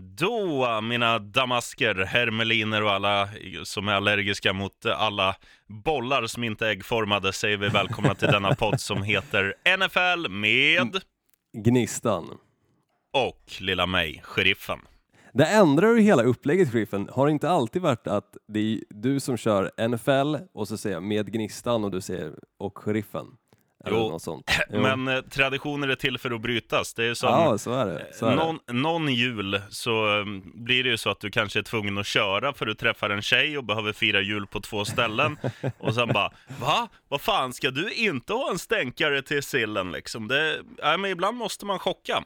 Då, 0.00 0.80
mina 0.80 1.18
damasker, 1.18 1.94
hermeliner 1.94 2.82
och 2.82 2.90
alla 2.90 3.28
som 3.64 3.88
är 3.88 3.92
allergiska 3.92 4.52
mot 4.52 4.86
alla 4.86 5.36
bollar 5.66 6.26
som 6.26 6.44
inte 6.44 6.66
är 6.66 6.70
äggformade 6.70 7.32
säger 7.32 7.56
vi 7.56 7.68
välkomna 7.68 8.14
till 8.14 8.28
denna 8.28 8.54
podd 8.54 8.80
som 8.80 9.02
heter 9.02 9.54
NFL 9.76 10.30
med 10.30 11.02
Gnistan. 11.56 12.38
och 13.12 13.52
lilla 13.60 13.86
mig, 13.86 14.20
sheriffen. 14.24 14.78
Det 15.32 15.46
ändrar 15.46 15.94
ju 15.94 16.00
hela 16.00 16.22
upplägget, 16.22 16.72
Sheriffen. 16.72 17.08
Har 17.12 17.26
det 17.26 17.32
inte 17.32 17.50
alltid 17.50 17.82
varit 17.82 18.06
att 18.06 18.36
det 18.48 18.60
är 18.60 18.80
du 18.90 19.20
som 19.20 19.36
kör 19.36 19.88
NFL 19.88 20.36
och 20.52 20.68
så 20.68 20.76
säger 20.76 20.96
jag 20.96 21.02
med 21.02 21.32
Gnistan 21.32 21.84
och 21.84 21.90
du 21.90 22.00
säger 22.00 22.32
och 22.58 22.78
Sheriffen? 22.78 23.26
Jo, 23.86 24.10
något 24.10 24.22
sånt. 24.22 24.50
Jo. 24.70 24.80
Men 24.80 25.08
eh, 25.08 25.20
traditioner 25.20 25.88
är 25.88 25.94
till 25.94 26.18
för 26.18 26.30
att 26.30 26.40
brytas. 26.40 26.94
Det 26.94 27.04
är 27.04 27.14
som 27.14 27.28
ja, 27.28 27.58
så 27.58 27.72
är 27.72 27.86
det. 27.86 28.06
Så 28.12 28.26
är 28.26 28.30
det. 28.30 28.36
någon, 28.36 28.58
någon 28.66 29.14
jul 29.14 29.62
så 29.70 30.06
um, 30.06 30.52
blir 30.54 30.84
det 30.84 30.90
ju 30.90 30.96
så 30.96 31.10
att 31.10 31.20
du 31.20 31.30
kanske 31.30 31.58
är 31.58 31.62
tvungen 31.62 31.98
att 31.98 32.06
köra 32.06 32.52
för 32.52 32.66
du 32.66 32.74
träffar 32.74 33.10
en 33.10 33.22
tjej 33.22 33.58
och 33.58 33.64
behöver 33.64 33.92
fira 33.92 34.20
jul 34.20 34.46
på 34.46 34.60
två 34.60 34.84
ställen. 34.84 35.36
och 35.78 35.94
sen 35.94 36.08
bara, 36.08 36.30
va? 36.60 36.88
Vad 37.08 37.20
fan, 37.20 37.52
ska 37.52 37.70
du 37.70 37.92
inte 37.92 38.32
ha 38.32 38.50
en 38.50 38.58
stänkare 38.58 39.22
till 39.22 39.42
sillen 39.42 39.92
liksom? 39.92 40.28
Det, 40.28 40.60
nej, 40.82 40.98
men 40.98 41.10
ibland 41.10 41.36
måste 41.36 41.66
man 41.66 41.78
chocka. 41.78 42.24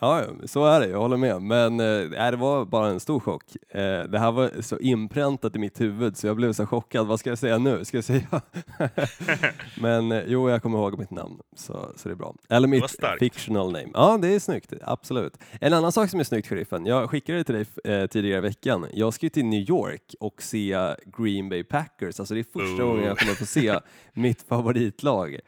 Ja, 0.00 0.24
så 0.44 0.64
är 0.64 0.80
det, 0.80 0.86
jag 0.88 0.98
håller 0.98 1.16
med. 1.16 1.42
Men 1.42 1.80
eh, 1.80 2.30
det 2.30 2.36
var 2.36 2.64
bara 2.64 2.88
en 2.88 3.00
stor 3.00 3.20
chock. 3.20 3.42
Eh, 3.68 4.02
det 4.04 4.18
här 4.18 4.32
var 4.32 4.50
så 4.62 4.78
inpräntat 4.78 5.56
i 5.56 5.58
mitt 5.58 5.80
huvud 5.80 6.16
så 6.16 6.26
jag 6.26 6.36
blev 6.36 6.52
så 6.52 6.66
chockad. 6.66 7.06
Vad 7.06 7.20
ska 7.20 7.30
jag 7.30 7.38
säga 7.38 7.58
nu? 7.58 7.84
Ska 7.84 7.96
jag 7.96 8.04
säga? 8.04 8.42
Men 9.80 10.12
eh, 10.12 10.22
jo, 10.26 10.50
jag 10.50 10.62
kommer 10.62 10.78
ihåg 10.78 10.98
mitt 10.98 11.10
namn, 11.10 11.38
så, 11.56 11.72
så 11.96 12.08
det 12.08 12.12
är 12.12 12.16
bra. 12.16 12.34
Eller 12.48 12.68
mitt 12.68 12.84
fictional 13.18 13.66
name. 13.72 13.88
Ja, 13.94 14.18
det 14.22 14.28
är 14.34 14.38
snyggt, 14.38 14.72
absolut. 14.82 15.38
En 15.60 15.72
annan 15.72 15.92
sak 15.92 16.10
som 16.10 16.20
är 16.20 16.24
snyggt, 16.24 16.48
sheriffen. 16.48 16.86
Jag 16.86 17.10
skickade 17.10 17.38
det 17.38 17.44
till 17.44 17.54
dig 17.54 17.94
eh, 18.00 18.06
tidigare 18.06 18.38
i 18.38 18.40
veckan. 18.40 18.86
Jag 18.92 19.14
ska 19.14 19.26
ju 19.26 19.30
till 19.30 19.44
New 19.44 19.70
York 19.70 20.14
och 20.20 20.42
se 20.42 20.94
Green 21.18 21.48
Bay 21.48 21.64
Packers. 21.64 22.20
Alltså 22.20 22.34
det 22.34 22.40
är 22.40 22.44
första 22.44 22.84
Oh. 22.84 22.88
gången 22.88 23.04
jag 23.04 23.18
kommer 23.18 23.34
få 23.34 23.46
se 23.46 23.78
mitt 24.12 24.42
favoritlag. 24.42 25.38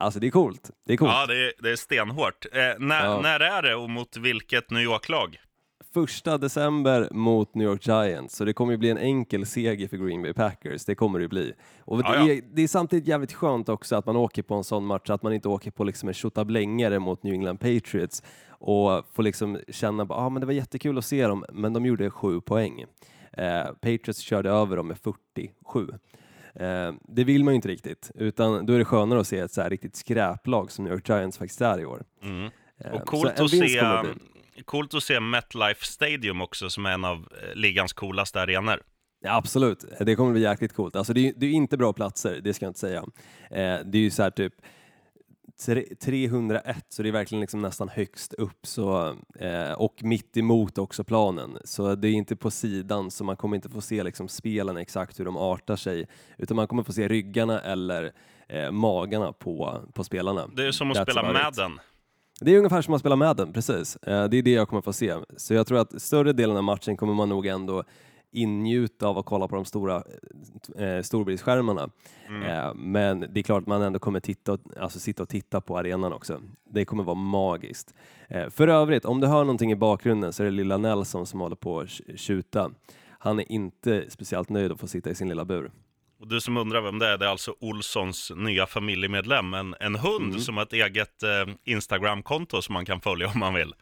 Alltså 0.00 0.20
det 0.20 0.26
är 0.26 0.30
coolt. 0.30 0.70
Det 0.86 0.92
är 0.92 0.96
coolt. 0.96 1.12
Ja, 1.12 1.26
det 1.26 1.34
är, 1.46 1.52
det 1.58 1.70
är 1.70 1.76
stenhårt. 1.76 2.46
Eh, 2.52 2.60
när, 2.78 3.04
Ja. 3.04 3.20
när 3.22 3.40
är 3.40 3.62
det 3.62 3.74
och 3.74 3.90
mot 3.90 4.16
vilket 4.16 4.70
New 4.70 4.82
York-lag? 4.82 5.40
Första 5.94 6.38
december 6.38 7.08
mot 7.12 7.54
New 7.54 7.68
York 7.68 7.86
Giants, 7.86 8.36
så 8.36 8.44
det 8.44 8.52
kommer 8.52 8.72
ju 8.72 8.78
bli 8.78 8.90
en 8.90 8.98
enkel 8.98 9.46
seger 9.46 9.88
för 9.88 9.96
Green 9.96 10.22
Bay 10.22 10.32
Packers, 10.32 10.84
det 10.84 10.94
kommer 10.94 11.18
det 11.18 11.22
ju 11.22 11.28
bli. 11.28 11.52
Och 11.78 12.02
det. 12.02 12.08
Är, 12.08 12.40
det 12.54 12.62
är 12.62 12.68
samtidigt 12.68 13.08
jävligt 13.08 13.32
skönt 13.32 13.68
också 13.68 13.96
att 13.96 14.06
man 14.06 14.16
åker 14.16 14.42
på 14.42 14.54
en 14.54 14.64
sån 14.64 14.86
match, 14.86 15.10
att 15.10 15.22
man 15.22 15.32
inte 15.32 15.48
åker 15.48 15.70
på 15.70 15.84
liksom 15.84 16.08
en 16.08 16.14
tjottablängare 16.14 16.98
mot 16.98 17.22
New 17.22 17.32
England 17.34 17.58
Patriots 17.58 18.22
och 18.48 19.06
får 19.12 19.22
liksom 19.22 19.58
känna 19.68 20.02
att 20.02 20.10
ah, 20.10 20.28
men 20.28 20.40
det 20.40 20.46
var 20.46 20.52
jättekul 20.52 20.98
att 20.98 21.04
se 21.04 21.26
dem, 21.26 21.44
men 21.52 21.72
de 21.72 21.86
gjorde 21.86 22.10
sju 22.10 22.40
poäng. 22.40 22.84
Eh, 23.32 23.64
Patriots 23.64 24.18
körde 24.18 24.50
över 24.50 24.76
dem 24.76 24.88
med 24.88 24.98
47. 24.98 25.88
Eh, 26.60 26.92
det 27.08 27.24
vill 27.24 27.44
man 27.44 27.54
ju 27.54 27.56
inte 27.56 27.68
riktigt, 27.68 28.10
utan 28.14 28.66
då 28.66 28.72
är 28.72 28.78
det 28.78 28.84
skönare 28.84 29.20
att 29.20 29.26
se 29.26 29.38
ett 29.38 29.52
så 29.52 29.62
här 29.62 29.70
riktigt 29.70 29.96
skräplag 29.96 30.70
som 30.70 30.84
New 30.84 30.94
York 30.94 31.08
Giants 31.08 31.38
faktiskt 31.38 31.60
är 31.60 31.80
i 31.80 31.84
år. 31.86 32.02
Mm. 32.22 32.50
Eh, 32.78 32.92
Och 32.92 33.06
coolt 33.06 33.40
att, 33.40 33.50
se, 33.50 33.56
bli. 33.58 34.62
coolt 34.64 34.94
att 34.94 35.02
se 35.02 35.20
MetLife 35.20 35.84
Stadium 35.84 36.40
också, 36.40 36.70
som 36.70 36.86
är 36.86 36.90
en 36.90 37.04
av 37.04 37.28
eh, 37.42 37.54
ligans 37.54 37.92
coolaste 37.92 38.40
arenor. 38.40 38.82
Ja, 39.20 39.36
absolut, 39.36 39.84
det 40.00 40.16
kommer 40.16 40.32
bli 40.32 40.42
jäkligt 40.42 40.72
coolt. 40.72 40.96
Alltså 40.96 41.12
det, 41.12 41.28
är, 41.28 41.32
det 41.36 41.46
är 41.46 41.50
inte 41.50 41.76
bra 41.76 41.92
platser, 41.92 42.40
det 42.44 42.54
ska 42.54 42.64
jag 42.64 42.70
inte 42.70 42.80
säga. 42.80 43.04
Det 43.84 43.98
är 43.98 44.02
ju 44.02 44.10
så 44.10 44.22
här 44.22 44.30
typ 44.30 44.52
301, 46.00 46.84
så 46.88 47.02
det 47.02 47.08
är 47.08 47.12
verkligen 47.12 47.40
liksom 47.40 47.60
nästan 47.62 47.88
högst 47.88 48.34
upp 48.34 48.66
så, 48.66 49.16
eh, 49.38 49.72
och 49.72 49.94
mitt 50.02 50.36
emot 50.36 50.78
också 50.78 51.04
planen. 51.04 51.58
Så 51.64 51.94
det 51.94 52.08
är 52.08 52.12
inte 52.12 52.36
på 52.36 52.50
sidan, 52.50 53.10
så 53.10 53.24
man 53.24 53.36
kommer 53.36 53.56
inte 53.56 53.68
få 53.68 53.80
se 53.80 54.02
liksom 54.02 54.28
spelen 54.28 54.76
exakt 54.76 55.20
hur 55.20 55.24
de 55.24 55.36
artar 55.36 55.76
sig, 55.76 56.06
utan 56.38 56.56
man 56.56 56.66
kommer 56.66 56.82
få 56.82 56.92
se 56.92 57.08
ryggarna 57.08 57.60
eller 57.60 58.12
eh, 58.48 58.70
magarna 58.70 59.32
på, 59.32 59.80
på 59.94 60.04
spelarna. 60.04 60.46
Det 60.56 60.66
är 60.66 60.72
som 60.72 60.90
att 60.90 60.96
That's 60.96 61.02
spela. 61.10 61.32
Madden. 61.32 61.80
Det 62.40 62.54
är 62.54 62.58
ungefär 62.58 62.82
som 62.82 62.94
att 62.94 63.00
spela 63.00 63.16
Madden, 63.16 63.52
precis. 63.52 63.96
Eh, 63.96 64.28
Det 64.28 64.36
är 64.36 64.42
det 64.42 64.50
jag 64.52 64.68
kommer 64.68 64.82
få 64.82 64.92
se. 64.92 65.14
Så 65.36 65.54
jag 65.54 65.66
tror 65.66 65.78
att 65.78 66.02
större 66.02 66.32
delen 66.32 66.56
av 66.56 66.64
matchen 66.64 66.96
kommer 66.96 67.14
man 67.14 67.28
nog 67.28 67.46
ändå 67.46 67.84
ingjuta 68.34 69.06
av 69.06 69.18
att 69.18 69.26
kolla 69.26 69.48
på 69.48 69.56
de 69.56 69.64
stora 69.64 70.02
eh, 70.78 71.02
storbildsskärmarna. 71.02 71.90
Mm. 72.28 72.42
Eh, 72.42 72.74
men 72.74 73.20
det 73.20 73.40
är 73.40 73.42
klart 73.42 73.62
att 73.62 73.66
man 73.66 73.82
ändå 73.82 73.98
kommer 73.98 74.20
titta 74.20 74.52
och, 74.52 74.60
alltså 74.80 74.98
sitta 74.98 75.22
och 75.22 75.28
titta 75.28 75.60
på 75.60 75.78
arenan 75.78 76.12
också. 76.12 76.40
Det 76.70 76.84
kommer 76.84 77.04
vara 77.04 77.14
magiskt. 77.16 77.94
Eh, 78.28 78.48
för 78.50 78.68
övrigt, 78.68 79.04
om 79.04 79.20
du 79.20 79.26
hör 79.26 79.44
någonting 79.44 79.72
i 79.72 79.76
bakgrunden 79.76 80.32
så 80.32 80.42
är 80.42 80.44
det 80.44 80.50
lilla 80.50 80.76
Nelson 80.76 81.26
som 81.26 81.40
håller 81.40 81.56
på 81.56 81.80
att 81.80 81.88
tjuta. 82.16 82.70
Han 83.18 83.38
är 83.40 83.52
inte 83.52 84.04
speciellt 84.10 84.48
nöjd 84.48 84.72
att 84.72 84.80
få 84.80 84.86
sitta 84.86 85.10
i 85.10 85.14
sin 85.14 85.28
lilla 85.28 85.44
bur. 85.44 85.70
Och 86.20 86.28
du 86.28 86.40
som 86.40 86.56
undrar 86.56 86.80
vem 86.80 86.98
det 86.98 87.06
är, 87.06 87.18
det 87.18 87.24
är 87.26 87.30
alltså 87.30 87.54
Olssons 87.60 88.32
nya 88.36 88.66
familjemedlem. 88.66 89.54
En, 89.54 89.74
en 89.80 89.94
hund 89.94 90.24
Mm. 90.30 90.40
som 90.40 90.56
har 90.56 90.64
ett 90.64 90.72
eget 90.72 91.22
eh, 91.22 91.54
Instagram-konto 91.64 92.62
som 92.62 92.72
man 92.72 92.84
kan 92.84 93.00
följa 93.00 93.28
om 93.28 93.40
man 93.40 93.54
vill. 93.54 93.74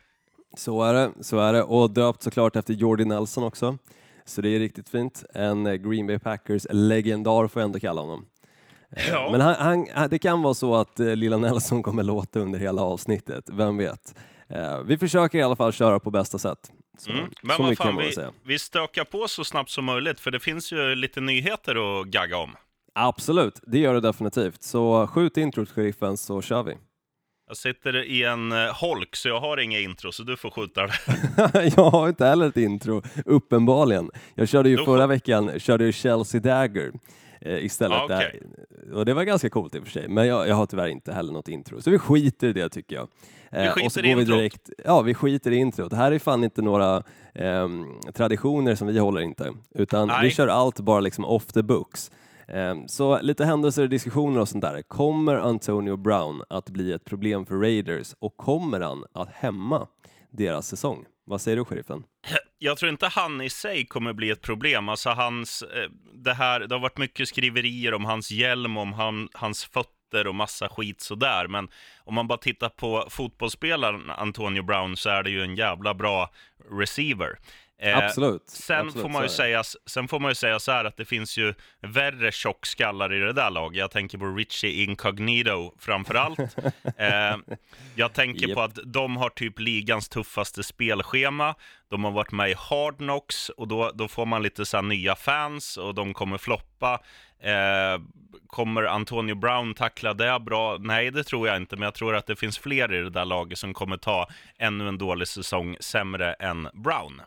Så 0.57 0.83
är 0.83 0.95
det, 0.95 1.11
så 1.21 1.39
är 1.39 1.53
det. 1.53 1.63
Och 1.63 1.91
döpt 1.91 2.23
såklart 2.23 2.57
efter 2.57 2.75
Jordy 2.75 3.05
Nelson 3.05 3.45
också. 3.45 3.79
Så 4.25 4.41
det 4.41 4.49
är 4.49 4.59
riktigt 4.59 4.89
fint. 4.89 5.25
En 5.35 5.67
eh, 5.67 5.75
Green 5.75 6.07
Bay 6.07 6.19
Packers 6.19 6.67
legendar 6.71 7.49
får 7.49 7.63
jag 7.63 7.67
ändå 7.67 7.81
kalla 7.81 8.01
honom. 8.01 8.27
Eh, 8.97 9.09
Ja. 9.11 9.29
Men 9.33 9.41
han, 9.41 9.55
han, 9.55 9.87
han- 9.95 10.09
det 10.11 10.19
kan 10.19 10.43
vara 10.43 10.55
så 10.55 10.75
att 10.75 11.01
eh, 11.01 11.17
lilla 11.17 11.37
Nelson 11.37 11.83
kommer 11.83 12.03
låta 12.03 12.41
under 12.41 12.59
hela 12.59 12.83
avsnittet, 12.83 13.45
vem 13.53 13.77
vet. 13.77 14.15
Eh, 14.49 14.79
vi 14.83 14.99
försöker 14.99 15.39
i 15.39 15.43
alla 15.43 15.57
fall 15.57 15.73
köra 15.73 16.01
på 16.01 16.11
bästa 16.11 16.39
sätt. 16.39 16.73
Så, 16.99 17.11
Mm. 17.11 17.25
Men 17.43 17.57
vad 17.59 17.77
fan, 17.79 17.97
vi, 17.97 18.13
säga. 18.13 18.31
vi 18.45 18.59
stökar 18.59 19.05
på 19.05 19.29
så 19.29 19.45
snabbt 19.45 19.71
som 19.71 19.85
möjligt, 19.85 20.21
för 20.21 20.31
det 20.31 20.41
finns 20.41 20.73
ju 20.73 20.95
lite 20.95 21.21
nyheter 21.21 22.01
att 22.01 22.07
gagga 22.07 22.37
om. 22.37 22.51
Absolut, 22.95 23.61
det 23.67 23.79
gör 23.79 23.95
det 23.95 24.01
definitivt. 24.01 24.63
Så 24.63 25.07
skjut 25.07 25.37
introt, 25.37 25.71
sheriffen, 25.71 26.17
så 26.17 26.43
kör 26.43 26.63
vi. 26.63 26.77
Jag 27.49 27.57
sitter 27.57 28.05
i 28.05 28.25
en 28.25 28.53
eh, 28.53 28.59
holk, 28.75 29.17
så 29.17 29.29
jag 29.29 29.41
har 29.41 29.61
inga 29.61 29.79
intro, 29.79 30.13
så 30.13 30.23
du 30.23 30.37
får 30.37 30.51
skjuta 30.51 30.87
det. 30.87 30.93
jag 31.77 31.91
har 31.91 32.09
inte 32.09 32.27
heller 32.27 32.49
ett 32.49 32.57
intro, 32.57 33.03
uppenbarligen. 33.27 34.11
Jag 34.35 34.49
körde 34.49 34.69
ju 34.69 34.77
Då 34.77 34.85
förra 34.85 35.07
veckan, 35.07 35.61
körde 35.61 35.85
ju 35.85 35.93
Chelsea 35.93 36.41
Dagger 36.41 36.93
eh, 37.41 37.65
istället. 37.65 37.99
Ja, 37.99 38.05
okej. 38.05 38.41
där. 38.87 38.95
Och 38.95 39.05
det 39.07 39.15
var 39.15 39.25
ganska 39.25 39.51
coolt 39.51 39.75
i 39.75 39.79
och 39.79 39.85
för 39.85 39.91
sig, 39.91 40.09
men 40.09 40.27
jag, 40.27 40.49
jag 40.49 40.55
har 40.55 40.67
tyvärr 40.67 40.89
inte 40.89 41.13
heller 41.13 41.33
något 41.33 41.49
intro. 41.49 41.83
Så 41.83 41.91
vi 41.91 41.99
skiter 41.99 42.49
i 42.49 42.53
det 42.53 42.69
tycker 42.69 42.97
jag. 42.97 43.09
Eh, 43.51 43.73
skiter 43.73 43.87
och 43.87 43.93
så 43.93 44.01
i 44.01 44.03
går 44.03 44.17
vi 44.17 44.23
introt. 44.23 44.39
direkt, 44.39 44.71
Ja, 44.85 45.01
vi 45.03 45.15
skiter 45.15 45.51
i 45.51 45.57
introt. 45.57 45.91
Det 45.91 45.97
här 45.97 46.13
är 46.13 46.19
fan 46.19 46.45
inte 46.45 46.63
några 46.63 47.03
ehm, 47.35 47.87
traditioner 48.15 48.75
som 48.75 48.87
vi 48.87 48.99
håller 48.99 49.21
inte, 49.21 49.53
utan 49.75 50.09
Nej. 50.09 50.19
vi 50.23 50.31
kör 50.31 50.49
allt 50.49 50.81
bara 50.81 51.01
liksom 51.01 51.25
off 51.25 51.47
the 51.47 51.63
books. 51.63 52.11
Ehm, 52.49 52.89
så 52.89 53.21
lite 53.21 53.45
händelser, 53.45 53.83
och 53.83 53.89
diskussioner 53.89 54.41
och 54.41 54.49
sånt 54.49 54.63
där. 54.63 54.83
Kommer 54.83 55.35
Antonio 55.37 55.97
Brown 55.97 56.43
att 56.49 56.71
bli 56.71 56.93
ett 56.93 57.05
problem 57.05 57.47
för 57.47 57.55
Raiders 57.55 58.15
och 58.19 58.37
kommer 58.37 58.81
han 58.81 59.05
att 59.15 59.33
hämma 59.33 59.87
deras 60.31 60.69
säsong? 60.69 61.05
Vad 61.25 61.41
säger 61.41 61.57
du, 61.57 61.65
sheriffen? 61.65 62.05
Jag 62.59 62.79
tror 62.79 62.91
inte 62.91 63.07
han 63.07 63.41
i 63.41 63.51
sig 63.51 63.87
kommer 63.87 64.13
bli 64.13 64.31
ett 64.31 64.43
problem. 64.43 64.89
Alltså 64.89 65.11
hans, 65.11 65.63
eh, 65.63 65.91
det, 66.15 66.35
här, 66.35 66.61
det 66.61 66.75
har 66.75 66.81
varit 66.81 66.99
mycket 66.99 67.29
skriverier 67.29 67.95
om 67.95 68.05
hans 68.05 68.31
hjälm, 68.31 68.77
om 68.77 68.93
han, 68.93 69.29
hans 69.33 69.65
fötter 69.65 70.27
och 70.27 70.35
massa 70.35 70.69
skit 70.69 71.01
sådär. 71.01 71.47
Men 71.49 71.69
om 72.05 72.15
man 72.15 72.29
bara 72.29 72.39
tittar 72.39 72.69
på 72.69 73.07
fotbollsspelaren 73.11 74.11
Antonio 74.11 74.63
Brown 74.63 74.97
så 74.97 75.11
är 75.11 75.23
det 75.23 75.31
ju 75.31 75.43
en 75.43 75.57
jävla 75.57 75.95
bra 75.95 76.31
receiver. 76.71 77.39
Eh, 77.83 77.99
Absolut. 77.99 78.43
Sen, 78.47 78.87
Absolut, 78.87 79.03
får 79.03 79.09
man 79.09 79.23
ju 79.23 79.29
säga, 79.29 79.63
sen 79.87 80.09
får 80.09 80.21
man 80.21 80.31
ju 80.31 80.35
säga 80.35 80.59
så 80.59 80.73
här 80.73 80.85
att 80.85 80.97
det 80.97 81.05
finns 81.05 81.39
ju 81.39 81.55
värre 81.81 82.33
tjockskallar 82.33 83.13
i 83.13 83.19
det 83.19 83.33
där 83.33 83.51
laget. 83.51 83.79
Jag 83.79 83.91
tänker 83.91 84.19
på 84.19 84.27
Richie 84.27 84.85
Incognito 84.85 85.75
framför 85.79 86.15
allt. 86.15 86.39
eh, 86.97 87.37
jag 87.95 88.13
tänker 88.13 88.49
Japp. 88.49 88.57
på 88.57 88.63
att 88.63 88.79
de 88.85 89.17
har 89.17 89.31
typ 89.31 89.59
ligans 89.59 90.09
tuffaste 90.09 90.63
spelschema. 90.63 91.55
De 91.89 92.05
har 92.05 92.11
varit 92.11 92.33
med 92.33 92.51
i 92.51 92.55
Hard 92.59 92.97
Knocks 92.97 93.49
och 93.49 93.69
då, 93.69 93.91
då 93.95 94.09
får 94.09 94.27
man 94.27 94.43
lite 94.43 94.67
så 94.67 94.83
nya 94.83 95.17
fans 95.17 95.77
och 95.77 95.95
de 95.95 96.15
kommer 96.15 96.39
floppa. 96.39 97.01
Eh, 97.43 98.01
kommer 98.47 98.83
Antonio 98.83 99.35
Brown 99.35 99.75
tackla 99.75 100.15
det 100.15 100.41
bra? 100.41 100.77
Nej, 100.81 101.11
det 101.11 101.25
tror 101.25 101.49
jag 101.49 101.57
inte, 101.57 101.77
men 101.77 101.83
jag 101.83 101.95
tror 101.95 102.17
att 102.17 102.27
det 102.27 102.37
finns 102.37 102.59
fler 102.59 102.93
i 102.93 103.03
det 103.03 103.11
där 103.11 103.25
laget 103.25 103.59
som 103.59 103.75
kommer 103.75 103.97
ta 103.97 104.29
ännu 104.59 104.89
en 104.89 104.99
dålig 104.99 105.29
säsong 105.29 105.77
sämre 105.81 106.33
än 106.33 106.69
Brown. 106.75 107.23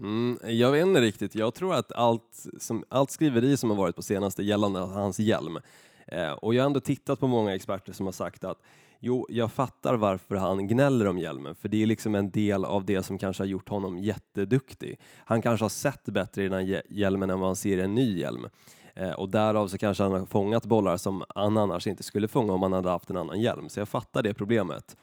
Mm, 0.00 0.38
jag 0.44 0.72
vet 0.72 0.86
inte 0.86 1.00
riktigt. 1.00 1.34
Jag 1.34 1.54
tror 1.54 1.74
att 1.74 1.92
allt, 1.92 2.46
som, 2.58 2.84
allt 2.88 3.10
skriveri 3.10 3.56
som 3.56 3.70
har 3.70 3.76
varit 3.76 3.96
på 3.96 4.02
senaste 4.02 4.42
gällande 4.42 4.80
hans 4.80 5.18
hjälm, 5.18 5.58
eh, 6.06 6.30
och 6.32 6.54
jag 6.54 6.62
har 6.62 6.66
ändå 6.66 6.80
tittat 6.80 7.20
på 7.20 7.26
många 7.26 7.54
experter 7.54 7.92
som 7.92 8.06
har 8.06 8.12
sagt 8.12 8.44
att 8.44 8.58
jo, 9.00 9.26
jag 9.28 9.52
fattar 9.52 9.94
varför 9.94 10.36
han 10.36 10.66
gnäller 10.68 11.06
om 11.06 11.18
hjälmen, 11.18 11.54
för 11.54 11.68
det 11.68 11.82
är 11.82 11.86
liksom 11.86 12.14
en 12.14 12.30
del 12.30 12.64
av 12.64 12.84
det 12.84 13.02
som 13.02 13.18
kanske 13.18 13.42
har 13.42 13.48
gjort 13.48 13.68
honom 13.68 13.98
jätteduktig. 13.98 14.98
Han 15.24 15.42
kanske 15.42 15.64
har 15.64 15.68
sett 15.70 16.04
bättre 16.04 16.42
i 16.44 16.48
den 16.48 16.52
här 16.52 16.66
hj- 16.74 16.82
hjälmen 16.90 17.30
än 17.30 17.40
vad 17.40 17.48
han 17.48 17.56
ser 17.56 17.78
i 17.78 17.80
en 17.80 17.94
ny 17.94 18.18
hjälm. 18.18 18.46
Eh, 18.94 19.10
och 19.12 19.28
därav 19.28 19.68
så 19.68 19.78
kanske 19.78 20.02
han 20.02 20.12
har 20.12 20.26
fångat 20.26 20.64
bollar 20.66 20.96
som 20.96 21.24
han 21.34 21.56
annars 21.56 21.86
inte 21.86 22.02
skulle 22.02 22.28
fånga 22.28 22.52
om 22.52 22.62
han 22.62 22.72
hade 22.72 22.90
haft 22.90 23.10
en 23.10 23.16
annan 23.16 23.40
hjälm. 23.40 23.68
Så 23.68 23.80
jag 23.80 23.88
fattar 23.88 24.22
det 24.22 24.34
problemet. 24.34 24.96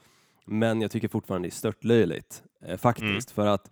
Men 0.44 0.80
jag 0.80 0.90
tycker 0.90 1.08
fortfarande 1.08 1.48
det 1.48 1.50
är 1.50 1.54
störtlöjligt, 1.54 2.42
eh, 2.62 2.76
faktiskt. 2.76 3.30
För 3.30 3.46
att 3.46 3.70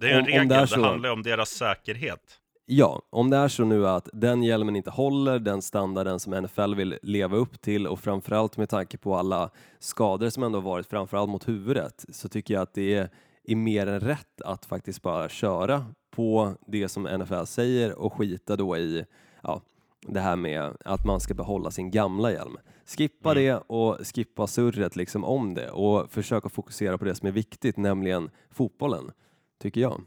Det 0.00 0.10
är 0.10 0.14
en 0.14 0.20
om 0.20 0.26
regel, 0.26 0.48
det 0.48 0.60
det, 0.60 0.66
så- 0.66 0.82
handlar 0.82 1.08
ju 1.08 1.12
om 1.12 1.22
deras 1.22 1.48
säkerhet. 1.50 2.36
Ja, 2.66 3.02
om 3.10 3.30
det 3.30 3.36
är 3.36 3.48
så 3.48 3.64
nu 3.64 3.88
att 3.88 4.08
den 4.12 4.42
hjälmen 4.42 4.76
inte 4.76 4.90
håller 4.90 5.38
den 5.38 5.62
standarden 5.62 6.20
som 6.20 6.32
NFL 6.42 6.74
vill 6.74 6.98
leva 7.02 7.36
upp 7.36 7.60
till 7.60 7.86
och 7.86 8.00
framförallt 8.00 8.56
med 8.56 8.68
tanke 8.68 8.98
på 8.98 9.16
alla 9.16 9.50
skador 9.78 10.28
som 10.30 10.42
ändå 10.42 10.60
varit 10.60 10.86
framförallt 10.86 11.30
mot 11.30 11.48
huvudet 11.48 12.04
så 12.08 12.28
tycker 12.28 12.54
jag 12.54 12.62
att 12.62 12.74
det 12.74 12.94
är, 12.94 13.08
är 13.44 13.56
mer 13.56 13.86
än 13.86 14.00
rätt 14.00 14.40
att 14.44 14.64
faktiskt 14.66 15.02
bara 15.02 15.28
köra 15.28 15.86
på 16.10 16.54
det 16.66 16.88
som 16.88 17.02
NFL 17.02 17.44
säger 17.46 17.92
och 17.98 18.12
skita 18.12 18.56
då 18.56 18.76
i 18.76 19.04
ja, 19.42 19.60
det 20.06 20.20
här 20.20 20.36
med 20.36 20.76
att 20.84 21.06
man 21.06 21.20
ska 21.20 21.34
behålla 21.34 21.70
sin 21.70 21.90
gamla 21.90 22.32
hjälm. 22.32 22.56
Skippa 22.86 23.32
Mm. 23.32 23.44
det 23.44 23.62
och 23.66 23.98
skippa 24.14 24.46
surret 24.46 24.96
liksom 24.96 25.24
om 25.24 25.54
det 25.54 25.70
och 25.70 26.10
försöka 26.10 26.48
fokusera 26.48 26.98
på 26.98 27.04
det 27.04 27.14
som 27.14 27.28
är 27.28 27.32
viktigt, 27.32 27.76
nämligen 27.76 28.30
fotbollen, 28.50 29.10
tycker 29.60 29.80
jag. 29.80 30.00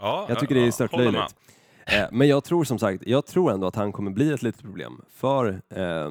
Ja, 0.00 0.26
Jag 0.28 0.38
tycker 0.40 0.54
det 0.54 0.60
är 0.60 0.64
ja, 0.66 0.72
stört 0.72 0.90
håller 0.92 1.04
med. 1.04 1.14
löjligt. 1.14 1.34
Eh, 1.86 2.08
Men 2.12 2.28
jag 2.28 2.44
tror 2.44 2.64
som 2.64 2.78
sagt, 2.78 3.02
jag 3.06 3.26
tror 3.26 3.52
ändå 3.52 3.66
att 3.66 3.76
han 3.76 3.92
kommer 3.92 4.10
bli 4.10 4.32
ett 4.32 4.42
litet 4.42 4.62
problem 4.62 5.00
för 5.10 5.62
eh, 5.70 6.10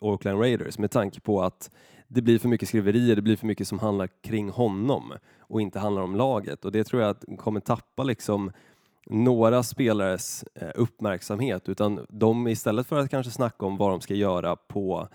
Oakland 0.00 0.40
Raiders 0.40 0.78
med 0.78 0.90
tanke 0.90 1.20
på 1.20 1.42
att 1.42 1.70
det 2.08 2.22
blir 2.22 2.38
för 2.38 2.48
mycket 2.48 2.68
skriverier, 2.68 3.16
det 3.16 3.22
blir 3.22 3.36
för 3.36 3.46
mycket 3.46 3.68
som 3.68 3.78
handlar 3.78 4.08
kring 4.22 4.50
honom 4.50 5.12
och 5.38 5.60
inte 5.60 5.78
handlar 5.78 6.02
om 6.02 6.16
laget 6.16 6.64
och 6.64 6.72
det 6.72 6.84
tror 6.84 7.02
jag 7.02 7.10
att 7.10 7.24
kommer 7.38 7.60
tappa 7.60 8.02
liksom 8.02 8.52
några 9.06 9.62
spelares 9.62 10.44
eh, 10.54 10.68
uppmärksamhet 10.74 11.68
utan 11.68 12.06
de 12.08 12.48
istället 12.48 12.86
för 12.86 12.98
att 12.98 13.10
kanske 13.10 13.32
snacka 13.32 13.66
om 13.66 13.76
vad 13.76 13.90
de 13.90 14.00
ska 14.00 14.14
göra 14.14 14.56
på 14.56 15.08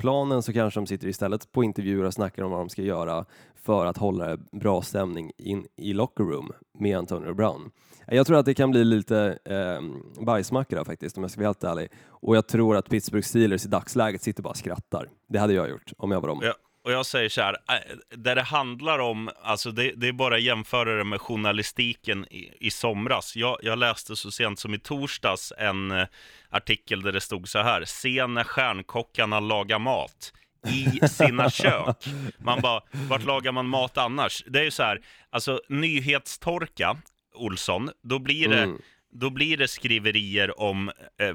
planen 0.00 0.42
så 0.42 0.52
kanske 0.52 0.80
de 0.80 0.86
sitter 0.86 1.08
istället 1.08 1.52
på 1.52 1.64
intervjuer 1.64 2.04
och 2.04 2.14
snackar 2.14 2.42
om 2.42 2.50
vad 2.50 2.60
de 2.60 2.68
ska 2.68 2.82
göra 2.82 3.24
för 3.54 3.86
att 3.86 3.96
hålla 3.96 4.36
bra 4.52 4.82
stämning 4.82 5.32
in 5.36 5.66
i 5.76 5.92
locker 5.92 6.24
room 6.24 6.52
med 6.78 6.98
Antonio 6.98 7.34
Brown. 7.34 7.70
Jag 8.06 8.26
tror 8.26 8.38
att 8.38 8.46
det 8.46 8.54
kan 8.54 8.70
bli 8.70 8.84
lite 8.84 9.38
eh, 9.44 10.24
bajsmacka 10.24 10.84
faktiskt 10.84 11.16
om 11.16 11.24
jag 11.24 11.30
ska 11.30 11.40
vara 11.40 11.48
helt 11.48 11.64
ärlig. 11.64 11.88
Och 12.06 12.36
jag 12.36 12.46
tror 12.46 12.76
att 12.76 12.88
Pittsburgh 12.88 13.26
Steelers 13.26 13.64
i 13.64 13.68
dagsläget 13.68 14.22
sitter 14.22 14.42
bara 14.42 14.50
och 14.50 14.56
skrattar. 14.56 15.08
Det 15.28 15.38
hade 15.38 15.52
jag 15.52 15.70
gjort 15.70 15.92
om 15.96 16.10
jag 16.10 16.20
var 16.20 16.28
dem. 16.28 16.40
Ja, 16.42 16.54
och 16.84 16.92
jag 16.92 17.06
säger 17.06 17.28
så 17.28 17.42
här, 17.42 17.56
äh, 17.68 17.96
där 18.16 18.34
det 18.34 18.42
handlar 18.42 18.98
om, 18.98 19.30
alltså 19.42 19.70
det, 19.70 19.92
det 19.96 20.08
är 20.08 20.12
bara 20.12 20.34
att 20.34 20.42
jämföra 20.42 20.96
det 20.98 21.04
med 21.04 21.20
journalistiken 21.20 22.26
i, 22.30 22.52
i 22.60 22.70
somras. 22.70 23.36
Jag, 23.36 23.58
jag 23.62 23.78
läste 23.78 24.16
så 24.16 24.30
sent 24.30 24.58
som 24.58 24.74
i 24.74 24.78
torsdags 24.78 25.52
en 25.58 25.90
eh, 25.90 26.06
artikel 26.50 27.02
där 27.02 27.12
det 27.12 27.20
stod 27.20 27.48
så 27.48 27.58
här, 27.58 27.84
se 27.84 28.26
när 28.26 28.44
stjärnkockarna 28.44 29.40
lagar 29.40 29.78
mat 29.78 30.32
i 30.68 31.08
sina 31.08 31.50
kök. 31.60 31.96
Man 32.38 32.60
bara, 32.60 32.82
vart 32.92 33.24
lagar 33.24 33.52
man 33.52 33.66
mat 33.68 33.98
annars? 33.98 34.44
Det 34.46 34.58
är 34.60 34.64
ju 34.64 34.70
så 34.70 34.82
här, 34.82 35.00
alltså 35.30 35.60
nyhetstorka, 35.68 36.96
Olsson, 37.34 37.90
då 38.02 38.18
blir 38.18 38.48
det, 38.48 38.62
Mm. 38.62 38.78
då 39.12 39.30
blir 39.30 39.56
det 39.56 39.68
skriverier 39.68 40.60
om 40.60 40.88
eh, 41.20 41.34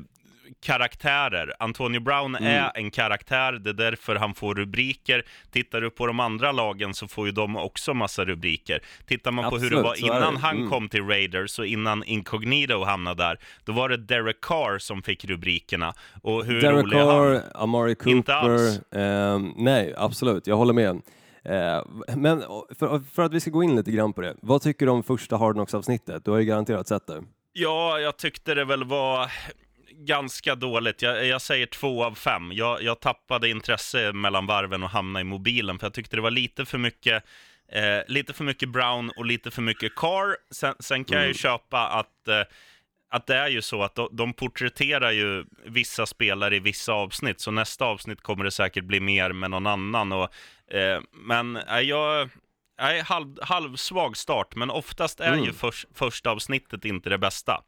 karaktärer. 0.61 1.53
Antonio 1.59 1.99
Brown 2.01 2.35
Mm. 2.35 2.47
är 2.53 2.71
en 2.75 2.91
karaktär, 2.91 3.53
det 3.53 3.69
är 3.69 3.73
därför 3.73 4.15
han 4.15 4.33
får 4.33 4.55
rubriker. 4.55 5.25
Tittar 5.51 5.81
du 5.81 5.89
på 5.89 6.07
de 6.07 6.19
andra 6.19 6.51
lagen 6.51 6.93
så 6.93 7.07
får 7.07 7.25
ju 7.25 7.31
de 7.31 7.55
också 7.57 7.93
massa 7.93 8.25
rubriker. 8.25 8.81
Tittar 9.07 9.31
man 9.31 9.49
på 9.49 9.57
hur 9.57 9.69
det 9.69 9.77
Absolut, 9.79 10.01
var 10.11 10.17
innan 10.17 10.33
det. 10.33 10.39
han 10.39 10.57
Mm. 10.57 10.69
kom 10.69 10.89
till 10.89 11.03
Raiders 11.07 11.59
och 11.59 11.65
innan 11.65 12.03
Incognito 12.03 12.83
hamnade 12.83 13.23
där, 13.23 13.39
då 13.63 13.71
var 13.71 13.89
det 13.89 13.97
Derek 13.97 14.41
Carr 14.41 14.79
som 14.79 15.01
fick 15.03 15.25
rubrikerna. 15.25 15.93
Och 16.23 16.45
hur 16.45 16.61
Derek 16.61 16.85
rolig 16.85 16.97
är 16.99 17.05
han? 17.05 17.09
Carr, 17.41 17.41
Amari 17.63 17.91
Inte 17.91 18.03
Cooper. 18.03 18.33
alls. 18.33 18.79
ehm, 18.95 19.53
nej, 19.57 19.93
absolut, 19.97 20.47
jag 20.47 20.55
håller 20.55 20.73
med. 20.73 21.01
Eh, 21.43 21.83
men 22.15 22.41
för, 22.79 23.01
för 23.15 23.23
att 23.23 23.33
vi 23.33 23.39
ska 23.39 23.51
gå 23.51 23.63
in 23.63 23.75
lite 23.75 23.91
grann 23.91 24.13
på 24.13 24.21
det. 24.21 24.35
Vad 24.41 24.61
tycker 24.61 24.85
du 24.85 24.91
om 24.91 25.03
första 25.03 25.37
Hard 25.37 25.55
Knocks-avsnittet? 25.55 26.25
Du 26.25 26.31
har 26.31 26.37
ju 26.37 26.45
garanterat 26.45 26.87
sett 26.87 27.07
det. 27.07 27.23
Ja, 27.53 27.99
jag 27.99 28.17
tyckte 28.17 28.53
det 28.55 28.65
väl 28.65 28.83
var 28.83 29.31
ganska 29.97 30.55
dåligt. 30.55 31.01
Jag, 31.01 31.25
jag 31.25 31.41
säger 31.41 31.65
två 31.65 32.03
av 32.03 32.15
fem. 32.15 32.51
Jag, 32.51 32.83
jag 32.83 32.99
tappade 32.99 33.49
intresse 33.49 34.13
mellan 34.13 34.45
varven 34.45 34.83
och 34.83 34.89
hamnade 34.89 35.21
i 35.21 35.23
mobilen, 35.23 35.79
för 35.79 35.85
jag 35.87 35.93
tyckte 35.93 36.15
det 36.15 36.21
var 36.21 36.31
lite 36.31 36.65
för 36.65 36.77
mycket 36.77 37.23
Eh, 37.71 38.01
lite 38.07 38.33
för 38.33 38.43
mycket 38.43 38.69
Brown 38.69 39.11
och 39.17 39.25
lite 39.25 39.51
för 39.51 39.61
mycket 39.61 39.95
Carr. 39.95 40.37
Sen, 40.51 40.75
sen 40.79 41.05
kan 41.05 41.17
jag 41.17 41.27
ju 41.27 41.33
köpa 41.33 41.87
att, 41.87 42.27
eh, 42.27 42.41
att 43.09 43.27
det 43.27 43.35
är 43.35 43.47
ju 43.47 43.61
så 43.61 43.83
att 43.83 43.95
de, 43.95 44.09
de 44.11 44.33
porträtterar 44.33 45.11
ju 45.11 45.45
vissa 45.65 46.05
spelare 46.05 46.55
i 46.55 46.59
vissa 46.59 46.93
avsnitt, 46.93 47.41
så 47.41 47.51
nästa 47.51 47.85
avsnitt 47.85 48.21
kommer 48.21 48.43
det 48.43 48.51
säkert 48.51 48.83
bli 48.83 48.99
mer 48.99 49.31
med 49.31 49.51
någon 49.51 49.67
annan. 49.67 50.11
Och, 50.11 50.29
eh, 50.73 51.01
men 51.11 51.57
eh, 51.57 51.79
jag... 51.79 52.29
Nej, 52.79 53.01
halv, 53.01 53.37
halvsvag 53.41 54.17
start, 54.17 54.55
men 54.55 54.69
oftast 54.69 55.19
är 55.19 55.33
Mm. 55.33 55.45
ju 55.45 55.53
förs, 55.53 55.85
första 55.93 56.29
avsnittet 56.29 56.85
inte 56.85 57.09
det 57.09 57.17
bästa. 57.17 57.63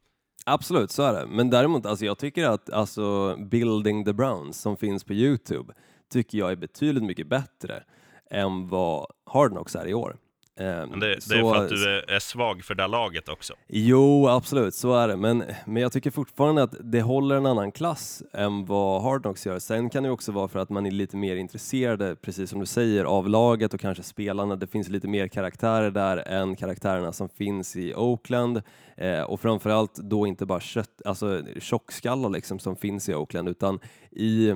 Absolut, 0.50 0.92
så 0.92 1.04
är 1.04 1.14
det. 1.14 1.28
Men 1.28 1.50
däremot, 1.50 1.86
alltså, 1.86 2.06
jag 2.06 2.18
tycker 2.18 2.46
att 2.46 2.70
alltså, 2.70 3.36
Building 3.38 4.06
the 4.06 4.14
Browns 4.14 4.62
som 4.62 4.78
finns 4.78 5.04
på 5.04 5.14
Youtube 5.14 5.74
tycker 6.10 6.38
jag 6.38 6.52
är 6.52 6.56
betydligt 6.56 7.04
mycket 7.04 7.28
bättre 7.28 7.84
än 8.32 8.68
vad 8.68 9.08
Hard 9.26 9.52
Knocks 9.52 9.76
är 9.76 9.88
i 9.88 9.94
år. 9.94 10.18
Eh, 10.60 10.66
Men 10.66 11.00
det, 11.00 11.08
det 11.30 11.36
är 11.36 11.54
för 11.54 11.56
att 11.64 11.70
du 11.70 11.90
är, 11.90 12.12
är 12.12 12.20
svag 12.20 12.64
för 12.64 12.76
det 12.76 12.88
laget 12.88 13.30
också. 13.30 13.54
Jo, 13.68 14.28
absolut, 14.28 14.76
så 14.76 14.94
är 14.96 15.08
det. 15.08 15.16
Men, 15.18 15.44
men 15.66 15.82
jag 15.84 15.92
tycker 15.92 16.12
fortfarande 16.12 16.64
att 16.64 16.76
det 16.80 17.02
håller 17.02 17.36
en 17.36 17.46
annan 17.46 17.72
klass 17.72 18.24
än 18.34 18.66
vad 18.66 19.02
Hard 19.02 19.22
Knocks 19.22 19.46
gör. 19.46 19.60
Sen 19.60 19.90
kan 19.90 20.04
det 20.04 20.10
också 20.10 20.32
vara 20.32 20.48
för 20.48 20.60
att 20.60 20.70
man 20.70 20.86
är 20.86 20.92
lite 20.92 21.18
mer 21.18 21.36
intresserad, 21.36 22.22
precis 22.22 22.50
som 22.50 22.60
du 22.60 22.66
säger, 22.66 23.06
av 23.06 23.30
laget 23.30 23.74
och 23.74 23.80
kanske 23.80 24.04
spelarna. 24.04 24.56
Det 24.56 24.68
finns 24.68 24.90
lite 24.90 25.08
mer 25.08 25.28
karaktärer 25.28 25.92
där 25.92 26.18
än 26.18 26.56
karaktärerna 26.56 27.12
som 27.14 27.30
finns 27.30 27.76
i 27.76 27.94
Oakland. 27.96 28.62
Eh, 28.98 29.22
och 29.22 29.40
framförallt 29.42 29.96
då 29.96 30.28
inte 30.28 30.46
bara 30.46 30.60
kött, 30.60 31.02
alltså 31.06 31.42
tjockskallar 31.60 32.30
liksom 32.30 32.60
som 32.60 32.76
finns 32.76 33.10
i 33.10 33.14
Oakland, 33.16 33.50
utan 33.50 33.80
i 34.12 34.52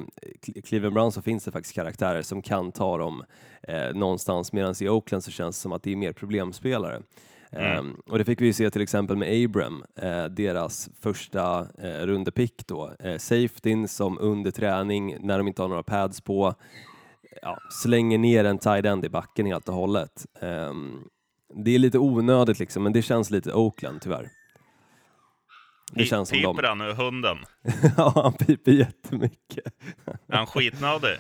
Cle- 0.46 0.62
Cleveland 0.62 0.94
Browns 0.94 1.16
så 1.16 1.22
finns 1.22 1.44
det 1.44 1.52
faktiskt 1.52 1.76
karaktärer 1.76 2.22
som 2.22 2.42
kan 2.42 2.72
ta 2.72 2.98
dem 2.98 3.24
eh, 3.68 3.94
någonstans, 3.94 4.54
medan 4.54 4.76
i 4.82 4.90
Oakland 4.90 5.24
så 5.24 5.32
känns 5.32 5.58
det 5.58 5.62
som 5.62 5.72
att 5.72 5.84
det 5.84 5.92
är 5.92 5.96
mer 5.96 6.14
problemspelare. 6.14 7.02
Mm. 7.52 7.78
Ehm, 7.78 8.02
och 8.06 8.18
det 8.18 8.26
fick 8.26 8.42
vi 8.42 8.46
ju 8.46 8.54
se 8.54 8.70
till 8.70 8.82
exempel 8.82 9.18
med 9.18 9.46
Abram, 9.46 9.84
eh, 9.96 10.26
deras 10.26 10.90
första 11.02 11.60
eh, 11.60 12.06
rundepick 12.06 12.68
då. 12.68 12.92
Eh, 13.00 13.18
safetyn 13.18 13.88
som 13.88 14.20
under 14.20 14.52
träning, 14.52 15.18
när 15.20 15.38
de 15.38 15.48
inte 15.48 15.62
har 15.62 15.70
några 15.70 15.84
pads 15.84 16.22
på, 16.22 16.56
ja, 17.42 17.58
slänger 17.84 18.18
ner 18.18 18.44
en 18.44 18.60
tight 18.60 18.86
end 18.86 19.06
i 19.06 19.10
backen 19.10 19.46
helt 19.46 19.70
och 19.70 19.76
hållet. 19.76 20.26
Ehm, 20.42 21.04
det 21.56 21.76
är 21.76 21.80
lite 21.80 22.00
onödigt 22.00 22.60
liksom, 22.60 22.84
men 22.84 22.94
det 22.94 23.02
känns 23.02 23.30
lite 23.30 23.54
Oakland 23.54 24.02
tyvärr. 24.02 24.30
Det 25.94 26.06
känns 26.06 26.30
som 26.30 26.38
Piper 26.38 26.62
dem. 26.62 26.80
han 26.80 26.88
nu, 26.88 26.94
hunden? 26.94 27.38
ja, 27.98 28.12
han 28.16 28.34
piper 28.34 28.72
jättemycket. 28.72 29.74
Är 30.28 30.38
han 30.38 30.48
skitnödig? 30.48 31.18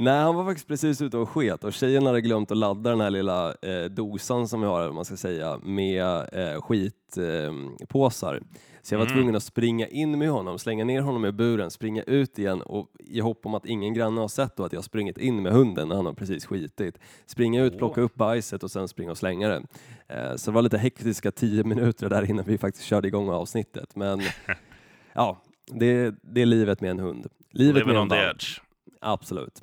Nej, 0.00 0.20
han 0.22 0.34
var 0.34 0.44
faktiskt 0.44 0.68
precis 0.68 1.02
ute 1.02 1.16
och 1.18 1.28
sket 1.28 1.64
och 1.64 1.72
tjejen 1.72 2.06
hade 2.06 2.20
glömt 2.20 2.50
att 2.50 2.56
ladda 2.56 2.90
den 2.90 3.00
här 3.00 3.10
lilla 3.10 3.54
eh, 3.62 3.84
dosan 3.90 4.48
som 4.48 4.60
vi 4.60 4.66
har, 4.66 4.92
man 4.92 5.04
ska 5.04 5.16
säga, 5.16 5.58
med 5.62 6.04
eh, 6.32 6.60
skitpåsar. 6.60 8.34
Eh, 8.34 8.40
så 8.82 8.94
jag 8.94 8.98
var 8.98 9.06
Mm. 9.06 9.16
tvungen 9.16 9.36
att 9.36 9.42
springa 9.42 9.86
in 9.88 10.18
med 10.18 10.30
honom, 10.30 10.58
slänga 10.58 10.84
ner 10.84 11.00
honom 11.00 11.24
i 11.24 11.32
buren, 11.32 11.70
springa 11.70 12.02
ut 12.02 12.38
igen 12.38 12.62
och 12.62 12.90
i 12.98 13.20
hopp 13.20 13.46
om 13.46 13.54
att 13.54 13.66
ingen 13.66 13.94
granne 13.94 14.20
har 14.20 14.28
sett 14.28 14.56
då 14.56 14.64
att 14.64 14.72
jag 14.72 14.84
sprungit 14.84 15.18
in 15.18 15.42
med 15.42 15.52
hunden 15.52 15.88
när 15.88 15.96
han 15.96 16.06
har 16.06 16.12
precis 16.12 16.46
skitit. 16.46 16.98
Springa 17.26 17.62
ut, 17.64 17.78
plocka 17.78 18.00
upp 18.00 18.14
bajset 18.14 18.62
och 18.62 18.70
sen 18.70 18.88
springa 18.88 19.10
och 19.10 19.18
slänga 19.18 19.48
det. 19.48 19.62
Eh, 20.08 20.34
så 20.36 20.50
det 20.50 20.54
var 20.54 20.62
lite 20.62 20.78
hektiska 20.78 21.30
tio 21.30 21.64
minuter 21.64 22.08
där 22.10 22.30
innan 22.30 22.44
vi 22.44 22.58
faktiskt 22.58 22.84
körde 22.86 23.08
igång 23.08 23.28
avsnittet. 23.28 23.96
Men 23.96 24.20
ja, 25.12 25.42
det, 25.66 26.14
det 26.22 26.42
är 26.42 26.46
livet 26.46 26.80
med 26.80 26.90
en 26.90 26.98
hund. 26.98 27.26
Livet 27.50 27.74
Living 27.74 27.86
med 27.88 27.96
en 27.96 28.02
on 28.02 28.08
the 28.08 28.16
edge. 28.16 28.60
Absolut. 29.00 29.62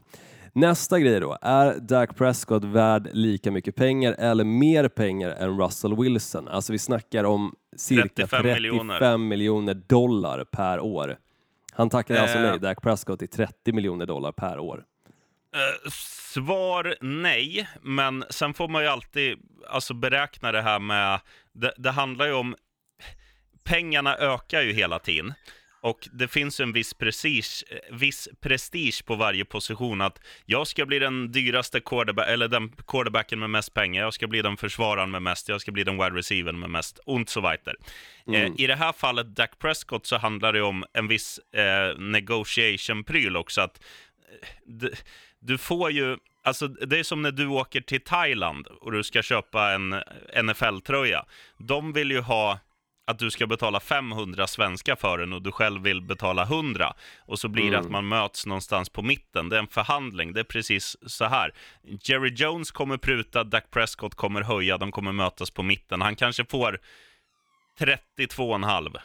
Nästa 0.55 1.00
grej 1.00 1.19
då, 1.19 1.38
är 1.41 1.79
Dak 1.79 2.15
Prescott 2.17 2.63
värd 2.63 3.09
lika 3.13 3.51
mycket 3.51 3.75
pengar 3.75 4.15
eller 4.19 4.43
mer 4.43 4.88
pengar 4.88 5.29
än 5.29 5.59
Russell 5.62 5.95
Wilson? 5.95 6.47
Alltså 6.47 6.71
vi 6.71 6.79
snackar 6.79 7.24
om 7.24 7.55
cirka 7.75 8.01
35 8.07 8.43
35 8.43 8.53
miljoner. 8.53 9.17
miljoner, 9.17 9.74
dollar 9.74 10.43
per 10.43 10.79
år. 10.79 11.17
Han 11.74 11.89
tackade 11.89 12.21
alltså 12.21 12.38
Eh. 12.38 12.43
nej, 12.43 12.59
Dak 12.59 12.81
Prescott, 12.81 13.19
till 13.19 13.27
30 13.27 13.74
miljoner 13.74 14.05
dollar 14.05 14.31
per 14.31 14.59
år. 14.59 14.83
Eh, 15.55 15.91
svar 16.33 16.95
nej, 17.01 17.67
men 17.81 18.24
sen 18.29 18.53
får 18.53 18.67
man 18.67 18.81
ju 18.83 18.88
alltid 18.88 19.38
alltså, 19.69 19.93
beräkna 19.93 20.51
det 20.51 20.62
här 20.62 20.79
med... 20.79 21.19
Det, 21.53 21.74
det 21.77 21.91
handlar 21.91 22.25
ju 22.25 22.33
om... 22.33 22.55
Pengarna 23.63 24.17
ökar 24.17 24.62
ju 24.62 24.74
hela 24.74 25.00
tiden. 25.00 25.33
Och 25.86 26.10
det 26.12 26.27
finns 26.27 26.60
en 26.60 26.74
viss 26.74 26.94
prestige, 26.94 27.63
eh, 27.70 27.96
viss 27.96 28.30
prestige 28.42 29.06
på 29.06 29.15
varje 29.15 29.46
position. 29.46 30.01
Att 30.01 30.20
jag 30.46 30.68
ska 30.68 30.86
bli 30.86 31.00
den 31.00 31.32
dyraste 31.32 31.80
quarterback, 31.80 32.27
eller 32.30 32.48
den 32.48 32.72
quarterbacken 32.88 33.39
med 33.39 33.50
mest 33.50 33.74
pengar. 33.74 34.04
Jag 34.04 34.13
ska 34.13 34.27
bli 34.27 34.42
den 34.42 34.58
försvararen 34.58 35.12
med 35.12 35.22
mest. 35.22 35.50
Jag 35.50 35.62
ska 35.62 35.72
bli 35.72 35.84
den 35.84 35.98
wide 35.98 36.15
receivern 36.15 36.60
med 36.60 36.70
mest. 36.70 37.00
Und 37.06 37.30
so 37.30 37.42
weiter. 37.42 37.75
Mm. 38.27 38.42
Eh, 38.42 38.51
I 38.58 38.68
det 38.68 38.75
här 38.75 38.92
fallet, 38.92 39.36
Dak 39.36 39.60
Prescott, 39.60 40.06
så 40.06 40.18
handlar 40.18 40.54
det 40.54 40.62
om 40.62 40.86
en 40.94 41.08
viss 41.08 41.39
eh, 41.54 41.98
negotiation-pryl 41.98 43.38
också. 43.38 43.62
Att 43.62 43.84
du, 44.65 44.94
du 45.39 45.58
får 45.58 45.92
ju, 45.92 46.18
Alltså, 46.44 46.68
det 46.68 47.00
är 47.00 47.04
som 47.04 47.22
när 47.22 47.32
du 47.32 47.48
åker 47.48 47.82
till 47.82 48.01
Thailand 48.01 48.68
och 48.68 48.92
du 48.92 49.04
ska 49.04 49.22
köpa 49.22 49.72
en 49.72 49.96
NFL-tröja. 50.44 51.25
De 51.58 51.94
vill 51.94 52.12
ju 52.12 52.20
ha 52.20 52.60
att 53.07 53.19
du 53.19 53.31
ska 53.31 53.47
betala 53.47 53.79
500 53.79 54.47
svenska 54.47 54.95
för 54.95 55.17
den 55.17 55.33
och 55.33 55.41
du 55.41 55.51
själv 55.51 55.81
vill 55.81 56.01
betala 56.01 56.43
100. 56.43 56.93
Och 57.25 57.39
så 57.39 57.47
blir 57.47 57.63
det 57.71 57.77
Mm. 57.77 57.85
att 57.85 57.91
man 57.91 58.07
möts 58.07 58.45
någonstans 58.45 58.89
på 58.89 59.01
mitten. 59.01 59.50
Det 59.50 59.55
är 59.55 59.59
en 59.59 59.67
förhandling. 59.67 60.33
Det 60.33 60.39
är 60.39 60.43
precis 60.43 60.97
så 61.05 61.25
här. 61.25 61.53
Jerry 62.03 62.33
Jones 62.35 62.71
kommer 62.71 62.97
pruta, 62.97 63.43
Dak 63.43 63.71
Prescott 63.71 64.15
kommer 64.15 64.41
höja, 64.41 64.77
de 64.77 64.91
kommer 64.91 65.12
mötas 65.12 65.51
på 65.51 65.63
mitten. 65.63 66.01
Han 66.01 66.15
kanske 66.15 66.45
får 66.45 66.79
32,5 67.79 68.97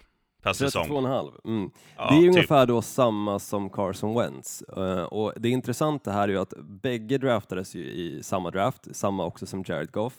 per 0.43 0.53
säsong. 0.53 0.87
32,5. 0.89 1.31
Mm. 1.45 1.71
Ja, 1.97 2.11
det 2.11 2.17
är 2.17 2.21
typ. 2.21 2.29
ungefär 2.31 2.67
då 2.67 2.83
samma 2.83 3.39
som 3.39 3.71
Carson 3.71 4.15
Wentz. 4.19 4.63
Eh, 4.63 5.03
och 5.03 5.33
det 5.37 5.49
intressanta 5.49 6.13
här 6.13 6.23
är 6.23 6.29
ju 6.33 6.39
att 6.41 6.55
bägge 6.59 7.19
draftades 7.19 7.75
ju 7.75 7.81
i 7.85 8.23
samma 8.23 8.51
draft, 8.51 8.97
samma 8.97 9.25
också 9.25 9.47
som 9.47 9.65
Jared 9.67 9.91
Goff. 9.93 10.15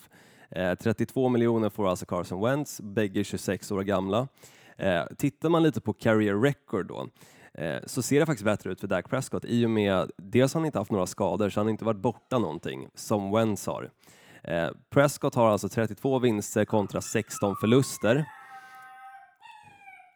Eh, 0.55 0.75
32 0.75 1.29
miljoner 1.29 1.70
får 1.70 1.89
alltså 1.89 2.05
Carson 2.05 2.41
Wentz, 2.41 2.81
bägge 2.81 3.24
26 3.24 3.72
år 3.72 3.81
gamla. 3.81 4.27
Eh, 4.77 5.03
tittar 5.17 5.50
man 5.50 5.63
lite 5.63 5.81
på 5.81 5.93
career 5.93 6.41
record 6.41 6.88
då, 6.88 7.08
eh, 7.53 7.79
så 7.86 8.01
ser 8.01 8.20
det 8.20 8.25
faktiskt 8.25 8.46
bättre 8.46 8.72
ut 8.72 8.79
för 8.79 8.88
Dak 8.88 9.10
Prescott 9.10 9.46
i 9.46 9.65
och 9.65 9.70
med 9.70 10.12
dels 10.17 10.53
har 10.53 10.62
han 10.62 10.65
inte 10.65 10.79
haft 10.79 10.91
några 10.91 11.05
skador, 11.08 11.50
så 11.50 11.60
han 11.60 11.67
har 11.67 11.72
inte 11.72 11.86
varit 11.86 11.98
borta 12.01 12.39
någonting, 12.39 12.88
som 12.96 13.31
Wentz 13.31 13.67
har. 13.67 13.89
Eh, 14.43 14.70
Prescott 14.89 15.36
har 15.36 15.50
alltså 15.50 15.70
32 15.70 16.20
vinster 16.20 16.65
kontra 16.65 17.01
16 17.01 17.55
förluster. 17.62 18.25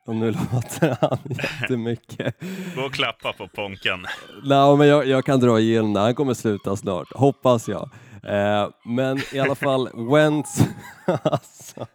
Och 0.07 0.15
nu 0.15 0.31
låter 0.51 0.97
han 1.01 1.17
jättemycket. 1.25 2.35
Gå 2.75 2.81
och 2.81 2.93
klappa 2.93 3.33
på 3.33 3.47
ponken. 3.47 4.05
Nej, 4.43 4.77
men 4.77 4.87
jag, 4.87 5.07
jag 5.07 5.25
kan 5.25 5.39
dra 5.39 5.59
igenom 5.59 5.93
det. 5.93 5.99
Han 5.99 6.15
kommer 6.15 6.33
sluta 6.33 6.75
snart, 6.75 7.07
hoppas 7.13 7.67
jag. 7.67 7.89
Eh, 8.25 8.69
men 8.85 9.17
i 9.33 9.39
alla 9.39 9.55
fall, 9.55 10.09
Wentz... 10.11 10.59
alltså, 11.23 11.87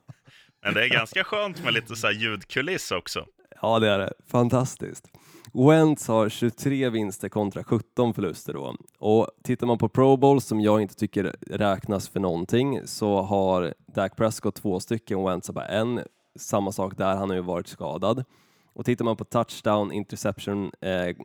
Men 0.64 0.74
det 0.74 0.84
är 0.84 0.88
ganska 0.88 1.24
skönt 1.24 1.64
med 1.64 1.72
lite 1.74 1.96
så 1.96 2.06
här 2.06 2.14
ljudkuliss 2.14 2.90
också. 2.90 3.26
ja, 3.62 3.78
det 3.78 3.88
är 3.88 3.98
det. 3.98 4.12
Fantastiskt. 4.26 5.08
Wentz 5.52 6.08
har 6.08 6.28
23 6.28 6.90
vinster 6.90 7.28
kontra 7.28 7.64
17 7.64 8.14
förluster 8.14 8.52
då. 8.52 8.76
Och 8.98 9.28
tittar 9.44 9.66
man 9.66 9.78
på 9.78 9.88
Pro 9.88 10.16
Bowl 10.16 10.40
som 10.40 10.60
jag 10.60 10.82
inte 10.82 10.94
tycker 10.94 11.36
räknas 11.46 12.08
för 12.08 12.20
någonting 12.20 12.80
så 12.84 13.22
har 13.22 13.74
Dak 13.94 14.16
Prescott 14.16 14.54
två 14.54 14.80
stycken 14.80 15.18
och 15.18 15.30
Wentz 15.30 15.48
har 15.48 15.54
bara 15.54 15.66
en. 15.66 16.00
Samma 16.38 16.72
sak 16.72 16.96
där, 16.96 17.16
han 17.16 17.28
har 17.28 17.36
ju 17.36 17.42
varit 17.42 17.68
skadad. 17.68 18.24
Och 18.72 18.84
tittar 18.84 19.04
man 19.04 19.16
på 19.16 19.24
touchdown, 19.24 19.92
interception, 19.92 20.70
eh, 20.80 21.16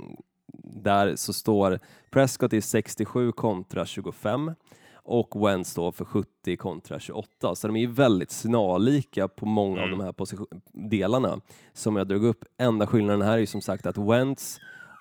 där 0.64 1.16
så 1.16 1.34
står 1.34 1.80
Prescott 2.12 2.54
i 2.54 2.62
67 2.62 3.32
kontra 3.32 3.86
25 3.86 4.52
och 5.06 5.48
Wentz 5.48 5.70
står 5.70 5.92
för 5.92 6.06
70 6.06 6.58
kontra 6.58 7.00
28. 7.00 7.56
Så 7.56 7.68
de 7.68 7.76
är 7.76 7.80
ju 7.80 7.92
väldigt 7.92 8.32
snarlika 8.32 9.28
på 9.28 9.46
många 9.46 9.82
av 9.82 9.88
Mm. 9.88 10.00
de 10.00 10.04
här 10.06 10.12
position- 10.12 10.62
delarna 10.74 11.42
som 11.74 11.96
jag 11.96 12.08
drog 12.08 12.24
upp. 12.26 12.46
Enda 12.58 12.88
skillnaden 12.88 13.22
här 13.22 13.34
är 13.34 13.38
ju 13.38 13.46
som 13.46 13.62
sagt 13.62 13.86
att 13.86 13.98
Wentz 13.98 14.60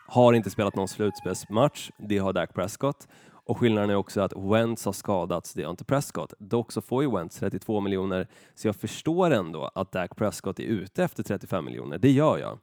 har 0.09 0.33
inte 0.33 0.51
spelat 0.51 0.77
någon 0.77 0.89
slutspelsmatch, 0.89 1.91
det 1.99 2.19
har 2.19 2.33
Dak 2.33 2.55
Prescott. 2.55 3.09
Och 3.47 3.59
skillnaden 3.59 3.91
är 3.91 3.95
också 3.95 4.21
att 4.21 4.33
Wentz 4.37 4.85
har 4.85 4.93
skadats, 4.93 5.53
det 5.55 5.63
har 5.63 5.71
inte 5.71 5.85
Prescott. 5.85 6.35
Dock 6.39 6.73
så 6.73 6.81
får 6.81 7.03
ju 7.03 7.11
Wentz 7.11 7.37
32 7.39 7.81
miljoner, 7.81 8.29
så 8.55 8.69
jag 8.69 8.77
förstår 8.77 9.31
ändå 9.31 9.71
att 9.75 9.93
Dak 9.93 10.17
Prescott 10.17 10.59
är 10.61 10.65
ute 10.65 11.05
efter 11.05 11.23
35 11.23 11.65
miljoner. 11.65 11.99
Det 11.99 12.11
gör 12.11 12.39
jag. 12.39 12.59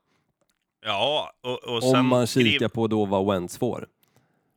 Ja, 0.85 1.31
och, 1.43 1.75
och 1.75 1.83
Om 1.99 2.07
man 2.07 2.27
kikar 2.27 2.67
på 2.67 2.87
då 2.87 3.05
vad 3.05 3.25
Wentz 3.25 3.57
får. 3.57 3.87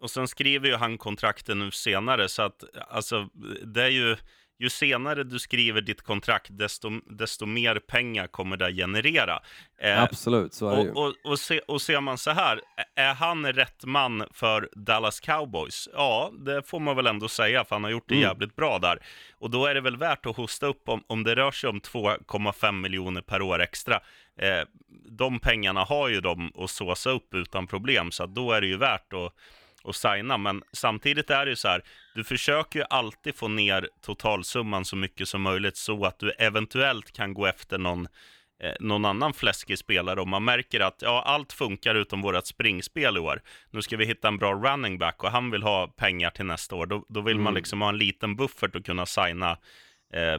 Och 0.05 0.11
sen 0.11 0.29
skriver 0.29 0.69
ju 0.69 0.75
han 0.77 0.99
kontrakten 0.99 1.59
nu 1.59 1.71
senare, 1.71 2.29
så 2.29 2.43
att 2.43 2.65
alltså, 2.89 3.29
det 3.65 3.83
är 3.83 3.89
ju, 3.89 4.17
ju 4.59 4.71
senare 4.71 5.25
du 5.25 5.39
skriver 5.39 5.81
ditt 5.81 6.03
kontrakt, 6.03 6.47
desto, 6.51 6.91
desto 7.07 7.47
mer 7.47 7.79
pengar 7.79 8.27
kommer 8.27 8.57
det 8.57 8.67
att 8.67 8.75
generera. 8.75 9.43
Eh, 9.81 10.03
Absolut, 10.03 10.55
så 10.55 10.69
är 10.69 10.77
det 10.77 10.83
ju. 10.83 10.91
och, 10.91 11.07
och, 11.07 11.15
och, 11.25 11.39
se, 11.39 11.59
och 11.59 11.83
ser 11.83 12.01
man 12.01 12.19
så 12.19 12.31
här, 12.31 12.61
är 12.97 13.15
han 13.15 13.53
rätt 13.53 13.85
man 13.85 14.25
för 14.33 14.69
Dallas 14.77 15.21
Cowboys? 15.21 15.89
Ja, 15.93 16.33
det 16.47 16.63
får 16.69 16.81
man 16.81 16.97
väl 16.97 17.07
ändå 17.07 17.29
säga, 17.29 17.65
för 17.65 17.75
han 17.77 17.85
har 17.85 17.91
gjort 17.91 18.09
det 18.09 18.15
Mm. 18.15 18.23
jävligt 18.29 18.57
bra 18.57 18.79
där. 18.79 18.99
Och 19.39 19.51
då 19.51 19.67
är 19.67 19.75
det 19.75 19.81
väl 19.81 19.97
värt 19.97 20.27
att 20.27 20.37
hosta 20.37 20.67
upp 20.67 20.89
om, 20.89 21.05
om 21.07 21.25
det 21.25 21.37
rör 21.37 21.51
sig 21.51 21.71
om 21.71 21.81
2,5 21.81 22.73
miljoner 22.73 23.21
per 23.21 23.43
år 23.43 23.61
extra. 23.63 24.01
Eh, 24.41 24.69
de 25.09 25.41
pengarna 25.41 25.85
har 25.85 26.09
ju 26.09 26.21
de 26.21 26.53
att 26.59 26.71
såsa 26.71 27.11
upp 27.11 27.35
utan 27.35 27.67
problem, 27.67 28.11
så 28.11 28.25
att 28.25 28.35
då 28.35 28.53
är 28.53 28.61
det 28.61 28.67
ju 28.67 28.77
värt 28.77 29.13
att 29.13 29.35
och 29.85 29.97
signa, 29.97 30.39
men 30.39 30.63
samtidigt 30.73 31.31
är 31.31 31.45
det 31.45 31.51
ju 31.51 31.57
så 31.57 31.69
här, 31.69 31.83
du 32.15 32.25
försöker 32.25 32.79
ju 32.79 32.85
alltid 32.91 33.35
få 33.37 33.49
ner 33.49 33.89
totalsumman 34.03 34.85
så 34.85 34.97
mycket 34.97 35.29
som 35.29 35.43
möjligt 35.43 35.77
så 35.77 36.05
att 36.05 36.19
du 36.19 36.31
eventuellt 36.31 37.13
kan 37.13 37.35
gå 37.35 37.47
efter 37.47 37.79
någon, 37.79 38.09
eh, 38.63 38.73
någon 38.81 39.05
annan 39.05 39.33
fläskig 39.33 39.79
spelare 39.79 40.21
om 40.21 40.29
man 40.31 40.45
märker 40.45 40.81
att 40.81 41.03
ja, 41.03 41.23
allt 41.27 41.53
funkar 41.53 41.95
utom 41.95 42.23
vårt 42.23 42.47
springspel 42.47 43.17
i 43.17 43.21
år. 43.21 43.41
Nu 43.71 43.83
ska 43.83 43.97
vi 43.97 44.05
hitta 44.07 44.29
en 44.29 44.39
bra 44.39 44.55
running 44.55 44.99
back 44.99 45.25
och 45.25 45.31
han 45.31 45.51
vill 45.51 45.63
ha 45.63 45.87
pengar 45.87 46.31
till 46.31 46.45
nästa 46.47 46.77
år. 46.77 46.87
Då, 46.87 47.05
då 47.09 47.21
vill 47.21 47.37
man 47.37 47.45
Mm. 47.47 47.55
liksom 47.55 47.81
ha 47.83 47.89
en 47.89 47.99
liten 47.99 48.37
buffert 48.37 48.77
och 48.77 48.85
kunna 48.85 49.07
signa 49.07 49.51
eh, 50.15 50.39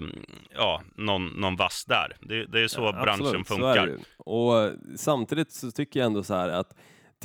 ja, 0.56 0.82
någon, 0.96 1.28
någon 1.28 1.56
vass 1.56 1.86
där. 1.86 2.18
Det, 2.22 2.46
det 2.46 2.60
är 2.60 2.68
så 2.68 2.92
branschen 2.92 3.26
Absolut, 3.26 3.48
funkar. 3.48 3.98
Och 4.18 4.72
samtidigt 4.96 5.52
så 5.52 5.72
tycker 5.72 6.00
jag 6.00 6.08
ändå 6.08 6.24
så 6.24 6.34
här 6.34 6.50
att 6.50 6.76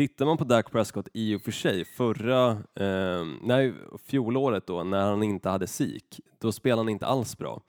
tittar 0.01 0.27
man 0.27 0.37
på 0.37 0.45
Dak 0.45 0.73
Prescott 0.73 1.09
i 1.15 1.35
och 1.37 1.43
för 1.43 1.53
sig, 1.53 1.85
förra, 1.85 2.51
eh, 2.51 3.27
nej, 3.43 3.75
fjolåret 4.05 4.67
då, 4.67 4.85
när 4.85 5.11
han 5.11 5.23
inte 5.23 5.49
hade 5.49 5.67
SIK, 5.67 6.21
då 6.39 6.53
spelade 6.53 6.81
han 6.83 6.89
inte 6.89 7.07
alls 7.07 7.39
bra. 7.39 7.63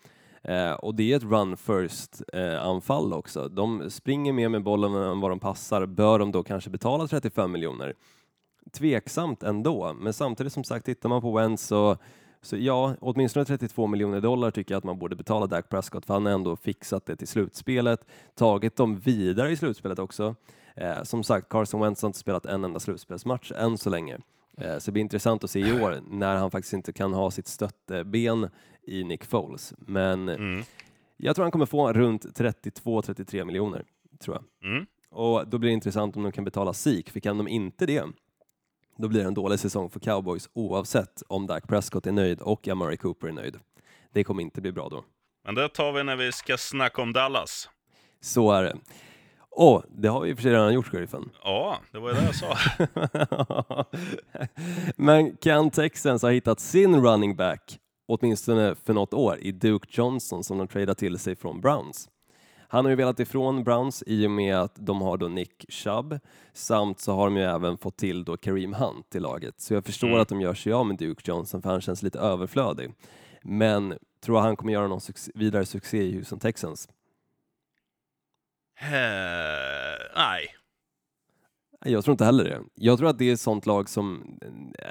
Eh, 0.43 0.71
och 0.71 0.95
det 0.95 1.11
är 1.11 1.17
ett 1.17 1.23
run 1.23 1.57
first 1.57 2.21
eh, 2.33 2.65
anfall 2.65 3.13
också. 3.13 3.47
De 3.47 3.89
springer 3.89 4.33
mer 4.33 4.49
med 4.49 4.63
bollen 4.63 4.95
än 4.95 5.19
vad 5.19 5.31
de 5.31 5.39
passar. 5.39 5.85
Bör 5.85 6.19
de 6.19 6.31
då 6.31 6.43
kanske 6.43 6.69
betala 6.69 7.07
35 7.07 7.51
miljoner? 7.51 7.93
Tveksamt 8.71 9.43
ändå, 9.43 9.93
men 9.93 10.13
samtidigt 10.13 10.53
som 10.53 10.63
sagt, 10.63 10.85
tittar 10.85 11.09
man 11.09 11.21
på 11.21 11.31
Wentz 11.31 11.67
så 11.67 11.97
så 12.41 12.57
ja, 12.57 12.95
åtminstone 12.99 13.45
32 13.45 13.87
miljoner 13.87 14.21
dollar 14.21 14.51
tycker 14.51 14.73
jag 14.73 14.77
att 14.77 14.83
man 14.83 14.99
borde 14.99 15.15
betala 15.15 15.47
Dak 15.47 15.69
Prescott 15.69 16.05
för 16.05 16.13
han 16.13 16.25
har 16.25 16.33
ändå 16.33 16.55
fixat 16.55 17.05
det 17.05 17.15
till 17.15 17.27
slutspelet, 17.27 18.05
tagit 18.35 18.75
dem 18.75 18.99
vidare 18.99 19.51
i 19.51 19.57
slutspelet 19.57 19.99
också. 19.99 20.35
Eh, 20.75 21.03
som 21.03 21.23
sagt, 21.23 21.49
Carson 21.49 21.81
Wentz 21.81 22.01
har 22.01 22.07
inte 22.09 22.19
spelat 22.19 22.45
en 22.45 22.63
enda 22.63 22.79
slutspelsmatch 22.79 23.51
än 23.51 23.77
så 23.77 23.89
länge. 23.89 24.17
Eh, 24.57 24.77
så 24.77 24.85
det 24.85 24.91
blir 24.91 25.01
intressant 25.01 25.43
att 25.43 25.51
se 25.51 25.59
i 25.59 25.81
år 25.81 25.99
när 26.09 26.35
han 26.35 26.51
faktiskt 26.51 26.73
inte 26.73 26.93
kan 26.93 27.13
ha 27.13 27.31
sitt 27.31 27.47
stötteben 27.47 28.49
i 28.83 29.03
Nick 29.03 29.25
Foles. 29.25 29.73
Men 29.77 30.29
Mm. 30.29 30.63
jag 31.17 31.35
tror 31.35 31.43
han 31.45 31.51
kommer 31.51 31.65
få 31.65 31.93
runt 31.93 32.25
32-33 32.37 33.45
miljoner, 33.45 33.85
tror 34.19 34.35
jag. 34.61 34.71
Mm. 34.71 34.85
Och 35.09 35.47
då 35.47 35.57
blir 35.57 35.69
det 35.69 35.73
intressant 35.73 36.15
om 36.17 36.23
de 36.23 36.31
kan 36.31 36.43
betala 36.43 36.73
SIK, 36.73 37.09
för 37.09 37.19
kan 37.19 37.37
de 37.37 37.47
inte 37.47 37.85
det, 37.85 38.03
då 38.97 39.07
blir 39.07 39.21
det 39.21 39.27
en 39.27 39.33
dålig 39.33 39.59
säsong 39.59 39.89
för 39.89 39.99
cowboys 39.99 40.49
oavsett 40.53 41.23
om 41.27 41.47
Dak 41.47 41.67
Prescott 41.67 42.07
är 42.07 42.11
nöjd 42.11 42.41
och 42.41 42.67
Amari 42.67 42.97
Cooper 42.97 43.27
är 43.27 43.31
nöjd. 43.31 43.59
Det 44.13 44.23
kommer 44.23 44.43
inte 44.43 44.61
bli 44.61 44.71
bra 44.71 44.89
då. 44.89 45.03
Men 45.45 45.55
det 45.55 45.69
tar 45.69 45.91
vi 45.91 46.03
när 46.03 46.15
vi 46.15 46.31
ska 46.31 46.57
snacka 46.57 47.01
om 47.01 47.13
Dallas. 47.13 47.69
Så 48.21 48.51
är 48.51 48.63
det. 48.63 48.77
Och 49.55 49.83
det 49.89 50.07
har 50.07 50.21
vi 50.21 50.29
i 50.29 50.33
och 50.33 50.37
för 50.37 50.43
sig 50.43 50.51
redan 50.51 50.73
gjort, 50.73 50.87
sheriffen. 50.87 51.29
Ja, 51.43 51.77
det 51.91 51.99
var 51.99 52.09
ju 52.09 52.15
det 52.15 52.25
jag 52.25 52.35
sa. 52.35 52.57
Men 54.95 55.35
kan 55.37 55.69
Texans 55.69 56.21
ha 56.21 56.29
hittat 56.29 56.59
sin 56.59 57.01
running 57.01 57.35
back, 57.35 57.79
åtminstone 58.07 58.75
för 58.75 58.93
något 58.93 59.13
år, 59.13 59.37
i 59.39 59.51
Duke 59.51 59.87
Johnson 59.89 60.43
som 60.43 60.57
de 60.57 60.67
tradar 60.67 60.93
till 60.93 61.19
sig 61.19 61.35
från 61.35 61.61
Browns? 61.61 62.09
Han 62.67 62.85
har 62.85 62.89
ju 62.89 62.95
velat 62.95 63.19
ifrån 63.19 63.63
Browns 63.63 64.03
i 64.07 64.27
och 64.27 64.31
med 64.31 64.57
att 64.57 64.75
de 64.75 65.01
har 65.01 65.17
då 65.17 65.27
Nick 65.27 65.65
Chubb 65.69 66.19
samt 66.53 66.99
så 66.99 67.11
har 67.13 67.25
de 67.25 67.37
ju 67.37 67.43
även 67.43 67.77
fått 67.77 67.97
till 67.97 68.23
då 68.23 68.37
Kareem 68.37 68.73
Hunt 68.73 69.15
i 69.15 69.19
laget. 69.19 69.61
Så 69.61 69.73
jag 69.73 69.85
förstår 69.85 70.07
Mm. 70.07 70.21
att 70.21 70.29
de 70.29 70.41
gör 70.41 70.53
sig 70.53 70.73
av 70.73 70.85
med 70.85 70.97
Duke 70.97 71.21
Johnson 71.25 71.61
för 71.61 71.69
han 71.69 71.81
känns 71.81 72.03
lite 72.03 72.19
överflödig. 72.19 72.91
Men 73.43 73.93
tror 74.25 74.39
han 74.39 74.55
kommer 74.55 74.73
göra 74.73 74.87
någon 74.87 75.01
succé, 75.01 75.31
vidare 75.35 75.65
succé 75.65 76.03
i 76.03 76.15
Houston 76.15 76.39
Texans? 76.39 76.89
Eh, 78.81 80.07
nej. 80.15 80.55
Jag 81.85 82.03
tror 82.03 82.13
inte 82.13 82.25
heller 82.25 82.43
det. 82.43 82.61
Jag 82.75 82.97
tror 82.97 83.09
att 83.09 83.17
det 83.17 83.29
är 83.29 83.33
ett 83.33 83.39
sånt 83.39 83.65
lag 83.65 83.89
som, 83.89 84.37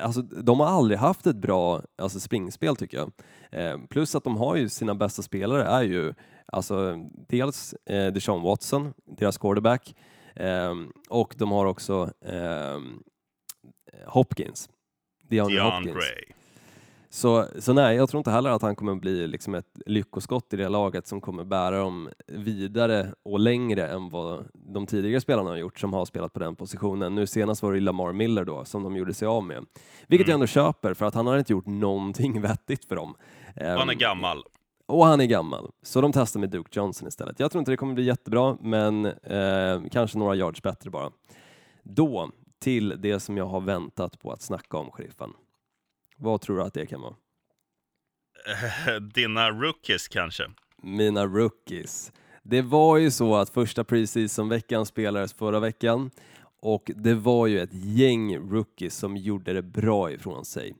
alltså 0.02 0.22
de 0.22 0.60
har 0.60 0.66
aldrig 0.66 0.98
haft 0.98 1.26
ett 1.26 1.36
bra 1.36 1.82
alltså, 1.98 2.20
springspel 2.20 2.76
tycker 2.76 2.98
jag. 2.98 3.12
Eh, 3.50 3.78
plus 3.90 4.14
att 4.14 4.24
de 4.24 4.36
har 4.36 4.56
ju 4.56 4.68
sina 4.68 4.94
bästa 4.94 5.22
spelare 5.22 5.64
är 5.64 5.82
ju 5.82 6.14
alltså 6.46 6.96
dels 7.28 7.72
eh, 7.72 8.12
Deshaun 8.12 8.42
Watson, 8.42 8.92
deras 9.06 9.38
quarterback, 9.38 9.94
eh, 10.34 10.74
och 11.08 11.34
de 11.38 11.52
har 11.52 11.66
också 11.66 12.10
eh, 12.24 12.78
Hopkins. 14.06 14.68
DeAndre 15.28 15.60
Hopkins. 15.60 16.04
Så, 17.12 17.46
så 17.58 17.72
nej, 17.72 17.96
jag 17.96 18.08
tror 18.08 18.18
inte 18.18 18.30
heller 18.30 18.50
att 18.50 18.62
han 18.62 18.76
kommer 18.76 18.94
bli 18.94 19.26
liksom 19.26 19.54
ett 19.54 19.80
lyckoskott 19.86 20.52
i 20.52 20.56
det 20.56 20.68
laget 20.68 21.06
som 21.06 21.20
kommer 21.20 21.44
bära 21.44 21.78
dem 21.78 22.08
vidare 22.26 23.14
och 23.22 23.40
längre 23.40 23.86
än 23.88 24.08
vad 24.08 24.44
de 24.52 24.86
tidigare 24.86 25.20
spelarna 25.20 25.50
har 25.50 25.56
gjort 25.56 25.78
som 25.80 25.92
har 25.92 26.04
spelat 26.04 26.32
på 26.32 26.38
den 26.38 26.56
positionen. 26.56 27.14
Nu 27.14 27.26
senast 27.26 27.62
var 27.62 27.72
det 27.72 27.80
Lamar 27.80 28.12
Miller 28.12 28.44
då 28.44 28.64
som 28.64 28.82
de 28.82 28.96
gjorde 28.96 29.14
sig 29.14 29.28
av 29.28 29.44
med, 29.44 29.64
vilket 30.06 30.26
Mm. 30.26 30.30
jag 30.30 30.34
ändå 30.34 30.46
köper 30.46 30.94
för 30.94 31.06
att 31.06 31.14
han 31.14 31.26
har 31.26 31.38
inte 31.38 31.52
gjort 31.52 31.66
någonting 31.66 32.40
vettigt 32.42 32.84
för 32.84 32.96
dem. 32.96 33.14
Han 33.56 33.64
är 33.66 33.92
Ehm, 33.92 33.98
gammal. 33.98 34.42
och 34.86 35.06
han 35.06 35.20
är 35.20 35.26
gammal, 35.26 35.70
så 35.82 36.00
de 36.00 36.12
testar 36.12 36.40
med 36.40 36.50
Duke 36.50 36.70
Johnson 36.72 37.08
istället. 37.08 37.40
Jag 37.40 37.50
tror 37.50 37.58
inte 37.60 37.70
det 37.72 37.76
kommer 37.76 37.94
bli 37.94 38.04
jättebra, 38.04 38.56
men 38.60 39.06
eh, 39.06 39.80
kanske 39.92 40.18
några 40.18 40.34
yards 40.34 40.62
bättre 40.62 40.90
bara. 40.90 41.10
Då 41.82 42.30
till 42.58 42.94
det 42.98 43.20
som 43.20 43.36
jag 43.36 43.46
har 43.46 43.60
väntat 43.60 44.18
på 44.20 44.32
att 44.32 44.42
snacka 44.42 44.76
om, 44.76 44.90
sheriffen. 44.90 45.32
Vad 46.20 46.40
tror 46.40 46.56
du 46.56 46.62
att 46.62 46.74
det 46.74 46.86
kan 46.86 47.00
vara? 47.00 47.14
Dina 49.14 49.50
rookies 49.50 50.08
kanske? 50.08 50.42
Mina 50.82 51.26
rookies. 51.26 52.12
Det 52.42 52.62
var 52.62 52.96
ju 52.96 53.10
så 53.10 53.36
att 53.36 53.50
första 53.50 53.84
preseason-veckan 53.84 54.86
spelades 54.86 55.32
förra 55.34 55.60
veckan 55.60 56.10
och 56.62 56.90
det 56.96 57.14
var 57.14 57.46
ju 57.46 57.60
ett 57.60 57.74
gäng 57.74 58.36
rookies 58.38 58.94
som 58.96 59.16
gjorde 59.16 59.52
det 59.52 59.62
bra 59.62 60.12
ifrån 60.12 60.44
sig. 60.44 60.74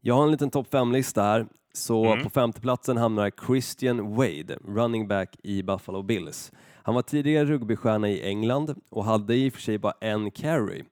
Jag 0.00 0.14
har 0.14 0.24
en 0.24 0.30
liten 0.30 0.50
topp 0.50 0.66
5-lista 0.74 1.22
här, 1.22 1.46
så 1.72 2.04
Mm. 2.12 2.24
på 2.24 2.30
femteplatsen 2.30 2.96
hamnar 2.96 3.30
Christian 3.46 4.14
Wade, 4.16 4.58
running 4.64 5.08
back 5.08 5.36
i 5.42 5.62
Buffalo 5.62 6.02
Bills. 6.02 6.52
Han 6.82 6.94
var 6.94 7.02
tidigare 7.02 7.44
rugbystjärna 7.44 8.08
i 8.10 8.22
England 8.28 8.74
och 8.88 9.04
hade 9.04 9.34
i 9.36 9.48
och 9.48 9.52
för 9.52 9.60
sig 9.60 9.78
bara 9.78 9.94
en 10.00 10.30
carry, 10.30 10.84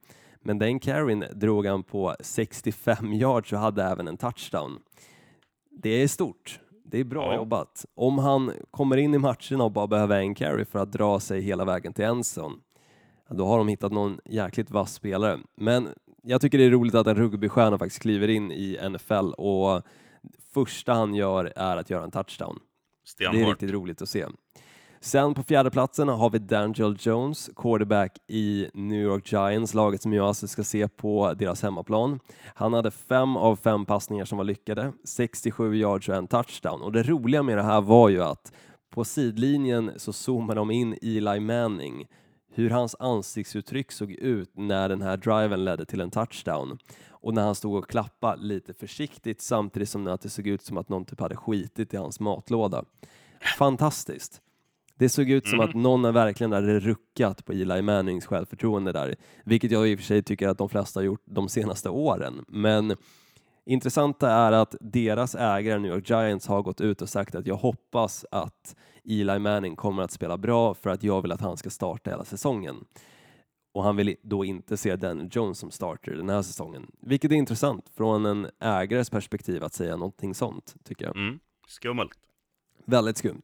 men 0.43 0.59
den 0.59 0.79
carryn 0.79 1.23
drog 1.35 1.65
han 1.65 1.83
på 1.83 2.15
65 2.19 3.13
yards 3.13 3.53
och 3.53 3.59
hade 3.59 3.83
även 3.83 4.07
en 4.07 4.17
touchdown. 4.17 4.79
Det 5.71 5.89
är 5.89 6.07
stort. 6.07 6.59
Det 6.85 6.99
är 6.99 7.03
bra 7.03 7.25
Ja. 7.25 7.35
jobbat. 7.35 7.85
Om 7.95 8.17
han 8.17 8.51
kommer 8.71 8.97
in 8.97 9.13
i 9.13 9.17
matcherna 9.17 9.63
och 9.63 9.71
bara 9.71 9.87
behöver 9.87 10.19
en 10.19 10.35
carry 10.35 10.65
för 10.65 10.79
att 10.79 10.91
dra 10.91 11.19
sig 11.19 11.41
hela 11.41 11.65
vägen 11.65 11.93
till 11.93 12.03
ja, 13.29 13.35
då 13.35 13.45
har 13.45 13.57
de 13.57 13.67
hittat 13.67 13.91
någon 13.91 14.19
jäkligt 14.25 14.71
vass 14.71 14.93
spelare. 14.93 15.39
Men 15.55 15.87
jag 16.23 16.41
tycker 16.41 16.57
det 16.57 16.63
är 16.63 16.69
roligt 16.71 16.95
att 16.95 17.07
en 17.07 17.15
rugbystjärna 17.15 17.77
faktiskt 17.77 18.01
kliver 18.01 18.27
in 18.27 18.51
i 18.51 18.89
NFL 18.89 19.33
och 19.37 19.81
första 20.53 20.93
han 20.93 21.15
gör 21.15 21.53
är 21.55 21.77
att 21.77 21.89
göra 21.89 22.03
en 22.03 22.11
touchdown. 22.11 22.59
Det 23.17 23.23
är 23.25 23.29
Stenhårt. 23.29 23.49
riktigt 23.49 23.71
roligt 23.71 24.01
att 24.01 24.09
se. 24.09 24.25
Sen 25.01 25.33
på 25.33 25.43
fjärde 25.43 25.71
platsen 25.71 26.07
har 26.07 26.29
vi 26.29 26.39
Daniel 26.39 26.95
Jones, 26.99 27.49
quarterback 27.55 28.17
i 28.27 28.67
New 28.73 29.01
York 29.01 29.31
Giants, 29.31 29.73
laget 29.73 30.01
som 30.01 30.13
jag 30.13 30.25
alltså 30.25 30.47
ska 30.47 30.63
se 30.63 30.87
på 30.87 31.33
deras 31.33 31.61
hemmaplan. 31.61 32.19
Han 32.45 32.73
hade 32.73 32.91
fem 32.91 33.37
av 33.37 33.55
fem 33.55 33.85
passningar 33.85 34.25
som 34.25 34.37
var 34.37 34.45
lyckade, 34.45 34.93
67 35.03 35.75
yards 35.75 36.09
och 36.09 36.15
en 36.15 36.27
touchdown. 36.27 36.81
Och 36.81 36.91
det 36.91 37.03
roliga 37.03 37.43
med 37.43 37.57
det 37.57 37.63
här 37.63 37.81
var 37.81 38.09
ju 38.09 38.23
att 38.23 38.53
på 38.89 39.03
sidlinjen 39.03 39.91
så 39.97 40.13
zoomade 40.13 40.59
de 40.59 40.71
in 40.71 40.97
Eli 41.01 41.39
Manning, 41.39 42.07
hur 42.53 42.69
hans 42.69 42.95
ansiktsuttryck 42.99 43.91
såg 43.91 44.11
ut 44.11 44.51
när 44.53 44.89
den 44.89 45.01
här 45.01 45.17
driven 45.17 45.65
ledde 45.65 45.85
till 45.85 46.01
en 46.01 46.11
touchdown 46.11 46.77
och 47.09 47.33
när 47.33 47.41
han 47.41 47.55
stod 47.55 47.75
och 47.75 47.89
klappade 47.89 48.43
lite 48.43 48.73
försiktigt 48.73 49.41
samtidigt 49.41 49.89
som 49.89 50.03
det 50.03 50.29
såg 50.29 50.47
ut 50.47 50.61
som 50.61 50.77
att 50.77 50.89
någon 50.89 51.05
typ 51.05 51.19
hade 51.19 51.35
skitit 51.35 51.93
i 51.93 51.97
hans 51.97 52.19
matlåda. 52.19 52.83
Fantastiskt. 53.57 54.41
Det 54.99 55.09
såg 55.09 55.29
ut 55.29 55.47
som 55.47 55.59
Mm. 55.59 55.69
att 55.69 55.75
någon 55.75 56.13
verkligen 56.13 56.51
hade 56.51 56.79
ruckat 56.79 57.45
på 57.45 57.51
Eli 57.51 57.81
Mannings 57.81 58.25
självförtroende 58.25 58.91
där, 58.91 59.15
vilket 59.45 59.71
jag 59.71 59.89
i 59.89 59.95
och 59.95 59.99
för 59.99 60.05
sig 60.05 60.23
tycker 60.23 60.47
att 60.47 60.57
de 60.57 60.69
flesta 60.69 60.99
har 60.99 61.05
gjort 61.05 61.21
de 61.25 61.49
senaste 61.49 61.89
åren. 61.89 62.45
Men 62.47 62.95
intressanta 63.65 64.31
är 64.31 64.51
att 64.51 64.75
deras 64.81 65.35
ägare 65.35 65.79
New 65.79 65.91
York 65.91 66.09
Giants 66.09 66.47
har 66.47 66.61
gått 66.61 66.81
ut 66.81 67.01
och 67.01 67.09
sagt 67.09 67.35
att 67.35 67.47
jag 67.47 67.55
hoppas 67.55 68.25
att 68.31 68.75
Eli 69.05 69.39
Manning 69.39 69.75
kommer 69.75 70.03
att 70.03 70.11
spela 70.11 70.37
bra 70.37 70.73
för 70.73 70.89
att 70.89 71.03
jag 71.03 71.21
vill 71.21 71.31
att 71.31 71.41
han 71.41 71.57
ska 71.57 71.69
starta 71.69 72.09
hela 72.09 72.25
säsongen. 72.25 72.75
Och 73.73 73.83
han 73.83 73.95
vill 73.95 74.15
då 74.23 74.45
inte 74.45 74.77
se 74.77 74.95
Daniel 74.95 75.29
Jones 75.31 75.59
som 75.59 75.71
starter 75.71 76.11
den 76.11 76.29
här 76.29 76.41
säsongen, 76.41 76.91
vilket 77.01 77.31
är 77.31 77.35
intressant 77.35 77.85
från 77.97 78.25
en 78.25 78.47
ägares 78.59 79.09
perspektiv 79.09 79.63
att 79.63 79.73
säga 79.73 79.95
någonting 79.95 80.35
sånt, 80.35 80.75
tycker 80.83 81.05
jag. 81.05 81.15
Mm. 81.15 81.39
Skummelt. 81.67 82.11
Väldigt 82.89 83.17
skumt. 83.17 83.41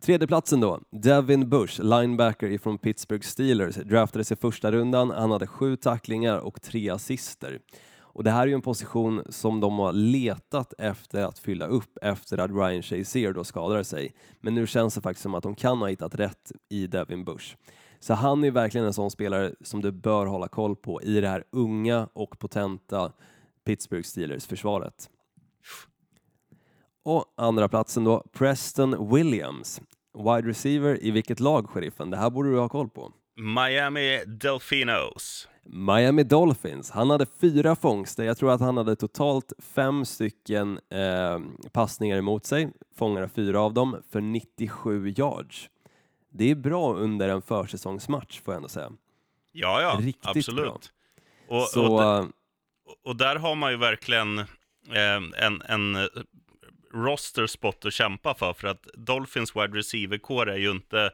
Tredjeplatsen 0.00 0.60
då, 0.60 0.80
Devin 0.90 1.48
Bush, 1.48 1.82
linebacker 1.82 2.50
ifrån 2.50 2.78
Pittsburgh 2.78 3.26
Steelers, 3.26 3.76
draftades 3.76 4.32
i 4.32 4.36
första 4.36 4.72
rundan. 4.72 5.10
Han 5.10 5.30
hade 5.30 5.46
sju 5.46 5.76
tacklingar 5.76 6.38
och 6.38 6.62
tre 6.62 6.90
assister. 6.90 7.58
Och 7.98 8.24
det 8.24 8.30
här 8.30 8.42
är 8.42 8.46
ju 8.46 8.54
en 8.54 8.62
position 8.62 9.22
som 9.28 9.60
de 9.60 9.78
har 9.78 9.92
letat 9.92 10.74
efter 10.78 11.24
att 11.24 11.38
fylla 11.38 11.66
upp 11.66 11.98
efter 12.02 12.38
att 12.38 12.50
Ryan 12.50 12.82
Shazier 12.82 13.32
då 13.32 13.44
skadade 13.44 13.84
sig. 13.84 14.14
Men 14.40 14.54
nu 14.54 14.66
känns 14.66 14.94
det 14.94 15.00
faktiskt 15.00 15.22
som 15.22 15.34
att 15.34 15.42
de 15.42 15.54
kan 15.54 15.78
ha 15.78 15.86
hittat 15.86 16.14
rätt 16.14 16.52
i 16.68 16.86
Devin 16.86 17.24
Bush. 17.24 17.56
Så 18.00 18.14
han 18.14 18.44
är 18.44 18.50
verkligen 18.50 18.86
en 18.86 18.94
sån 18.94 19.10
spelare 19.10 19.52
som 19.60 19.82
du 19.82 19.92
bör 19.92 20.26
hålla 20.26 20.48
koll 20.48 20.76
på 20.76 21.02
i 21.02 21.20
det 21.20 21.28
här 21.28 21.44
unga 21.50 22.08
och 22.12 22.38
potenta 22.38 23.12
Pittsburgh 23.64 24.04
Steelers-försvaret. 24.04 25.10
Och 27.08 27.24
andra 27.36 27.68
platsen 27.68 28.04
då, 28.04 28.24
Preston 28.32 29.14
Williams. 29.14 29.80
Wide 30.14 30.48
receiver 30.48 31.04
i 31.04 31.10
vilket 31.10 31.40
lag, 31.40 31.68
sheriffen? 31.70 32.10
Det 32.10 32.16
här 32.16 32.30
borde 32.30 32.50
du 32.50 32.58
ha 32.58 32.68
koll 32.68 32.88
på. 32.88 33.12
Miami 33.36 34.24
Delfinos. 34.26 35.48
Miami 35.64 36.22
Dolphins. 36.22 36.90
Han 36.90 37.10
hade 37.10 37.26
fyra 37.40 37.76
fångster. 37.76 38.24
Jag 38.24 38.38
tror 38.38 38.50
att 38.50 38.60
han 38.60 38.76
hade 38.76 38.96
totalt 38.96 39.52
fem 39.58 40.04
stycken 40.04 40.80
eh, 40.90 41.40
passningar 41.72 42.18
emot 42.18 42.46
sig. 42.46 42.72
Fångade 42.96 43.28
fyra 43.28 43.60
av 43.60 43.74
dem 43.74 44.02
för 44.10 44.20
97 44.20 45.08
yards. 45.16 45.70
Det 46.30 46.50
är 46.50 46.54
bra 46.54 46.94
under 46.94 47.28
en 47.28 47.42
försäsongsmatch 47.42 48.40
får 48.40 48.54
jag 48.54 48.56
ändå 48.56 48.68
säga. 48.68 48.92
Ja, 49.52 49.82
ja, 49.82 49.98
Riktigt 50.00 50.36
absolut. 50.36 50.64
bra. 50.64 51.58
Och, 51.58 51.68
Så 51.68 51.94
och, 51.94 52.02
eh, 52.02 52.26
och 53.04 53.16
där 53.16 53.36
har 53.36 53.54
man 53.54 53.70
ju 53.70 53.76
verkligen 53.76 54.38
eh, 54.38 55.44
en, 55.44 55.62
en 55.68 56.08
roster 56.94 57.46
spot 57.46 57.84
att 57.84 57.92
kämpa 57.92 58.34
för, 58.34 58.52
för 58.52 58.68
att 58.68 58.86
Dolphins 58.94 59.56
wide 59.56 59.78
receiver-core 59.78 60.52
är 60.52 60.56
ju 60.56 60.70
inte, 60.70 61.10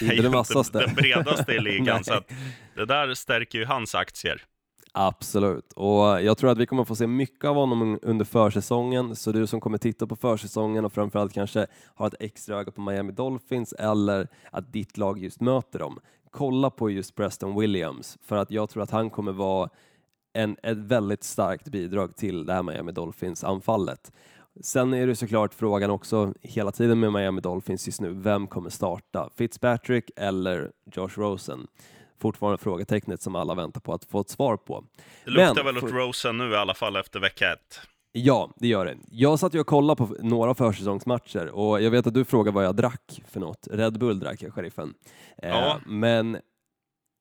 Inte 0.00 0.14
den 0.22 0.32
vassaste. 0.32 0.78
den 0.78 0.94
bredaste 0.94 1.52
i 1.52 1.60
ligan, 1.60 2.04
så 2.04 2.20
det 2.74 2.84
där 2.86 3.14
stärker 3.14 3.58
ju 3.58 3.64
hans 3.64 3.94
aktier. 3.94 4.42
Absolut, 4.96 5.72
och 5.72 6.22
jag 6.22 6.38
tror 6.38 6.50
att 6.50 6.58
vi 6.58 6.66
kommer 6.66 6.84
få 6.84 6.96
se 6.96 7.06
mycket 7.06 7.44
av 7.44 7.56
honom 7.56 7.98
under 8.02 8.24
försäsongen, 8.24 9.16
så 9.16 9.32
du 9.32 9.46
som 9.46 9.60
kommer 9.60 9.78
titta 9.78 10.06
på 10.06 10.16
försäsongen 10.16 10.84
och 10.84 10.92
framförallt 10.92 11.32
kanske 11.32 11.66
har 11.94 12.06
ett 12.06 12.14
extra 12.20 12.56
öga 12.58 12.72
på 12.72 12.80
Miami 12.80 13.12
Dolphins 13.12 13.72
eller 13.72 14.28
att 14.52 14.72
ditt 14.72 14.96
lag 14.96 15.18
just 15.18 15.40
möter 15.40 15.78
dem, 15.78 15.98
kolla 16.30 16.70
på 16.70 16.90
just 16.90 17.14
Preston 17.14 17.60
Williams, 17.60 18.18
för 18.22 18.36
att 18.36 18.50
jag 18.50 18.70
tror 18.70 18.82
att 18.82 18.90
han 18.90 19.10
kommer 19.10 19.32
vara 19.32 19.68
en, 20.32 20.56
ett 20.62 20.78
väldigt 20.78 21.24
starkt 21.24 21.68
bidrag 21.68 22.16
till 22.16 22.46
det 22.46 22.52
här 22.52 22.62
Miami 22.62 22.92
Dolphins-anfallet. 22.92 24.12
Sen 24.60 24.94
är 24.94 25.06
det 25.06 25.16
såklart 25.16 25.54
frågan 25.54 25.90
också 25.90 26.34
hela 26.40 26.72
tiden 26.72 27.00
med 27.00 27.12
Miami 27.12 27.40
Dolphins 27.40 27.86
just 27.86 28.00
nu, 28.00 28.10
vem 28.12 28.46
kommer 28.46 28.70
starta? 28.70 29.30
Fitzpatrick 29.36 30.10
eller 30.16 30.70
Josh 30.92 31.10
Rosen? 31.16 31.66
Fortfarande 32.20 32.58
frågetecknet 32.58 33.22
som 33.22 33.36
alla 33.36 33.54
väntar 33.54 33.80
på 33.80 33.92
att 33.92 34.04
få 34.04 34.20
ett 34.20 34.28
svar 34.28 34.56
på. 34.56 34.84
Det 35.24 35.30
luktar 35.30 35.54
Men- 35.64 35.74
väl 35.74 35.84
åt 35.84 35.90
Rosen 35.92 36.38
nu 36.38 36.50
i 36.50 36.56
alla 36.56 36.74
fall 36.74 36.96
efter 36.96 37.20
vecka 37.20 37.52
ett. 37.52 37.80
Ja, 38.12 38.50
det 38.56 38.68
gör 38.68 38.84
det. 38.86 38.96
Jag 39.10 39.38
satt 39.38 39.54
ju 39.54 39.60
och 39.60 39.66
kollade 39.66 39.96
på 40.06 40.16
några 40.20 40.54
försäsongsmatcher 40.54 41.46
och 41.48 41.82
jag 41.82 41.90
vet 41.90 42.06
att 42.06 42.14
du 42.14 42.24
frågade 42.24 42.54
vad 42.54 42.64
jag 42.64 42.76
drack 42.76 43.22
för 43.28 43.40
något. 43.40 43.68
Red 43.70 43.98
Bull 43.98 44.20
drack 44.20 44.42
jag, 44.42 44.52
sheriffen. 44.54 44.94
Eh, 45.42 45.48
Ja. 45.48 45.78
Men 45.86 46.38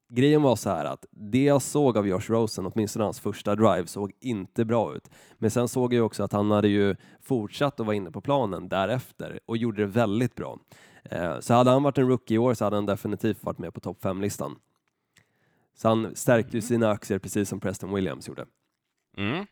grejen 0.09 0.41
var 0.41 0.55
så 0.55 0.69
här 0.69 0.85
att 0.85 1.05
det 1.11 1.43
jag 1.43 1.61
såg 1.61 1.97
av 1.97 2.07
Josh 2.07 2.31
Rosen, 2.31 2.65
åtminstone 2.65 3.05
hans 3.05 3.19
första 3.19 3.55
drive, 3.55 3.87
såg 3.87 4.11
inte 4.19 4.65
bra 4.65 4.95
ut. 4.95 5.09
Men 5.37 5.51
sen 5.51 5.67
såg 5.67 5.93
jag 5.93 6.05
också 6.05 6.23
att 6.23 6.31
han 6.31 6.51
hade 6.51 6.67
ju 6.67 6.95
fortsatt 7.21 7.79
att 7.79 7.85
vara 7.85 7.95
inne 7.95 8.11
på 8.11 8.21
planen 8.21 8.69
därefter 8.69 9.39
och 9.45 9.57
gjorde 9.57 9.81
det 9.81 9.87
väldigt 9.87 10.35
bra. 10.35 10.59
Eh, 11.03 11.39
Så 11.39 11.53
hade 11.53 11.71
han 11.71 11.83
varit 11.83 11.97
en 11.97 12.07
rookie 12.07 12.35
i 12.35 12.37
år 12.37 12.53
så 12.53 12.63
hade 12.63 12.75
han 12.77 12.85
definitivt 12.85 13.43
varit 13.43 13.57
med 13.57 13.73
på 13.73 13.79
topp 13.79 14.03
5-listan. 14.03 14.55
Så 15.75 15.87
han 15.87 16.15
stärkte 16.15 16.57
ju 16.57 16.61
sina 16.61 16.89
aktier 16.91 17.19
precis 17.19 17.49
som 17.49 17.59
Preston 17.59 17.93
Williams 17.93 18.27
gjorde. 18.27 18.45
Mm. 19.17 19.45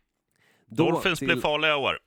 Då 0.66 0.84
Dolphins 0.90 1.18
till- 1.18 1.28
blir 1.28 1.36
farliga 1.40 1.70
i 1.72 1.74
år. 1.74 1.98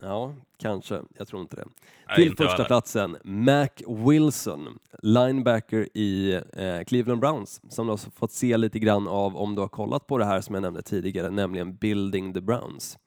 Ja, 0.00 0.34
kanske. 0.58 1.00
Jag 1.18 1.28
tror 1.28 1.42
inte 1.42 1.56
det. 1.56 1.64
Nej, 2.08 2.16
Till 2.16 2.26
inte 2.26 2.42
första 2.42 2.64
platsen, 2.64 3.16
Mac 3.24 3.68
Wilson, 3.86 4.78
linebacker 5.02 5.88
i 5.94 6.32
eh, 6.52 6.84
Cleveland 6.86 7.20
Browns, 7.20 7.60
som 7.68 7.86
du 7.86 7.92
har 7.92 7.96
fått 7.96 8.32
se 8.32 8.56
lite 8.56 8.78
grann 8.78 9.08
av 9.08 9.36
om 9.36 9.54
du 9.54 9.60
har 9.60 9.68
kollat 9.68 10.06
på 10.06 10.18
det 10.18 10.24
här 10.24 10.40
som 10.40 10.54
jag 10.54 10.62
nämnde 10.62 10.82
tidigare, 10.82 11.30
nämligen 11.30 11.76
Building 11.76 12.34
the 12.34 12.40
Browns. 12.40 12.98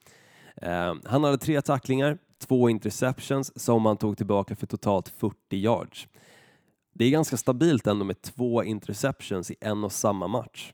Eh, 0.55 0.93
han 1.05 1.23
hade 1.23 1.37
tre 1.37 1.61
tacklingar, 1.61 2.17
två 2.39 2.69
interceptions 2.69 3.63
som 3.63 3.85
han 3.85 3.97
tog 3.97 4.17
tillbaka 4.17 4.55
för 4.55 4.67
totalt 4.67 5.07
40 5.09 5.35
yards. 5.57 6.07
Det 6.93 7.05
är 7.05 7.09
ganska 7.11 7.37
stabilt 7.37 7.87
ändå 7.87 8.05
med 8.05 8.21
två 8.21 8.63
interceptions 8.63 9.51
i 9.51 9.55
en 9.61 9.83
och 9.83 9.91
samma 9.91 10.27
match. 10.27 10.73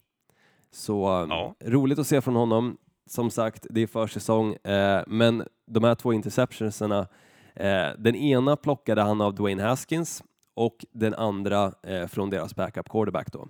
Så 0.71 1.21
eh, 1.21 1.27
Ja. 1.29 1.55
roligt 1.65 1.99
att 1.99 2.07
se 2.07 2.21
från 2.21 2.35
honom. 2.35 2.77
Som 3.07 3.29
sagt, 3.29 3.67
det 3.69 3.81
är 3.81 3.87
försäsong, 3.87 4.53
eh, 4.53 5.03
men 5.07 5.43
de 5.65 5.83
här 5.83 5.95
två 5.95 6.13
interceptionserna, 6.13 7.07
eh, 7.55 7.89
den 7.97 8.15
ena 8.15 8.55
plockade 8.55 9.01
han 9.01 9.21
av 9.21 9.35
Dwayne 9.35 9.63
Haskins 9.63 10.23
och 10.53 10.85
den 10.91 11.13
andra 11.13 11.73
eh, 11.83 12.07
från 12.07 12.29
deras 12.29 12.55
backup 12.55 12.89
quarterback 12.89 13.31
då. 13.31 13.47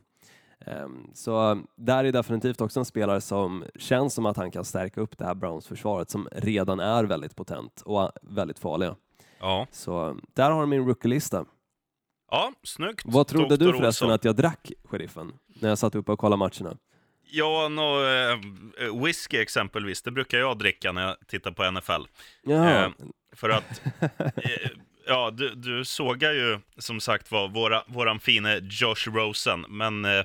Ehm, 0.65 1.10
så 1.13 1.62
där 1.76 2.04
är 2.04 2.12
definitivt 2.12 2.62
också 2.62 2.80
en 2.80 2.86
spelare 2.86 3.22
som 3.22 3.63
känns 3.76 4.13
som 4.13 4.26
att 4.26 4.38
han 4.38 4.52
kan 4.52 4.65
stärka 4.65 5.02
upp 5.02 5.17
det 5.17 5.26
här 5.26 5.36
Browns-försvaret 5.36 6.10
som 6.10 6.28
redan 6.32 6.80
är 6.80 7.04
väldigt 7.04 7.36
potent 7.36 7.82
och 7.86 8.12
väldigt 8.22 8.60
farliga. 8.60 8.96
Ja. 9.39 9.67
Så 9.72 10.17
där 10.34 10.52
har 10.52 10.62
de 10.62 10.70
min 10.70 10.86
rookie-lista. 10.86 11.46
Ja, 12.32 12.52
snyggt. 12.63 13.02
Vad 13.06 13.28
trodde 13.28 13.58
Dr. 13.58 13.65
du 13.65 13.74
förresten 13.74 13.88
Olsson. 13.88 14.12
att 14.12 14.24
jag 14.26 14.36
drack, 14.36 14.72
sheriffen, 14.84 15.34
när 15.62 15.70
jag 15.70 15.78
satt 15.78 15.96
uppe 15.96 16.12
och 16.12 16.20
kollade 16.20 16.39
matcherna? 16.39 16.78
Ja, 17.30 17.70
no, 17.70 18.06
eh, 18.06 19.04
whisky 19.04 19.38
exempelvis, 19.38 20.02
det 20.02 20.12
brukar 20.12 20.38
jag 20.38 20.58
dricka 20.58 20.92
när 20.92 21.02
jag 21.02 21.16
tittar 21.28 21.52
på 21.52 21.72
NFL. 21.72 22.02
Jaha, 22.44 22.86
Eh, 22.86 22.92
för 23.36 23.50
att, 23.50 23.82
eh, 24.20 24.70
ja, 25.08 25.32
du, 25.32 25.56
du 25.56 25.86
sågar 25.86 26.32
ju 26.32 26.60
som 26.78 27.00
sagt 27.00 27.32
var 27.32 27.48
våra, 27.48 27.84
våran 27.88 28.20
fine 28.20 28.70
Josh 28.70 29.10
Rosen, 29.13 29.66
men 29.70 30.06
eh, 30.06 30.24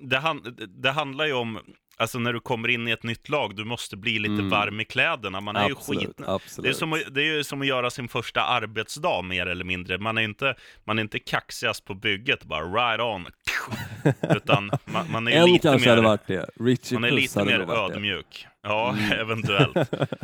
det, 0.00 0.18
han, 0.18 0.56
det 0.68 0.90
handlar 0.90 1.26
ju 1.26 1.32
om, 1.32 1.60
alltså 1.98 2.18
när 2.18 2.32
du 2.32 2.40
kommer 2.40 2.68
in 2.68 2.88
i 2.88 2.90
ett 2.90 3.02
nytt 3.02 3.28
lag, 3.28 3.56
du 3.56 3.64
måste 3.64 3.96
bli 3.96 4.18
lite 4.18 4.32
Mm. 4.32 4.48
varm 4.50 4.80
i 4.80 4.84
kläderna. 4.84 5.40
Man 5.40 5.56
är 5.56 5.66
ju 5.68 5.72
absolut, 5.72 6.00
skit... 6.06 6.20
absolut. 6.26 6.64
Det 6.64 6.68
är, 6.68 6.72
som, 6.72 6.92
att- 6.92 7.14
det 7.14 7.20
är 7.22 7.36
ju 7.36 7.44
som 7.44 7.60
att 7.60 7.66
göra 7.66 7.90
sin 7.90 8.08
första 8.08 8.42
arbetsdag 8.42 9.22
mer 9.22 9.46
eller 9.46 9.64
mindre. 9.64 9.98
Man 9.98 10.18
är 10.18 10.22
inte, 10.22 10.54
man 10.84 10.98
är 10.98 11.02
inte 11.02 11.18
kaxigast 11.18 11.84
på 11.84 11.94
bygget, 11.94 12.44
bara 12.44 12.64
right 12.64 13.00
on. 13.00 13.26
Utan 14.36 14.70
man, 14.84 15.10
man 15.10 15.26
är 15.28 15.32
ju 15.32 15.36
en 15.36 15.44
lite 15.52 15.68
kanske 15.68 15.88
mer, 15.88 15.96
hade 15.96 16.08
varit 16.08 16.26
det. 16.26 16.50
Richie 16.60 16.98
man 16.98 17.10
är 17.10 17.14
lite 17.14 17.44
mer 17.44 17.58
varit 17.58 17.94
det. 17.94 18.00
Ja, 18.68 18.90
Mm. 18.98 19.12
eventuellt. 19.20 19.90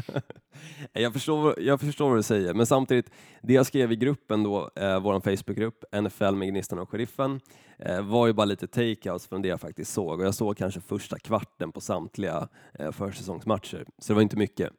Jag 0.92 1.12
förstår, 1.12 1.60
jag 1.60 1.80
förstår 1.80 2.08
vad 2.08 2.18
du 2.18 2.22
säger, 2.22 2.54
men 2.54 2.66
samtidigt, 2.66 3.10
det 3.42 3.52
jag 3.54 3.66
skrev 3.66 3.92
i 3.92 3.96
gruppen 3.96 4.42
då, 4.42 4.70
eh, 4.76 5.00
vår 5.00 5.20
Facebookgrupp, 5.20 5.84
NFL 6.02 6.34
med 6.34 6.48
Gnistan 6.48 6.78
och 6.78 6.90
Sheriffen, 6.90 7.40
eh, 7.78 8.02
var 8.02 8.26
ju 8.26 8.32
bara 8.32 8.44
lite 8.44 8.66
takeouts 8.66 9.28
från 9.28 9.42
det 9.42 9.48
jag 9.48 9.60
faktiskt 9.60 9.92
såg 9.92 10.20
och 10.20 10.26
jag 10.26 10.34
såg 10.34 10.56
kanske 10.56 10.80
första 10.80 11.18
kvarten 11.18 11.72
på 11.72 11.80
samtliga 11.80 12.48
eh, 12.78 12.90
försäsongsmatcher, 12.92 13.84
så 13.98 14.12
det 14.12 14.14
var 14.14 14.22
inte 14.22 14.36
mycket. 14.36 14.70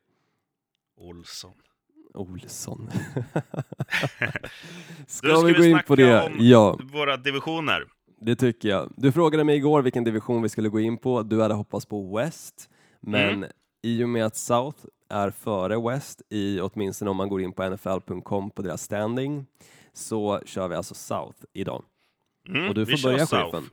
Olsson. 0.98 1.52
Olsson. 2.14 2.90
Du, 4.20 5.08
Ska 5.08 5.42
vi 5.42 5.54
gå 5.54 5.64
in 5.64 5.80
på 5.88 5.96
det? 5.96 6.22
om 6.22 6.34
Ja, 6.40 6.80
våra 6.94 7.18
divisioner? 7.18 7.84
det 8.22 8.36
tycker 8.36 8.70
jag. 8.70 8.94
Du 8.98 9.12
frågade 9.12 9.44
mig 9.44 9.56
igår 9.56 9.82
vilken 9.82 10.04
division 10.04 10.42
vi 10.42 10.50
skulle 10.50 10.70
gå 10.70 10.80
in 10.80 10.98
på. 10.98 11.22
Du 11.24 11.42
hade 11.42 11.54
hoppats 11.54 11.86
på 11.86 12.18
West, 12.18 12.70
men 13.06 13.34
Mm. 13.34 13.50
i 13.84 14.04
och 14.04 14.10
med 14.10 14.26
att 14.26 14.36
South 14.36 14.86
är 15.10 15.32
före 15.32 15.90
West, 15.90 16.22
i, 16.30 16.60
åtminstone 16.60 17.12
om 17.12 17.18
man 17.18 17.30
går 17.30 17.42
in 17.42 17.54
på 17.54 17.70
nfl.com 17.70 18.52
på 18.52 18.62
deras 18.62 18.82
standing, 18.82 19.46
så 19.94 20.42
kör 20.46 20.68
vi 20.68 20.76
alltså 20.76 20.94
South 20.96 21.40
idag. 21.54 21.84
Mm, 22.48 22.68
och 22.68 22.76
du 22.76 22.86
får 22.86 23.04
börja, 23.04 23.26
chefen. 23.28 23.70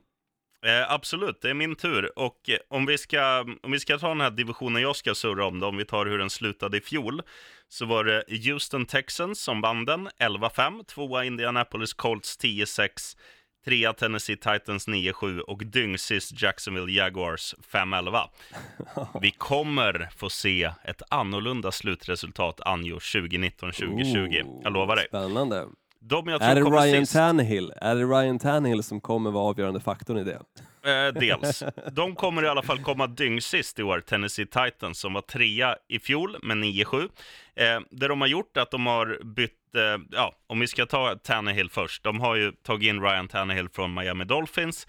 Eh, 0.65 0.91
absolut, 0.91 1.41
det 1.41 1.49
är 1.49 1.53
min 1.53 1.75
tur. 1.75 2.19
Och 2.19 2.49
eh, 2.49 2.57
om, 2.67 2.85
vi 2.85 2.97
ska, 2.97 3.45
om 3.63 3.71
vi 3.71 3.79
ska 3.79 3.97
ta 3.97 4.07
den 4.07 4.21
här 4.21 4.31
divisionen 4.31 4.81
jag 4.81 4.95
ska 4.95 5.15
surra 5.15 5.45
om, 5.45 5.59
då, 5.59 5.67
om 5.67 5.77
vi 5.77 5.85
tar 5.85 6.05
hur 6.05 6.17
den 6.17 6.29
slutade 6.29 6.77
i 6.77 6.81
fjol, 6.81 7.21
så 7.67 7.85
var 7.85 8.03
det 8.03 8.23
Houston 8.51 8.85
Texans 8.85 9.39
som 9.39 9.61
vann 9.61 9.85
den, 9.85 10.09
11-5, 10.19 10.83
tvåa 10.85 11.25
Indianapolis 11.25 11.93
Colts 11.93 12.39
10-6, 12.39 13.17
trea 13.65 13.93
Tennessee 13.93 14.35
Titans 14.35 14.87
9-7 14.87 15.39
och 15.39 15.65
dyngsist 15.65 16.41
Jacksonville 16.41 16.91
Jaguars 16.91 17.55
5-11. 17.71 18.27
Vi 19.21 19.31
kommer 19.31 20.09
få 20.15 20.29
se 20.29 20.71
ett 20.83 21.01
annorlunda 21.09 21.71
slutresultat 21.71 22.61
anjo 22.61 22.97
2019-2020. 22.97 24.43
Oh, 24.43 24.61
Jag 24.63 24.73
lovar 24.73 24.95
dig. 24.95 25.05
Spännande. 25.07 25.65
De 25.99 26.27
Är 26.27 26.55
det 26.55 26.61
Ryan 26.61 27.05
sist, 27.05 27.13
Tannehill? 27.13 27.73
Är 27.81 27.95
det 27.95 28.03
Ryan 28.03 28.39
Tannehill 28.39 28.83
som 28.83 29.01
kommer 29.01 29.31
vara 29.31 29.43
avgörande 29.43 29.79
faktorn 29.79 30.17
i 30.17 30.23
det? 30.23 30.39
Eh, 30.85 31.13
dels. 31.13 31.63
De 31.91 32.15
kommer 32.15 32.43
i 32.43 32.47
alla 32.47 32.61
fall 32.61 32.79
komma 32.79 33.07
dyngsist 33.07 33.79
i 33.79 33.83
år, 33.83 33.99
Tennessee 33.99 34.45
Titans, 34.45 34.99
som 34.99 35.13
var 35.13 35.21
trea 35.21 35.75
i 35.87 35.99
fjol 35.99 36.37
med 36.43 36.57
9-7. 36.57 37.09
Eh, 37.55 37.79
det 37.91 38.07
de 38.07 38.21
har 38.21 38.27
gjort 38.27 38.57
är 38.57 38.61
att 38.61 38.71
de 38.71 38.85
har 38.85 39.19
bytt, 39.23 39.53
Eh, 39.75 40.01
ja, 40.11 40.35
om 40.47 40.59
vi 40.59 40.67
ska 40.67 40.85
ta 40.85 41.15
Tannehill 41.15 41.69
först, 41.69 42.03
de 42.03 42.19
har 42.19 42.35
ju 42.35 42.51
tagit 42.51 42.89
in 42.89 43.01
Ryan 43.01 43.27
Tannehill 43.27 43.69
från 43.69 43.93
Miami 43.93 44.25
Dolphins. 44.25 44.87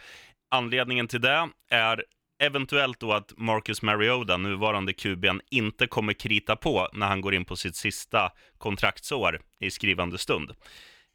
Anledningen 0.50 1.08
till 1.08 1.20
det 1.20 1.48
är 1.70 2.04
eventuellt 2.42 3.00
då 3.00 3.12
att 3.12 3.32
Marcus 3.36 3.82
Mariota, 3.82 4.36
nuvarande 4.36 4.92
QB'n, 4.92 5.40
inte 5.50 5.86
kommer 5.86 6.12
krita 6.12 6.56
på 6.56 6.88
när 6.92 7.06
han 7.06 7.20
går 7.20 7.34
in 7.34 7.44
på 7.44 7.56
sitt 7.56 7.76
sista 7.76 8.32
kontraktsår 8.58 9.40
i 9.60 9.70
skrivande 9.70 10.18
stund. 10.18 10.52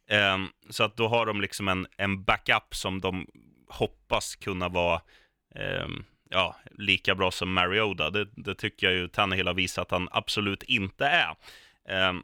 Ehm, 0.08 0.48
så 0.70 0.84
att 0.84 0.96
då 0.96 1.08
har 1.08 1.26
de 1.26 1.40
liksom 1.40 1.68
en, 1.68 1.86
en 1.96 2.24
backup 2.24 2.74
som 2.74 3.00
de 3.00 3.26
hoppas 3.68 4.36
kunna 4.36 4.68
vara 4.68 5.00
ehm, 5.54 6.04
ja, 6.30 6.56
lika 6.70 7.14
bra 7.14 7.30
som 7.30 7.52
Mariota. 7.52 8.10
Det, 8.10 8.28
det 8.36 8.54
tycker 8.54 8.86
jag 8.86 8.96
ju 8.96 9.08
Tannehill 9.08 9.46
har 9.46 9.54
visat 9.54 9.82
att 9.82 9.90
han 9.90 10.08
absolut 10.10 10.62
inte 10.62 11.06
är. 11.06 11.34
Ehm, 11.88 12.22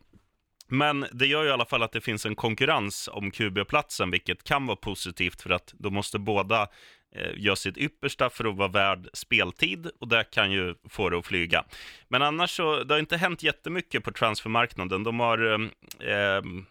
men 0.66 1.06
det 1.12 1.26
gör 1.26 1.42
ju 1.42 1.48
i 1.48 1.52
alla 1.52 1.64
fall 1.64 1.82
att 1.82 1.92
det 1.92 2.00
finns 2.00 2.26
en 2.26 2.34
konkurrens 2.34 3.08
om 3.12 3.30
QB-platsen, 3.30 4.10
vilket 4.10 4.44
kan 4.44 4.66
vara 4.66 4.76
positivt 4.76 5.42
för 5.42 5.50
att 5.50 5.74
då 5.78 5.90
måste 5.90 6.18
båda 6.18 6.68
gör 7.16 7.32
göra 7.36 7.56
sitt 7.56 7.78
yppersta 7.78 8.30
för 8.30 8.44
att 8.44 8.56
vara 8.56 8.68
värd 8.68 9.08
speltid 9.12 9.90
och 10.00 10.08
det 10.08 10.24
kan 10.24 10.52
ju 10.52 10.74
få 10.88 11.10
det 11.10 11.18
att 11.18 11.26
flyga. 11.26 11.64
Men 12.08 12.22
annars 12.22 12.50
så, 12.50 12.84
det 12.84 12.94
har 12.94 12.98
inte 12.98 13.16
hänt 13.16 13.42
jättemycket 13.42 14.04
på 14.04 14.12
transfermarknaden. 14.12 15.04
De 15.04 15.20
har, 15.20 15.38
eh, 15.52 15.68
ehm, 16.12 16.66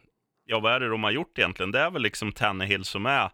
ja 0.45 0.59
vad 0.59 0.73
är 0.73 0.79
det 0.79 0.89
de 0.89 1.03
har 1.03 1.11
gjort 1.11 1.39
egentligen? 1.39 1.71
Det 1.71 1.79
är 1.79 1.91
väl 1.91 2.01
liksom 2.01 2.31
Tannehill 2.31 2.85
som 2.85 3.05
är 3.05 3.29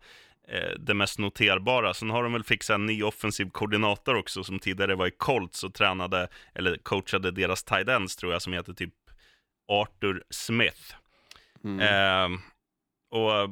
eh, 0.48 0.80
det 0.80 0.94
mest 0.94 1.20
noterbara. 1.20 1.94
Sen 1.94 2.10
har 2.10 2.24
de 2.24 2.34
väl 2.34 2.44
fixat 2.44 2.76
en 2.76 2.86
ny 2.86 3.04
offensiv 3.04 3.50
koordinator 3.50 4.16
också 4.16 4.44
som 4.44 4.60
tidigare 4.60 4.96
var 4.96 5.08
i 5.08 5.12
Colts 5.12 5.64
och 5.64 5.74
tränade, 5.74 6.28
eller 6.56 6.78
coachade 6.78 7.32
deras 7.32 7.64
tight 7.64 7.88
ends 7.88 8.16
tror 8.16 8.32
jag, 8.32 8.42
som 8.42 8.54
heter 8.54 8.74
typ 8.74 8.94
Arthur 9.72 10.24
Smith. 10.30 10.96
Mm. 11.64 11.80
Eh, 11.80 12.40
och 13.12 13.50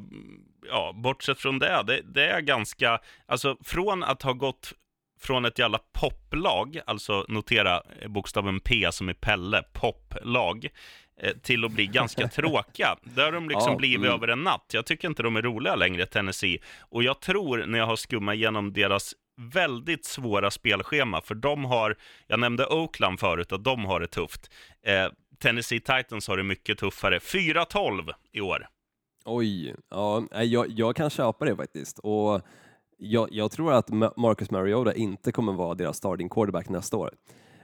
ja, 0.70 0.94
bortsett 0.96 1.40
från 1.40 1.60
det, 1.60 1.84
det, 1.88 2.02
det 2.02 2.26
är 2.26 2.42
ganska, 2.42 3.00
alltså 3.26 3.58
från 3.64 4.04
att 4.04 4.22
ha 4.22 4.34
gått 4.34 4.74
från 5.20 5.46
ett 5.46 5.60
jävla 5.60 5.80
poplag, 5.92 6.80
alltså 6.86 7.26
notera 7.28 7.82
bokstaven 8.08 8.60
P 8.60 8.88
som 8.92 9.10
i 9.10 9.14
Pelle, 9.14 9.64
poplag, 9.74 10.68
eh, 11.22 11.34
till 11.34 11.66
att 11.66 11.72
bli 11.72 11.86
ganska 11.86 12.28
tråkiga. 12.36 12.96
Där 13.04 13.24
har 13.24 13.32
de 13.32 13.50
liksom 13.50 13.72
Ja, 13.72 13.78
blivit 13.78 13.98
mm. 13.98 14.12
över 14.12 14.28
en 14.28 14.44
natt. 14.44 14.66
Jag 14.74 14.86
tycker 14.86 15.08
inte 15.08 15.24
de 15.24 15.36
är 15.36 15.42
roliga 15.42 15.76
längre, 15.76 16.06
Tennessee. 16.06 16.60
Och 16.80 17.04
jag 17.04 17.20
tror, 17.20 17.66
när 17.66 17.80
jag 17.80 17.86
har 17.86 17.96
skummat 17.96 18.36
igenom 18.36 18.74
deras 18.74 19.14
väldigt 19.40 20.06
svåra 20.06 20.52
spelschema, 20.52 21.22
för 21.22 21.36
de 21.36 21.66
har, 21.66 21.96
jag 22.28 22.40
nämnde 22.40 22.66
Oakland 22.66 23.20
förut, 23.20 23.52
att 23.52 23.64
de 23.64 23.86
har 23.86 24.00
det 24.00 24.08
tufft. 24.08 24.52
Eh, 24.84 25.08
Tennessee 25.40 25.80
Titans 25.80 26.28
har 26.28 26.38
det 26.38 26.44
mycket 26.44 26.78
tuffare. 26.78 27.20
4-12 27.20 28.12
i 28.32 28.42
år. 28.42 28.68
Oj, 29.26 29.76
ja, 29.90 30.24
jag, 30.32 30.68
jag 30.70 30.96
kan 30.96 31.10
köpa 31.10 31.46
det 31.46 31.56
faktiskt. 31.56 32.00
Och 32.00 32.42
jag, 32.98 33.28
jag 33.32 33.52
tror 33.52 33.74
att 33.74 33.90
Marcus 34.18 34.52
Mariota 34.52 34.94
inte 34.94 35.32
kommer 35.32 35.54
vara 35.54 35.76
deras 35.76 35.98
starting 35.98 36.30
quarterback 36.30 36.70
nästa 36.70 36.98
år. 36.98 37.14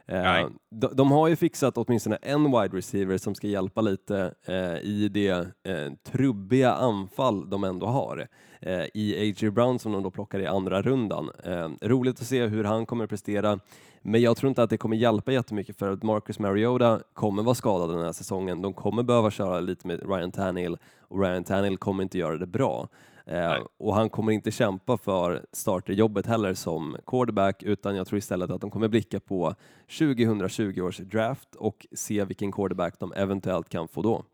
Eh, 0.08 0.48
de, 0.72 0.90
de 0.94 1.12
har 1.12 1.28
ju 1.28 1.36
fixat 1.36 1.78
åtminstone 1.78 2.16
en 2.22 2.44
wide 2.44 2.78
receiver 2.78 3.18
som 3.18 3.36
ska 3.36 3.48
hjälpa 3.48 3.82
lite 3.82 4.34
eh, 4.46 4.78
i 4.78 5.10
det 5.14 5.30
eh, 5.64 5.94
trubbiga 6.04 6.74
anfall 6.74 7.50
de 7.50 7.64
ändå 7.64 7.86
har. 7.86 8.28
Eh, 8.60 8.84
I 8.94 9.16
A.J. 9.20 9.50
Brown 9.50 9.80
som 9.80 9.92
de 9.92 10.04
då 10.04 10.12
plockar 10.12 10.40
i 10.40 10.48
andra 10.48 10.82
rundan. 10.82 11.30
Eh, 11.44 11.70
roligt 11.82 12.22
att 12.22 12.28
se 12.28 12.46
hur 12.46 12.64
han 12.64 12.86
kommer 12.86 13.08
prestera. 13.08 13.60
Men 14.02 14.22
jag 14.22 14.38
tror 14.38 14.50
inte 14.50 14.64
att 14.64 14.70
det 14.70 14.78
kommer 14.78 14.98
hjälpa 14.98 15.32
jättemycket 15.32 15.78
för 15.78 15.92
att 15.92 16.04
Marcus 16.04 16.40
Mariota 16.40 17.00
kommer 17.14 17.44
vara 17.44 17.56
skadad 17.56 17.90
den 17.90 18.06
här 18.06 18.12
säsongen. 18.12 18.62
De 18.62 18.74
kommer 18.74 19.04
behöva 19.04 19.32
köra 19.32 19.60
lite 19.60 19.88
med 19.88 20.10
Ryan 20.10 20.32
Tannehill 20.32 20.78
och 21.00 21.22
Ryan 21.22 21.44
Tannehill 21.44 21.78
kommer 21.78 22.04
inte 22.04 22.18
göra 22.18 22.38
det 22.38 22.48
bra. 22.48 22.88
Eh, 23.28 23.58
och 23.80 23.96
han 23.96 24.10
kommer 24.10 24.32
inte 24.32 24.52
kämpa 24.52 24.98
för 24.98 25.46
starterjobbet 25.52 26.26
heller 26.26 26.54
som 26.54 26.98
quarterback 27.06 27.64
utan 27.64 27.96
jag 27.96 28.08
tror 28.08 28.18
istället 28.18 28.50
att 28.50 28.62
de 28.62 28.72
kommer 28.72 28.88
blicka 28.88 29.20
på 29.20 29.56
2020 29.98 30.82
års 30.82 30.98
draft 30.98 31.56
och 31.56 31.88
se 31.96 32.26
vilken 32.26 32.52
quarterback 32.52 33.00
de 33.00 33.14
eventuellt 33.14 33.70
kan 33.70 33.88
få 33.88 34.02
då. 34.02 34.26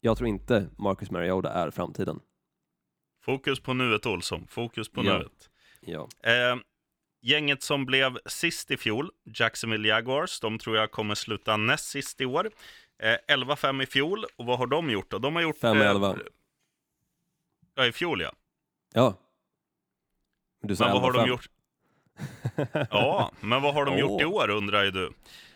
Jag 0.00 0.16
tror 0.16 0.28
inte 0.28 0.66
Marcus 0.78 1.10
Mariota 1.10 1.50
är 1.52 1.70
framtiden. 1.70 2.20
Fokus 3.24 3.60
på 3.60 3.74
nuet, 3.74 4.06
Olsson. 4.06 4.46
Fokus 4.48 4.88
på 4.88 5.04
Ja. 5.04 5.18
nuet. 5.18 5.50
Ja. 5.80 6.08
Eh, 6.22 6.56
gänget 7.22 7.62
som 7.62 7.86
blev 7.86 8.18
sist 8.26 8.70
i 8.70 8.76
fjol, 8.76 9.10
Jacksonville 9.38 9.88
Jaguars, 9.88 10.40
de 10.40 10.58
tror 10.58 10.76
jag 10.76 10.90
kommer 10.90 11.14
sluta 11.14 11.56
näst 11.56 11.88
sist 11.88 12.20
i 12.20 12.24
år. 12.26 12.50
Eh, 13.02 13.34
11-5 13.36 13.82
i 13.82 13.86
fjol, 13.86 14.24
och 14.36 14.46
vad 14.46 14.58
har 14.58 14.66
de 14.66 14.90
gjort 14.90 15.10
då? 15.10 15.18
De 15.18 15.34
har 15.34 15.42
gjort... 15.42 15.56
5-11. 15.60 16.18
Ja, 17.76 17.86
i 17.86 17.92
fjol 17.92 18.20
ja. 18.20 18.30
ja. 18.94 19.14
Men 20.62 20.68
du 20.68 20.76
Men 20.80 20.92
vad 20.92 21.02
har 21.02 21.12
de 21.12 21.18
11-5. 21.18 21.28
gjort? 21.28 21.46
Ja, 22.90 23.30
men 23.40 23.62
vad 23.62 23.74
har 23.74 23.84
de 23.84 23.98
gjort 23.98 24.22
i 24.22 24.24
år 24.24 24.50
undrar 24.50 24.84
ju 24.84 24.90
du? 24.90 25.12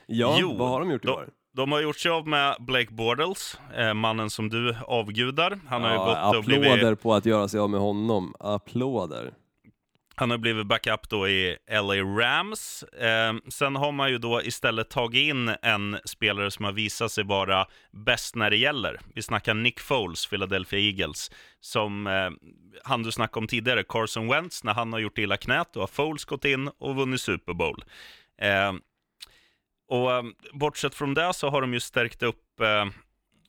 Ja, 0.07 0.37
Jo, 0.41 0.57
vad 0.57 0.69
har 0.69 0.81
de 0.81 0.91
gjort 0.91 1.05
i 1.05 1.09
år? 1.09 1.29
De 1.53 1.73
har 1.73 1.81
gjort 1.81 1.97
sig 1.99 2.11
av 2.11 2.27
med 2.29 2.57
Blake 2.61 2.93
Bortles, 2.93 3.59
eh, 3.77 3.95
mannen 3.95 4.31
som 4.31 4.49
du 4.49 4.77
avgudar. 4.87 5.59
Han 5.69 5.83
har 5.83 5.91
ju 5.91 5.95
Ja, 5.97 6.05
gått 6.05 6.17
och 6.17 6.29
applåder 6.29 6.77
blivit, 6.77 7.01
på 7.03 7.15
att 7.15 7.27
göra 7.27 7.49
sig 7.49 7.61
av 7.61 7.71
med 7.71 7.81
honom. 7.81 8.35
Applåder 8.41 9.33
han 10.19 10.31
har 10.31 10.39
blivit 10.39 10.67
backup 10.67 11.09
då 11.09 11.29
i 11.29 11.57
LA 11.71 11.95
Rams. 11.95 12.83
Eh, 12.83 13.35
sen 13.49 13.77
har 13.77 13.93
man 13.93 14.11
ju 14.11 14.19
då 14.19 14.43
istället 14.43 14.91
tagit 14.91 15.21
in 15.21 15.55
en 15.63 15.99
spelare 16.05 16.51
som 16.51 16.65
har 16.65 16.73
visat 16.73 17.13
sig 17.13 17.25
vara 17.25 17.67
bäst 17.93 18.35
när 18.35 18.51
det 18.51 18.57
gäller. 18.57 19.01
Vi 19.15 19.23
snackar 19.23 19.55
Nick 19.55 19.81
Foles, 19.81 20.27
Philadelphia 20.27 20.79
Eagles, 20.81 21.31
som 21.61 22.07
eh, 22.07 22.31
han 22.85 23.03
du 23.03 23.13
snackade 23.13 23.39
om 23.39 23.47
tidigare, 23.47 23.85
Carson 23.89 24.29
Wentz, 24.29 24.65
när 24.65 24.75
han 24.75 24.93
har 24.93 25.01
gjort 25.01 25.19
illa 25.19 25.37
knät, 25.37 25.69
då 25.73 25.81
har 25.81 25.87
Foles 25.87 26.25
gått 26.25 26.45
in 26.45 26.71
och 26.79 26.97
vunnit 26.97 27.21
Super 27.21 27.55
Bowl. 27.55 27.85
Eh, 28.41 28.73
och 29.89 30.13
eh, 30.13 30.23
bortsett 30.53 30.95
från 30.95 31.15
det 31.15 31.35
så 31.35 31.51
har 31.51 31.61
de 31.61 31.75
ju 31.75 31.81
stärkt 31.81 32.23
upp, 32.23 32.61
eh, 32.61 32.87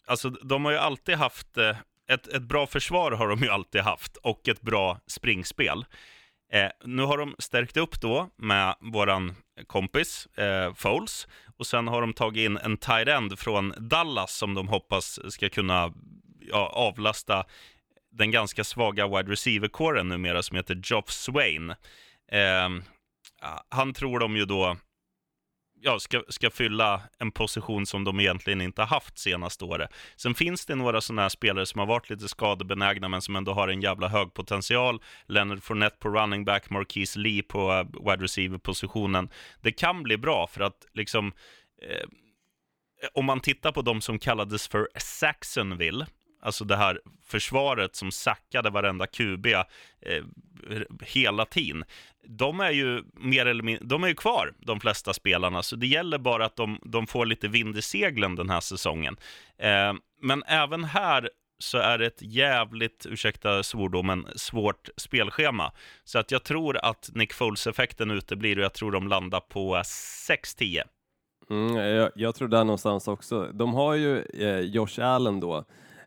alltså 0.07 0.29
de 0.29 0.65
har 0.65 0.71
ju 0.71 0.77
alltid 0.77 1.15
haft, 1.15 1.57
eh, 1.57 1.77
ett, 2.09 2.27
ett 2.27 2.43
bra 2.43 2.67
försvar 2.67 3.11
har 3.11 3.27
de 3.27 3.39
ju 3.39 3.49
alltid 3.49 3.81
haft 3.81 4.17
och 4.17 4.47
ett 4.47 4.61
bra 4.61 4.99
springspel. 5.07 5.85
Eh, 6.51 6.69
nu 6.85 7.03
har 7.03 7.17
de 7.17 7.35
stärkt 7.39 7.77
upp 7.77 8.01
då 8.01 8.29
med 8.37 8.75
våran 8.79 9.35
kompis 9.67 10.25
eh, 10.25 10.73
Foles 10.73 11.27
och 11.57 11.67
sen 11.67 11.87
har 11.87 12.01
de 12.01 12.13
tagit 12.13 12.45
in 12.45 12.57
en 12.57 12.77
tight 12.77 13.07
end 13.07 13.39
från 13.39 13.73
Dallas 13.77 14.37
som 14.37 14.53
de 14.53 14.67
hoppas 14.67 15.19
ska 15.33 15.49
kunna 15.49 15.93
ja, 16.39 16.71
avlasta 16.75 17.45
den 18.11 18.31
ganska 18.31 18.63
svaga 18.63 19.07
wide 19.07 19.31
receiver-kåren 19.31 20.07
numera 20.07 20.43
som 20.43 20.57
heter 20.57 20.81
Joff 20.83 21.09
Swain. 21.09 21.69
Eh, 22.31 22.69
han 23.69 23.93
tror 23.93 24.19
de 24.19 24.37
ju 24.37 24.45
då 24.45 24.77
ja, 25.81 25.99
ska, 25.99 26.23
ska 26.29 26.49
fylla 26.49 27.01
en 27.17 27.31
position 27.31 27.85
som 27.85 28.03
de 28.03 28.19
egentligen 28.19 28.61
inte 28.61 28.81
har 28.81 28.87
haft 28.87 29.17
senaste 29.17 29.65
året. 29.65 29.89
Sen 30.15 30.35
finns 30.35 30.65
det 30.65 30.75
några 30.75 31.01
sådana 31.01 31.21
här 31.21 31.29
spelare 31.29 31.65
som 31.65 31.79
har 31.79 31.85
varit 31.85 32.09
lite 32.09 32.27
skadebenägna 32.27 33.09
men 33.09 33.21
som 33.21 33.35
ändå 33.35 33.53
har 33.53 33.67
en 33.67 33.81
jävla 33.81 34.07
hög 34.07 34.33
potential. 34.33 35.01
Leonard 35.27 35.63
Fournette 35.63 35.97
på 35.99 36.09
running 36.09 36.45
back, 36.45 36.69
Marquise 36.69 37.19
Lee 37.19 37.43
på 37.43 37.71
eh, 37.71 38.11
wide 38.11 38.23
receiver-positionen. 38.23 39.29
Det 39.61 39.71
kan 39.71 40.03
bli 40.03 40.17
bra 40.17 40.47
för 40.47 40.61
att 40.61 40.85
liksom 40.93 41.33
eh, 41.81 42.09
om 43.13 43.25
man 43.25 43.39
tittar 43.39 43.71
på 43.71 43.81
de 43.81 44.01
som 44.01 44.19
kallades 44.19 44.67
för 44.67 44.89
Saxonville, 44.95 46.05
alltså 46.41 46.65
det 46.65 46.75
här 46.75 47.01
försvaret 47.25 47.95
som 47.95 48.11
sackade 48.11 48.69
varenda 48.69 49.07
QB 49.07 49.45
eh, 49.45 49.63
hela 51.01 51.45
tiden. 51.45 51.83
De 52.27 52.59
är 52.59 52.71
ju 52.71 53.03
mer 53.13 53.45
eller 53.45 53.63
mindre, 53.63 53.85
de 53.85 54.03
är 54.03 54.07
ju 54.07 54.15
kvar, 54.15 54.53
de 54.59 54.79
flesta 54.79 55.13
spelarna, 55.13 55.63
så 55.63 55.75
det 55.75 55.87
gäller 55.87 56.17
bara 56.17 56.45
att 56.45 56.55
de, 56.55 56.79
de 56.85 57.07
får 57.07 57.25
lite 57.25 57.47
vind 57.47 57.77
i 57.77 57.81
seglen 57.81 58.35
den 58.35 58.49
här 58.49 58.59
säsongen. 58.59 59.17
Eh, 59.57 59.93
men 60.21 60.43
även 60.47 60.83
här 60.83 61.29
så 61.59 61.77
är 61.77 61.97
det 61.97 62.05
ett 62.05 62.21
jävligt, 62.21 63.05
ursäkta 63.09 63.63
svordomen, 63.63 64.27
svårt 64.35 64.89
spelschema. 64.97 65.71
Så 66.03 66.19
att 66.19 66.31
jag 66.31 66.43
tror 66.43 66.77
att 66.85 67.09
Nick 67.13 67.33
Foles-effekten 67.33 68.11
uteblir 68.11 68.57
och 68.57 68.63
jag 68.63 68.73
tror 68.73 68.91
de 68.91 69.07
landar 69.07 69.39
på 69.39 69.75
6-10. 69.75 70.81
Mm, 71.49 71.75
jag, 71.75 72.11
jag 72.15 72.35
tror 72.35 72.47
där 72.47 72.63
någonstans 72.63 73.07
också. 73.07 73.51
De 73.53 73.73
har 73.73 73.95
ju 73.95 74.21
eh, 74.21 74.59
Josh 74.59 74.99
Allen 75.01 75.39
då, 75.39 75.65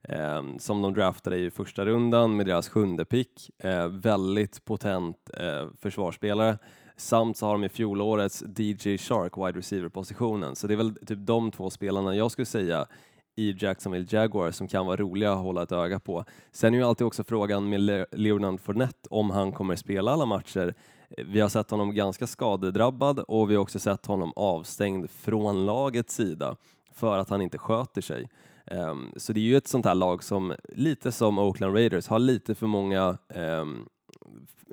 eh, 0.08 0.42
som 0.58 0.82
de 0.82 0.94
draftade 0.94 1.36
i 1.36 1.50
första 1.50 1.84
rundan 1.84 2.36
med 2.36 2.46
deras 2.46 2.68
sjunde 2.68 3.04
pick. 3.04 3.50
Eh, 3.58 3.86
väldigt 3.88 4.64
potent 4.64 5.30
eh, 5.36 5.68
försvarsspelare. 5.80 6.58
Samt 6.96 7.36
så 7.36 7.46
har 7.46 7.52
de 7.52 7.64
i 7.64 7.68
fjolårets 7.68 8.42
DJ 8.56 8.96
Shark 8.98 9.36
wide 9.36 9.58
receiver-positionen. 9.58 10.56
Så 10.56 10.66
det 10.66 10.74
är 10.74 10.76
väl 10.76 10.94
typ 10.94 11.18
de 11.18 11.50
två 11.50 11.70
spelarna 11.70 12.16
jag 12.16 12.30
skulle 12.30 12.46
säga 12.46 12.86
i 13.36 13.54
Jacksonville 13.64 14.06
Jaguars 14.10 14.54
som 14.54 14.68
kan 14.68 14.86
vara 14.86 14.96
roliga 14.96 15.32
att 15.32 15.38
hålla 15.38 15.62
ett 15.62 15.72
öga 15.72 16.00
på. 16.00 16.24
Sen 16.52 16.74
är 16.74 16.78
ju 16.78 16.84
alltid 16.84 17.06
också 17.06 17.24
frågan 17.24 17.68
med 17.68 17.80
Le- 17.80 18.06
Leonard 18.12 18.60
Fournette 18.60 19.08
om 19.10 19.30
han 19.30 19.52
kommer 19.52 19.76
spela 19.76 20.10
alla 20.10 20.26
matcher. 20.26 20.74
Vi 21.26 21.40
har 21.40 21.48
sett 21.48 21.70
honom 21.70 21.94
ganska 21.94 22.26
skadedrabbad 22.26 23.18
och 23.18 23.50
vi 23.50 23.54
har 23.54 23.62
också 23.62 23.78
sett 23.78 24.06
honom 24.06 24.32
avstängd 24.36 25.10
från 25.10 25.66
lagets 25.66 26.14
sida 26.14 26.56
för 26.94 27.18
att 27.18 27.28
han 27.30 27.42
inte 27.42 27.58
sköter 27.58 28.00
sig. 28.00 28.28
Ehm, 28.66 29.12
Så 29.16 29.32
det 29.32 29.40
är 29.40 29.42
ju 29.42 29.56
ett 29.56 29.68
sånt 29.68 29.86
här 29.86 29.94
lag 29.94 30.24
som, 30.24 30.54
lite 30.68 31.12
som 31.12 31.38
Oakland 31.38 31.74
Raiders, 31.74 32.08
har 32.08 32.18
lite 32.18 32.54
för 32.54 32.66
många 32.66 33.18
ehm, 33.34 33.86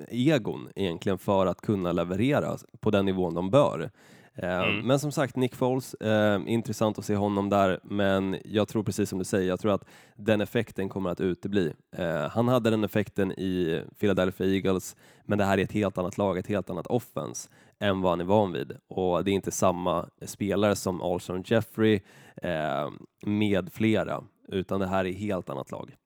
egon 0.08 0.68
egentligen 0.76 1.18
för 1.18 1.46
att 1.46 1.60
kunna 1.60 1.92
leverera 1.92 2.56
på 2.80 2.90
den 2.90 3.04
nivån 3.04 3.34
de 3.34 3.50
bör. 3.50 3.90
Ehm, 4.34 4.62
Mm. 4.62 4.86
Men 4.86 4.98
som 4.98 5.12
sagt, 5.12 5.36
Nick 5.36 5.54
Foles, 5.54 5.94
ehm, 6.00 6.48
intressant 6.48 6.98
att 6.98 7.04
se 7.04 7.16
honom 7.16 7.48
där, 7.48 7.80
men 7.82 8.36
jag 8.44 8.68
tror 8.68 8.82
precis 8.82 9.08
som 9.08 9.18
du 9.18 9.24
säger, 9.24 9.48
jag 9.48 9.60
tror 9.60 9.72
att 9.74 9.84
den 10.16 10.40
effekten 10.40 10.88
kommer 10.88 11.10
att 11.10 11.20
utebli. 11.20 11.72
Eh, 11.96 12.28
han 12.28 12.48
hade 12.48 12.70
den 12.70 12.84
effekten 12.84 13.32
i 13.32 13.82
Philadelphia 13.98 14.46
Eagles, 14.46 14.96
men 15.24 15.38
det 15.38 15.44
här 15.44 15.58
är 15.58 15.62
ett 15.62 15.72
helt 15.72 15.98
annat 15.98 16.18
lag, 16.18 16.38
ett 16.38 16.46
helt 16.46 16.70
annat 16.70 16.86
offense 16.86 17.48
än 17.80 18.00
vad 18.00 18.12
han 18.12 18.20
är 18.20 18.24
van 18.24 18.52
vid. 18.52 18.76
Och 18.88 19.24
det 19.24 19.30
är 19.30 19.32
inte 19.32 19.50
samma 19.50 20.08
spelare 20.22 20.76
som 20.76 21.02
Alshon 21.02 21.42
Jeffrey 21.46 22.00
eh, 22.42 22.90
med 23.22 23.72
flera, 23.72 24.24
utan 24.48 24.80
det 24.80 24.86
här 24.86 25.04
är 25.04 25.10
ett 25.10 25.18
helt 25.18 25.48
annat 25.48 25.70
lag. 25.70 25.96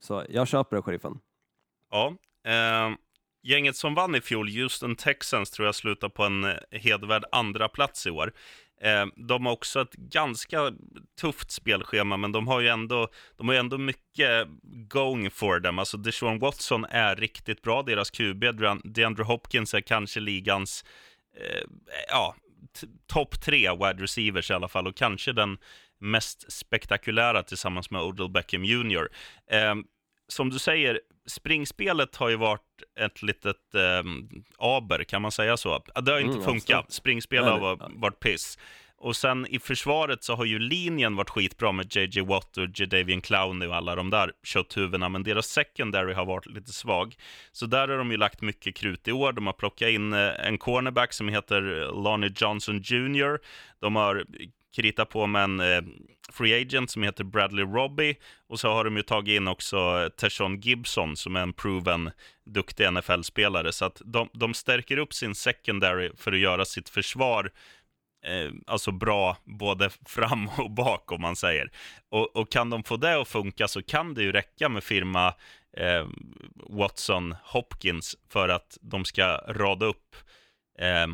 Så 0.00 0.24
jag 0.28 0.48
köper 0.48 0.76
det, 0.76 0.82
sheriffen. 0.82 1.18
Ja, 1.90 2.16
eh, 2.46 2.96
gänget 3.42 3.76
som 3.76 3.94
vann 3.94 4.14
i 4.14 4.20
fjol, 4.20 4.48
Houston 4.48 4.96
Texans, 4.96 5.50
tror 5.50 5.66
jag 5.66 5.74
slutar 5.74 6.08
på 6.08 6.24
en 6.24 6.44
eh, 6.44 6.56
hedervärd 6.70 7.24
andra 7.32 7.68
plats 7.68 8.06
i 8.06 8.10
år. 8.10 8.32
Eh, 8.80 9.06
de 9.16 9.46
har 9.46 9.52
också 9.52 9.80
ett 9.80 9.92
ganska 9.92 10.72
tufft 11.20 11.50
spelschema, 11.50 12.16
men 12.16 12.32
de 12.32 12.48
har 12.48 12.60
ju 12.60 12.68
ändå, 12.68 13.08
de 13.36 13.48
har 13.48 13.54
ju 13.54 13.60
ändå 13.60 13.78
mycket 13.78 14.48
going 14.88 15.30
for 15.30 15.60
them. 15.60 15.78
Alltså 15.78 15.96
Deshaun 15.96 16.38
Watson 16.38 16.84
är 16.84 17.16
riktigt 17.16 17.62
bra, 17.62 17.82
deras 17.82 18.10
QB. 18.10 18.44
DeAndre 18.84 19.24
Hopkins 19.24 19.74
är 19.74 19.80
kanske 19.80 20.20
ligans 20.20 20.84
eh, 21.36 21.62
ja, 22.08 22.34
topp 23.06 23.40
tre 23.40 23.70
wide 23.70 24.02
receivers 24.02 24.50
i 24.50 24.54
alla 24.54 24.68
fall, 24.68 24.86
och 24.86 24.96
kanske 24.96 25.32
den 25.32 25.58
mest 25.98 26.52
spektakulära 26.52 27.42
tillsammans 27.42 27.90
med 27.90 28.02
Odell 28.02 28.28
Beckham 28.28 28.64
Jr. 28.64 29.08
Eh, 29.50 29.74
som 30.28 30.50
du 30.50 30.58
säger, 30.58 31.00
springspelet 31.26 32.16
har 32.16 32.28
ju 32.28 32.36
varit 32.36 32.60
ett 33.00 33.22
litet 33.22 33.74
eh, 33.74 34.02
aber, 34.58 35.04
kan 35.04 35.22
man 35.22 35.32
säga 35.32 35.56
så? 35.56 35.82
Det 36.02 36.12
har 36.12 36.18
inte 36.18 36.32
Mm, 36.38 36.44
funkat. 36.44 36.92
Springspel 36.92 37.44
har 37.44 37.58
varit, 37.58 37.80
varit 37.94 38.20
piss. 38.20 38.58
Och 38.96 39.16
sen 39.16 39.46
i 39.46 39.58
försvaret 39.58 40.24
så 40.24 40.34
har 40.34 40.44
ju 40.44 40.58
linjen 40.58 41.16
varit 41.16 41.30
skitbra 41.30 41.72
med 41.72 41.96
JJ 41.96 42.20
Watt 42.20 42.56
och 42.56 42.68
Jadavian 42.74 43.20
Clowney 43.20 43.68
och 43.68 43.76
alla 43.76 43.94
de 43.94 44.10
där 44.10 44.32
kötthuvudena, 44.44 45.08
men 45.08 45.22
deras 45.22 45.46
secondary 45.46 46.12
har 46.12 46.24
varit 46.26 46.46
lite 46.46 46.72
svag. 46.72 47.14
Så 47.52 47.66
där 47.66 47.88
har 47.88 47.98
de 47.98 48.10
ju 48.10 48.16
lagt 48.16 48.40
mycket 48.42 48.76
krut 48.76 49.08
i 49.08 49.12
år. 49.12 49.32
De 49.32 49.46
har 49.46 49.52
plockat 49.52 49.88
in 49.88 50.12
eh, 50.12 50.46
en 50.46 50.58
cornerback 50.58 51.12
som 51.12 51.28
heter 51.28 51.60
Lonnie 52.02 52.32
Johnson 52.36 52.78
Jr. 52.78 53.38
De 53.80 53.96
har 53.96 54.24
krita 54.74 55.04
på 55.04 55.26
med 55.26 55.44
en 55.44 55.60
eh, 55.60 55.82
free 56.32 56.62
agent 56.62 56.90
som 56.90 57.02
heter 57.02 57.24
Bradley 57.24 57.64
Robbie. 57.64 58.16
Och 58.48 58.60
så 58.60 58.72
har 58.72 58.84
de 58.84 58.96
ju 58.96 59.02
tagit 59.02 59.36
in 59.36 59.48
också 59.48 59.76
eh, 59.76 60.08
Tershawn 60.08 60.60
Gibson 60.60 61.16
som 61.16 61.36
är 61.36 61.40
en 61.40 61.52
proven 61.52 62.10
duktig 62.46 62.92
NFL-spelare. 62.92 63.72
Så 63.72 63.84
att 63.84 64.02
de, 64.04 64.28
de 64.32 64.54
stärker 64.54 64.96
upp 64.96 65.14
sin 65.14 65.34
secondary 65.34 66.10
för 66.16 66.32
att 66.32 66.38
göra 66.38 66.64
sitt 66.64 66.88
försvar 66.88 67.50
eh, 68.26 68.52
alltså 68.66 68.92
bra 68.92 69.36
både 69.44 69.90
fram 70.06 70.48
och 70.58 70.70
bak 70.70 71.12
om 71.12 71.20
man 71.20 71.36
säger. 71.36 71.70
Och, 72.08 72.36
och 72.36 72.50
kan 72.50 72.70
de 72.70 72.84
få 72.84 72.96
det 72.96 73.20
att 73.20 73.28
funka 73.28 73.68
så 73.68 73.82
kan 73.82 74.14
det 74.14 74.22
ju 74.22 74.32
räcka 74.32 74.68
med 74.68 74.84
firma 74.84 75.34
eh, 75.76 76.06
Watson 76.54 77.34
Hopkins 77.42 78.16
för 78.28 78.48
att 78.48 78.78
de 78.80 79.04
ska 79.04 79.26
rada 79.36 79.86
upp 79.86 80.16
eh, 80.78 81.06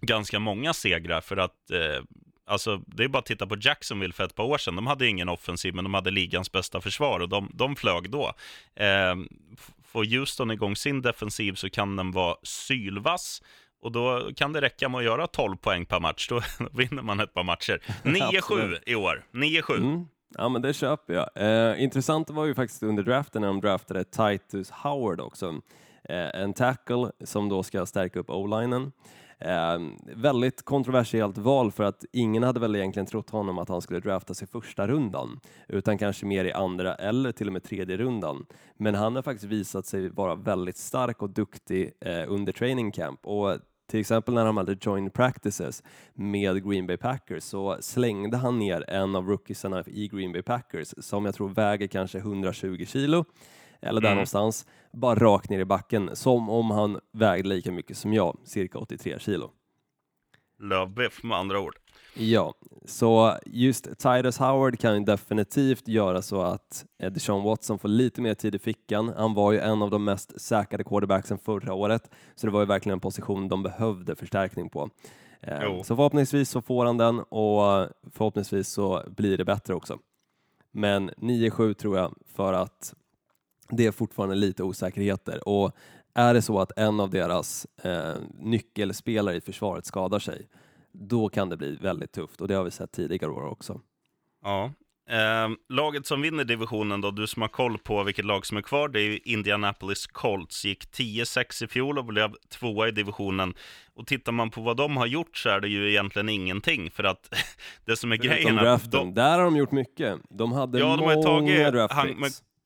ganska 0.00 0.38
många 0.38 0.74
segrar 0.74 1.20
för 1.20 1.36
att 1.36 1.70
eh, 1.70 2.02
Alltså, 2.48 2.80
det 2.86 3.04
är 3.04 3.08
bara 3.08 3.18
att 3.18 3.26
titta 3.26 3.46
på 3.46 3.56
Jacksonville 3.60 4.12
för 4.12 4.24
ett 4.24 4.34
par 4.34 4.44
år 4.44 4.58
sedan. 4.58 4.76
De 4.76 4.86
hade 4.86 5.06
ingen 5.06 5.28
offensiv, 5.28 5.74
men 5.74 5.84
de 5.84 5.94
hade 5.94 6.10
ligans 6.10 6.52
bästa 6.52 6.80
försvar 6.80 7.20
och 7.20 7.28
de, 7.28 7.50
de 7.54 7.76
flög 7.76 8.10
då. 8.10 8.32
Eh, 8.76 9.14
får 9.84 10.04
Houston 10.04 10.50
igång 10.50 10.76
sin 10.76 11.02
defensiv 11.02 11.52
så 11.52 11.70
kan 11.70 11.96
den 11.96 12.12
vara 12.12 12.36
sylvass 12.42 13.42
och 13.82 13.92
då 13.92 14.30
kan 14.36 14.52
det 14.52 14.60
räcka 14.60 14.88
med 14.88 14.98
att 14.98 15.04
göra 15.04 15.26
12 15.26 15.56
poäng 15.56 15.86
per 15.86 16.00
match. 16.00 16.28
Då 16.30 16.40
vinner 16.72 17.02
man 17.02 17.20
ett 17.20 17.34
par 17.34 17.44
matcher. 17.44 17.82
9-7 18.02 18.38
Absolut. 18.38 18.82
i 18.86 18.94
år. 18.94 19.24
9-7. 19.32 19.76
Mm. 19.76 20.06
Ja, 20.34 20.48
men 20.48 20.62
det 20.62 20.74
köper 20.74 21.14
jag. 21.14 21.28
Eh, 21.34 21.82
intressant 21.82 22.30
var 22.30 22.44
ju 22.44 22.54
faktiskt 22.54 22.82
under 22.82 23.02
draften 23.02 23.42
när 23.42 23.48
de 23.48 23.60
draftade 23.60 24.04
Titus 24.04 24.70
Howard 24.70 25.20
också. 25.20 25.60
Eh, 26.08 26.40
en 26.42 26.54
tackle 26.54 27.10
som 27.24 27.48
då 27.48 27.62
ska 27.62 27.86
stärka 27.86 28.18
upp 28.18 28.30
o-linen. 28.30 28.92
Eh, 29.40 29.78
väldigt 30.16 30.62
kontroversiellt 30.62 31.38
val 31.38 31.72
för 31.72 31.84
att 31.84 32.04
ingen 32.12 32.42
hade 32.42 32.60
väl 32.60 32.76
egentligen 32.76 33.06
trott 33.06 33.30
honom 33.30 33.58
att 33.58 33.68
han 33.68 33.80
skulle 33.80 34.00
draftas 34.00 34.42
i 34.42 34.46
första 34.46 34.86
rundan, 34.86 35.40
utan 35.68 35.98
kanske 35.98 36.26
mer 36.26 36.44
i 36.44 36.52
andra 36.52 36.94
eller 36.94 37.32
till 37.32 37.46
och 37.46 37.52
med 37.52 37.64
tredje 37.64 37.96
rundan. 37.96 38.46
Men 38.76 38.94
han 38.94 39.16
har 39.16 39.22
faktiskt 39.22 39.52
visat 39.52 39.86
sig 39.86 40.08
vara 40.08 40.34
väldigt 40.34 40.76
stark 40.76 41.22
och 41.22 41.30
duktig 41.30 41.92
eh, 42.00 42.24
under 42.28 42.52
training 42.52 42.92
camp 42.92 43.20
och 43.26 43.58
till 43.90 44.00
exempel 44.00 44.34
när 44.34 44.44
han 44.44 44.56
hade 44.56 44.76
joint 44.80 45.14
practices 45.14 45.82
med 46.14 46.68
Green 46.68 46.86
Bay 46.86 46.96
Packers 46.96 47.42
så 47.42 47.76
slängde 47.80 48.36
han 48.36 48.58
ner 48.58 48.90
en 48.90 49.16
av 49.16 49.28
rookiesarna 49.28 49.84
i 49.86 50.08
Green 50.08 50.32
Bay 50.32 50.42
Packers 50.42 50.94
som 50.98 51.24
jag 51.24 51.34
tror 51.34 51.48
väger 51.48 51.86
kanske 51.86 52.18
120 52.18 52.84
kilo 52.86 53.24
eller 53.80 54.00
där 54.00 54.08
mm. 54.08 54.16
någonstans, 54.16 54.66
bara 54.92 55.14
rakt 55.14 55.50
ner 55.50 55.58
i 55.58 55.64
backen 55.64 56.10
som 56.16 56.50
om 56.50 56.70
han 56.70 57.00
vägde 57.12 57.48
lika 57.48 57.72
mycket 57.72 57.96
som 57.96 58.12
jag, 58.12 58.38
cirka 58.44 58.78
83 58.78 59.18
kilo. 59.18 59.50
Lövbiff 60.58 61.22
med 61.22 61.38
andra 61.38 61.60
ord. 61.60 61.76
Ja, 62.14 62.54
så 62.84 63.38
just 63.46 63.98
Titus 63.98 64.38
Howard 64.38 64.78
kan 64.78 65.04
definitivt 65.04 65.88
göra 65.88 66.22
så 66.22 66.42
att 66.42 66.84
Deshaun 66.98 67.44
Watson 67.44 67.78
får 67.78 67.88
lite 67.88 68.20
mer 68.20 68.34
tid 68.34 68.54
i 68.54 68.58
fickan. 68.58 69.12
Han 69.16 69.34
var 69.34 69.52
ju 69.52 69.58
en 69.58 69.82
av 69.82 69.90
de 69.90 70.04
mest 70.04 70.40
säkrade 70.40 70.84
quarterbacksen 70.84 71.38
förra 71.38 71.74
året, 71.74 72.10
så 72.34 72.46
det 72.46 72.52
var 72.52 72.60
ju 72.60 72.66
verkligen 72.66 72.96
en 72.96 73.00
position 73.00 73.48
de 73.48 73.62
behövde 73.62 74.16
förstärkning 74.16 74.70
på. 74.70 74.90
Eh, 75.40 75.58
jo. 75.62 75.84
Så 75.84 75.96
förhoppningsvis 75.96 76.50
så 76.50 76.62
får 76.62 76.86
han 76.86 76.96
den 76.96 77.20
och 77.20 77.88
förhoppningsvis 78.12 78.68
så 78.68 79.02
blir 79.16 79.38
det 79.38 79.44
bättre 79.44 79.74
också. 79.74 79.98
Men 80.70 81.10
9-7 81.10 81.74
tror 81.74 81.98
jag 81.98 82.14
för 82.26 82.52
att 82.52 82.94
det 83.68 83.86
är 83.86 83.92
fortfarande 83.92 84.34
lite 84.34 84.62
osäkerheter 84.62 85.48
och 85.48 85.72
är 86.14 86.34
det 86.34 86.42
så 86.42 86.60
att 86.60 86.78
en 86.78 87.00
av 87.00 87.10
deras 87.10 87.66
eh, 87.82 88.14
nyckelspelare 88.38 89.36
i 89.36 89.40
försvaret 89.40 89.86
skadar 89.86 90.18
sig 90.18 90.48
då 90.92 91.28
kan 91.28 91.48
det 91.48 91.56
bli 91.56 91.76
väldigt 91.76 92.12
tufft 92.12 92.40
och 92.40 92.48
det 92.48 92.54
har 92.54 92.64
vi 92.64 92.70
sett 92.70 92.92
tidigare 92.92 93.30
år 93.30 93.46
också. 93.46 93.80
Ja. 94.44 94.72
Eh, 95.10 95.48
laget 95.68 96.06
som 96.06 96.22
vinner 96.22 96.44
divisionen 96.44 97.00
då, 97.00 97.10
du 97.10 97.26
som 97.26 97.42
har 97.42 97.48
koll 97.48 97.78
på 97.78 98.02
vilket 98.02 98.24
lag 98.24 98.46
som 98.46 98.56
är 98.56 98.62
kvar, 98.62 98.88
det 98.88 99.00
är 99.00 99.28
Indianapolis 99.28 100.06
Colts. 100.06 100.64
Gick 100.64 100.84
10-6 100.84 101.64
i 101.64 101.66
fjol 101.66 101.98
och 101.98 102.04
blev 102.04 102.32
tvåa 102.48 102.88
i 102.88 102.90
divisionen. 102.90 103.54
Och 103.94 104.06
tittar 104.06 104.32
man 104.32 104.50
på 104.50 104.60
vad 104.60 104.76
de 104.76 104.96
har 104.96 105.06
gjort 105.06 105.36
så 105.36 105.48
är 105.48 105.60
det 105.60 105.68
ju 105.68 105.90
egentligen 105.90 106.28
ingenting, 106.28 106.90
för 106.90 107.04
att 107.04 107.34
det 107.84 107.96
som 107.96 108.12
är 108.12 108.16
grejen... 108.16 108.58
Är 108.58 108.90
de... 108.90 109.14
Där 109.14 109.38
har 109.38 109.44
de 109.44 109.56
gjort 109.56 109.72
mycket. 109.72 110.18
De 110.30 110.52
hade 110.52 110.78
ja, 110.78 110.86
de 110.86 111.00
många 111.00 111.14
har 111.14 111.22
tagit 111.22 111.72
draft 111.72 111.94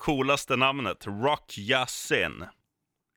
coolaste 0.03 0.57
namnet, 0.57 1.07
Rock 1.07 1.59
Yassin. 1.59 2.45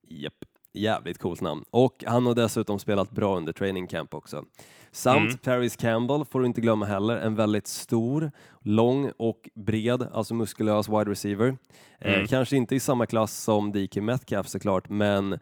Japp, 0.08 0.34
jävligt 0.74 1.18
coolt 1.18 1.42
namn. 1.42 1.64
Och 1.70 2.04
han 2.08 2.26
har 2.26 2.36
dessutom 2.36 2.80
spelat 2.80 3.12
bra 3.12 3.38
under 3.38 3.54
training 3.54 3.88
camp 3.88 4.14
också. 4.14 4.46
Samt 4.92 5.30
mm. 5.30 5.38
Paris 5.38 5.76
Campbell 5.76 6.26
får 6.26 6.40
du 6.40 6.46
inte 6.46 6.62
glömma 6.62 6.86
heller, 6.86 7.18
en 7.18 7.36
väldigt 7.36 7.68
stor, 7.68 8.32
lång 8.62 9.12
och 9.18 9.50
bred, 9.56 10.08
alltså 10.14 10.34
muskulös 10.34 10.90
wide 10.90 11.12
receiver. 11.12 11.58
Eh, 12.00 12.14
mm. 12.14 12.22
Eh, 12.22 12.28
kanske 12.28 12.56
inte 12.56 12.76
i 12.76 12.80
samma 12.80 13.06
klass 13.06 13.44
som 13.44 13.72
DK 13.72 13.96
Metcalf 13.96 14.48
såklart, 14.48 14.90
men 14.90 15.40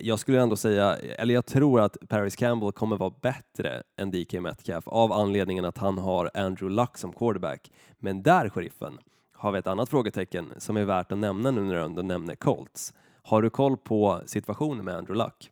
jag 0.00 0.18
skulle 0.18 0.40
ändå 0.40 0.56
säga, 0.56 0.96
eller 0.96 1.34
jag 1.34 1.46
tror 1.46 1.80
att 1.80 1.96
Paris 2.08 2.36
Campbell 2.36 2.72
kommer 2.72 2.96
vara 2.96 3.14
bättre 3.22 3.82
än 3.96 4.10
DK 4.10 4.40
Metcalf 4.40 4.88
av 4.88 5.12
anledningen 5.12 5.64
att 5.64 5.78
han 5.78 5.98
har 5.98 6.30
Andrew 6.34 6.82
Luck 6.82 6.98
som 6.98 7.12
quarterback. 7.12 7.70
Men 7.98 8.22
där, 8.22 8.48
sheriffen, 8.48 8.98
har 9.40 9.52
vi 9.52 9.58
ett 9.58 9.66
annat 9.66 9.88
frågetecken 9.88 10.52
som 10.58 10.76
är 10.76 10.84
värt 10.84 11.12
att 11.12 11.18
nämna 11.18 11.50
nu 11.50 11.60
när 11.60 11.88
du 11.88 12.02
nämner 12.02 12.34
Colts. 12.34 12.94
Har 13.22 13.42
du 13.42 13.50
koll 13.50 13.76
på 13.76 14.20
situationen 14.26 14.84
med 14.84 14.96
Andrew 14.96 15.24
Luck? 15.24 15.50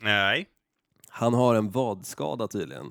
Nej. 0.00 0.46
Han 1.08 1.34
har 1.34 1.54
en 1.54 1.70
vadskada 1.70 2.48
tydligen 2.48 2.86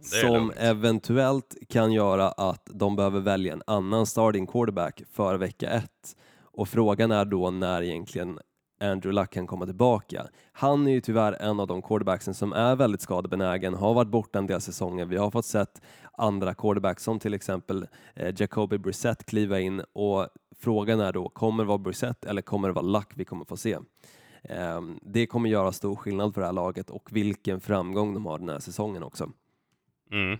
som 0.00 0.32
lugnt. 0.32 0.54
eventuellt 0.56 1.56
kan 1.68 1.92
göra 1.92 2.28
att 2.28 2.68
de 2.72 2.96
behöver 2.96 3.20
välja 3.20 3.52
en 3.52 3.62
annan 3.66 4.06
starting 4.06 4.46
quarterback 4.46 5.02
för 5.12 5.34
vecka 5.34 5.70
ett. 5.70 6.16
Och 6.42 6.68
frågan 6.68 7.10
är 7.10 7.24
då 7.24 7.50
när 7.50 7.82
egentligen 7.82 8.38
Andrew 8.80 9.20
Luck 9.20 9.30
kan 9.30 9.46
komma 9.46 9.66
tillbaka. 9.66 10.26
Han 10.52 10.86
är 10.86 10.92
ju 10.92 11.00
tyvärr 11.00 11.32
en 11.32 11.60
av 11.60 11.66
de 11.66 11.82
quarterbacksen 11.82 12.34
som 12.34 12.52
är 12.52 12.76
väldigt 12.76 13.00
skadebenägen, 13.00 13.74
har 13.74 13.94
varit 13.94 14.08
borta 14.08 14.38
en 14.38 14.46
del 14.46 14.60
säsonger. 14.60 15.04
Vi 15.04 15.16
har 15.16 15.30
fått 15.30 15.46
sett 15.46 15.82
andra 16.20 16.54
quarterbacks 16.54 17.02
som 17.02 17.18
till 17.18 17.34
exempel 17.34 17.86
eh, 18.14 18.34
Jacoby 18.36 18.78
Brissett 18.78 19.26
kliva 19.26 19.60
in 19.60 19.82
och 19.92 20.28
frågan 20.60 21.00
är 21.00 21.12
då, 21.12 21.28
kommer 21.28 21.64
det 21.64 21.68
vara 21.68 21.78
Brissett 21.78 22.24
eller 22.24 22.42
kommer 22.42 22.68
det 22.68 22.74
vara 22.74 22.86
Luck 22.86 23.12
vi 23.14 23.24
kommer 23.24 23.44
få 23.44 23.56
se? 23.56 23.78
Ehm, 24.42 24.98
det 25.02 25.26
kommer 25.26 25.50
göra 25.50 25.72
stor 25.72 25.96
skillnad 25.96 26.34
för 26.34 26.40
det 26.40 26.46
här 26.46 26.52
laget 26.52 26.90
och 26.90 27.08
vilken 27.12 27.60
framgång 27.60 28.14
de 28.14 28.26
har 28.26 28.38
den 28.38 28.48
här 28.48 28.58
säsongen 28.58 29.02
också. 29.02 29.30
Mm. 30.12 30.38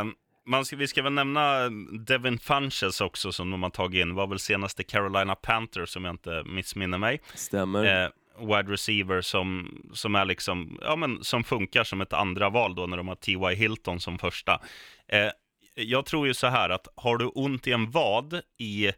Um, 0.00 0.14
man 0.46 0.64
ska, 0.64 0.76
vi 0.76 0.88
ska 0.88 1.02
väl 1.02 1.12
nämna 1.12 1.68
Devin 2.06 2.38
Funches 2.38 3.00
också 3.00 3.32
som 3.32 3.50
de 3.50 3.62
har 3.62 3.70
tagit 3.70 4.02
in. 4.02 4.14
var 4.14 4.26
väl 4.26 4.38
senaste 4.38 4.84
Carolina 4.84 5.34
Panthers 5.34 5.96
om 5.96 6.04
jag 6.04 6.14
inte 6.14 6.42
missminner 6.46 6.98
mig. 6.98 7.20
Stämmer. 7.34 8.04
Uh, 8.04 8.10
wide 8.42 8.72
receiver 8.72 9.20
som, 9.20 9.78
som 9.92 10.14
är 10.14 10.24
liksom, 10.24 10.78
ja 10.82 10.96
men 10.96 11.24
som 11.24 11.44
funkar 11.44 11.84
som 11.84 12.00
ett 12.00 12.12
andra 12.12 12.50
val 12.50 12.74
då 12.74 12.86
när 12.86 12.96
de 12.96 13.08
har 13.08 13.14
T.Y. 13.14 13.54
Hilton 13.54 14.00
som 14.00 14.18
första. 14.18 14.60
Eh, 15.08 15.30
jag 15.74 16.06
tror 16.06 16.26
ju 16.26 16.34
så 16.34 16.46
här 16.46 16.70
att 16.70 16.88
har 16.94 17.16
du 17.16 17.26
ont 17.26 17.66
i 17.66 17.72
en 17.72 17.90
vad 17.90 18.40
i 18.58 18.92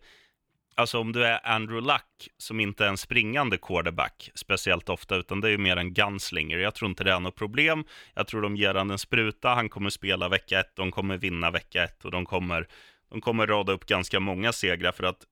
Alltså 0.76 0.98
om 0.98 1.12
du 1.12 1.24
är 1.24 1.46
Andrew 1.46 1.92
Luck, 1.92 2.28
som 2.38 2.60
inte 2.60 2.84
är 2.84 2.88
en 2.88 2.96
springande 2.96 3.58
quarterback 3.58 4.30
speciellt 4.34 4.88
ofta, 4.88 5.16
utan 5.16 5.40
det 5.40 5.48
är 5.48 5.50
ju 5.50 5.58
mer 5.58 5.76
en 5.76 5.94
gunslinger. 5.94 6.58
Jag 6.58 6.74
tror 6.74 6.88
inte 6.88 7.04
det 7.04 7.12
är 7.12 7.20
något 7.20 7.34
problem. 7.34 7.84
Jag 8.14 8.26
tror 8.26 8.42
de 8.42 8.56
ger 8.56 8.74
han 8.74 8.90
en 8.90 8.98
spruta, 8.98 9.48
han 9.48 9.68
kommer 9.68 9.90
spela 9.90 10.28
vecka 10.28 10.60
ett, 10.60 10.76
de 10.76 10.90
kommer 10.90 11.16
vinna 11.16 11.50
vecka 11.50 11.84
ett 11.84 12.04
och 12.04 12.10
de 12.10 12.26
kommer, 12.26 12.68
de 13.10 13.20
kommer 13.20 13.46
rada 13.46 13.72
upp 13.72 13.86
ganska 13.86 14.20
många 14.20 14.52
segrar 14.52 14.92
för 14.92 15.04
att 15.04 15.26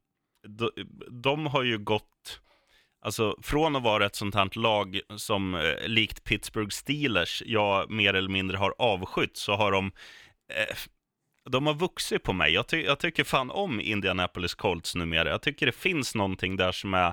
de, 0.49 0.71
de 1.11 1.47
har 1.47 1.63
ju 1.63 1.79
gått, 1.79 2.41
alltså 3.03 3.37
från 3.43 3.77
att 3.77 3.83
vara 3.83 4.07
ett 4.07 4.17
sånt 4.17 4.35
här 4.35 4.59
lag 4.59 5.01
som 5.17 5.55
eh, 5.55 5.87
likt 5.87 6.25
Pittsburgh 6.25 6.71
Steelers, 6.71 7.43
jag 7.47 7.91
mer 7.91 8.15
eller 8.15 8.29
mindre 8.29 8.57
har 8.57 8.75
avskytt, 8.79 9.37
så 9.37 9.55
har 9.55 9.73
de 9.73 9.93
eh, 10.55 10.77
de 11.51 11.67
har 11.67 11.75
vuxit 11.75 12.23
på 12.23 12.33
mig. 12.33 12.53
Jag, 12.53 12.67
ty 12.67 12.83
jag, 12.83 12.99
tycker 12.99 13.25
fan 13.25 13.51
om 13.51 13.81
Indianapolis 13.81 14.55
Colts 14.55 14.95
numera. 14.95 15.29
Jag 15.29 15.43
tycker 15.43 15.67
det 15.67 15.73
finns 15.73 16.15
någonting 16.15 16.57
där 16.57 16.73
som 16.73 16.95
är 16.95 17.07
eh, 17.07 17.13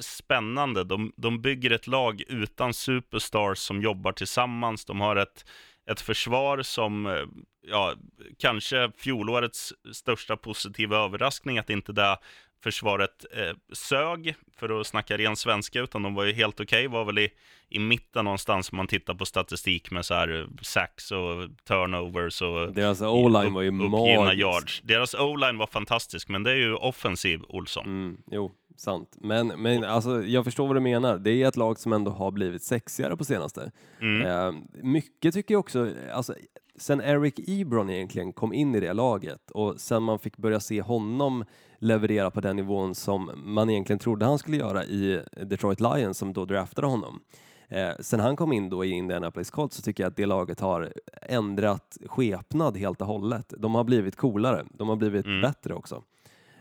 spännande. 0.00 0.84
De, 0.84 1.12
de 1.16 1.42
bygger 1.42 1.70
ett 1.70 1.86
lag 1.86 2.22
utan 2.28 2.74
superstars 2.74 3.58
som 3.58 3.82
jobbar 3.82 4.12
tillsammans. 4.12 4.84
De 4.84 5.00
har 5.00 5.16
ett, 5.16 5.44
ett 5.90 6.00
försvar 6.00 6.62
som, 6.62 7.06
eh, 7.06 7.24
ja, 7.66 7.94
kanske 8.38 8.90
fjolårets 8.96 9.72
största 9.92 10.36
positiva 10.36 10.96
överraskning, 10.96 11.58
att 11.58 11.70
inte 11.70 11.92
det 11.92 12.18
försvaret 12.62 13.24
eh, 13.32 13.56
sög, 13.72 14.34
för 14.56 14.80
att 14.80 14.86
snacka 14.86 15.18
ren 15.18 15.36
svenska, 15.36 15.80
utan 15.80 16.02
de 16.02 16.14
var 16.14 16.24
ju 16.24 16.32
helt 16.32 16.60
okej, 16.60 16.86
okay. 16.86 16.98
var 16.98 17.04
väl 17.04 17.18
i, 17.18 17.28
i 17.68 17.78
mitten 17.78 18.24
någonstans 18.24 18.72
om 18.72 18.76
man 18.76 18.86
tittar 18.86 19.14
på 19.14 19.26
statistik 19.26 19.90
med 19.90 20.04
så 20.04 20.14
här 20.14 20.40
eh, 20.40 20.46
sacks 20.62 21.12
och 21.12 21.48
turnovers 21.64 22.42
och 22.42 22.72
Deras 22.72 23.02
o-line 23.02 23.54
var 23.54 23.62
ju 23.62 23.70
magisk. 23.70 24.82
Deras 24.84 25.14
o-line 25.14 25.58
var 25.58 25.66
fantastisk, 25.66 26.28
men 26.28 26.42
det 26.42 26.50
är 26.50 26.56
ju 26.56 26.74
offensiv, 26.74 27.40
Olsson. 27.48 27.84
Mm, 27.86 28.16
jo, 28.30 28.52
sant. 28.76 29.16
Men, 29.20 29.46
men 29.46 29.84
alltså, 29.84 30.22
jag 30.22 30.44
förstår 30.44 30.66
vad 30.66 30.76
du 30.76 30.80
menar. 30.80 31.18
Det 31.18 31.30
är 31.30 31.48
ett 31.48 31.56
lag 31.56 31.78
som 31.78 31.92
ändå 31.92 32.10
har 32.10 32.30
blivit 32.30 32.62
sexigare 32.62 33.16
på 33.16 33.24
senaste. 33.24 33.70
Mm. 34.00 34.26
Eh, 34.26 34.54
mycket 34.82 35.34
tycker 35.34 35.54
jag 35.54 35.60
också, 35.60 35.90
alltså, 36.12 36.34
sen 36.78 37.00
Eric 37.00 37.34
Ebron 37.48 37.90
egentligen 37.90 38.32
kom 38.32 38.52
in 38.52 38.74
i 38.74 38.80
det 38.80 38.92
laget 38.92 39.50
och 39.50 39.80
sen 39.80 40.02
man 40.02 40.18
fick 40.18 40.36
börja 40.36 40.60
se 40.60 40.82
honom 40.82 41.44
leverera 41.78 42.30
på 42.30 42.40
den 42.40 42.56
nivån 42.56 42.94
som 42.94 43.30
man 43.44 43.70
egentligen 43.70 43.98
trodde 43.98 44.24
han 44.24 44.38
skulle 44.38 44.56
göra 44.56 44.84
i 44.84 45.22
Detroit 45.42 45.80
Lions 45.80 46.18
som 46.18 46.32
då 46.32 46.44
draftade 46.44 46.86
honom. 46.86 47.20
Eh, 47.68 47.90
sen 48.00 48.20
han 48.20 48.36
kom 48.36 48.52
in 48.52 48.68
då 48.68 48.84
i 48.84 48.90
Indianapolis 48.90 49.50
Colts 49.50 49.76
så 49.76 49.82
tycker 49.82 50.02
jag 50.02 50.10
att 50.10 50.16
det 50.16 50.26
laget 50.26 50.60
har 50.60 50.92
ändrat 51.22 51.98
skepnad 52.06 52.76
helt 52.76 53.00
och 53.00 53.06
hållet. 53.06 53.52
De 53.58 53.74
har 53.74 53.84
blivit 53.84 54.16
coolare, 54.16 54.66
de 54.70 54.88
har 54.88 54.96
blivit 54.96 55.26
mm. 55.26 55.40
bättre 55.40 55.74
också. 55.74 56.02